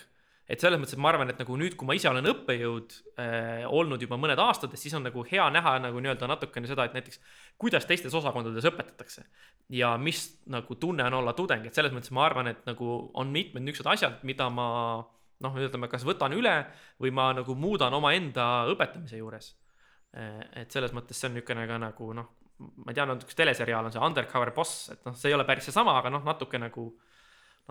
Et 0.52 0.60
selles 0.60 0.80
mõttes, 0.82 0.98
et 0.98 1.02
ma 1.02 1.12
arvan, 1.14 1.30
et 1.32 1.40
nagu 1.40 1.56
nüüd, 1.60 1.78
kui 1.80 1.88
ma 1.88 1.96
ise 1.96 2.10
olen 2.12 2.28
õppejõud 2.28 2.96
äh, 3.24 3.64
olnud 3.72 4.02
juba 4.04 4.18
mõned 4.20 4.40
aastad, 4.44 4.74
siis 4.80 4.94
on 4.98 5.06
nagu 5.08 5.24
hea 5.30 5.46
näha 5.54 5.78
nagu 5.86 6.02
nii-öelda 6.04 6.28
natukene 6.28 6.68
seda, 6.68 6.86
et 6.90 6.98
näiteks 6.98 7.22
kuidas 7.62 7.88
teistes 7.88 8.16
osakondades 8.18 8.68
õpetatakse 8.68 9.24
ja 9.78 9.94
mis 10.02 10.26
nagu 10.52 10.76
tunne 10.82 11.08
on 11.08 11.20
olla 11.22 11.34
tudeng, 11.38 11.66
et 11.68 11.78
selles 11.78 11.96
mõttes 11.96 12.12
ma 12.16 12.26
arvan, 12.28 12.52
et 12.52 12.66
nagu 12.68 12.92
on 13.18 13.32
mitmed 13.32 13.64
niisugused 13.64 13.94
asjad, 13.94 14.20
mida 14.28 14.50
ma 14.52 14.68
noh, 15.42 15.58
ütleme, 15.58 15.90
kas 15.92 16.06
võtan 16.06 16.36
üle 16.38 16.54
või 17.02 17.14
ma 17.16 17.32
nagu 17.38 17.56
muudan 17.58 17.94
omaenda 17.98 18.68
õpetamise 18.72 19.22
juures. 19.22 19.56
et 20.12 20.72
selles 20.72 20.92
mõttes 20.92 21.16
see 21.16 21.30
on 21.30 21.38
niisugune 21.38 21.64
ka 21.70 21.78
nagu 21.80 22.12
noh, 22.14 22.28
ma 22.60 22.92
ei 22.92 22.98
tea, 22.98 23.06
natuke 23.08 23.36
teleseriaal 23.38 23.88
on 23.88 23.94
see 23.94 24.04
Undercover 24.04 24.52
Boss, 24.56 24.90
et 24.92 25.06
noh, 25.08 25.16
see 25.18 25.32
ei 25.32 25.38
ole 25.38 25.46
päris 25.48 25.70
seesama, 25.70 25.96
aga 25.98 26.12
noh, 26.14 26.26
natuke 26.28 26.60
nagu, 26.62 26.90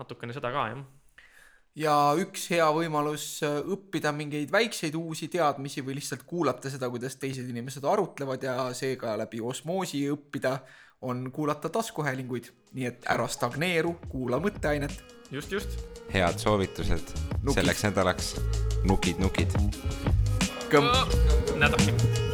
natukene 0.01 0.33
seda 0.35 0.51
ka 0.53 0.65
jah. 0.71 0.81
Ja 1.77 1.95
üks 2.19 2.47
hea 2.51 2.67
võimalus 2.75 3.25
äh, 3.45 3.59
õppida 3.73 4.11
mingeid 4.15 4.51
väikseid 4.51 4.95
uusi 4.99 5.29
teadmisi 5.31 5.83
või 5.85 5.97
lihtsalt 5.99 6.25
kuulata 6.27 6.71
seda, 6.71 6.89
kuidas 6.91 7.15
teised 7.21 7.47
inimesed 7.49 7.85
arutlevad 7.87 8.43
ja 8.43 8.55
seega 8.77 9.15
läbi 9.19 9.41
osmoosi 9.41 10.03
õppida, 10.11 10.57
on 11.01 11.29
kuulata 11.33 11.69
taskuhäälinguid. 11.69 12.51
nii 12.71 12.85
et 12.87 13.07
ära 13.09 13.27
stagneeru, 13.27 13.95
kuula 14.09 14.39
mõtteainet. 14.39 15.01
just, 15.31 15.51
just. 15.51 15.79
head 16.13 16.39
soovitused 16.39 17.15
Nukid. 17.41 17.55
selleks 17.61 17.83
nädalaks. 17.83 18.35
nukid, 18.83 19.19
nukid. 19.19 19.55
kõmm. 20.69 20.91
nädal. 21.57 22.29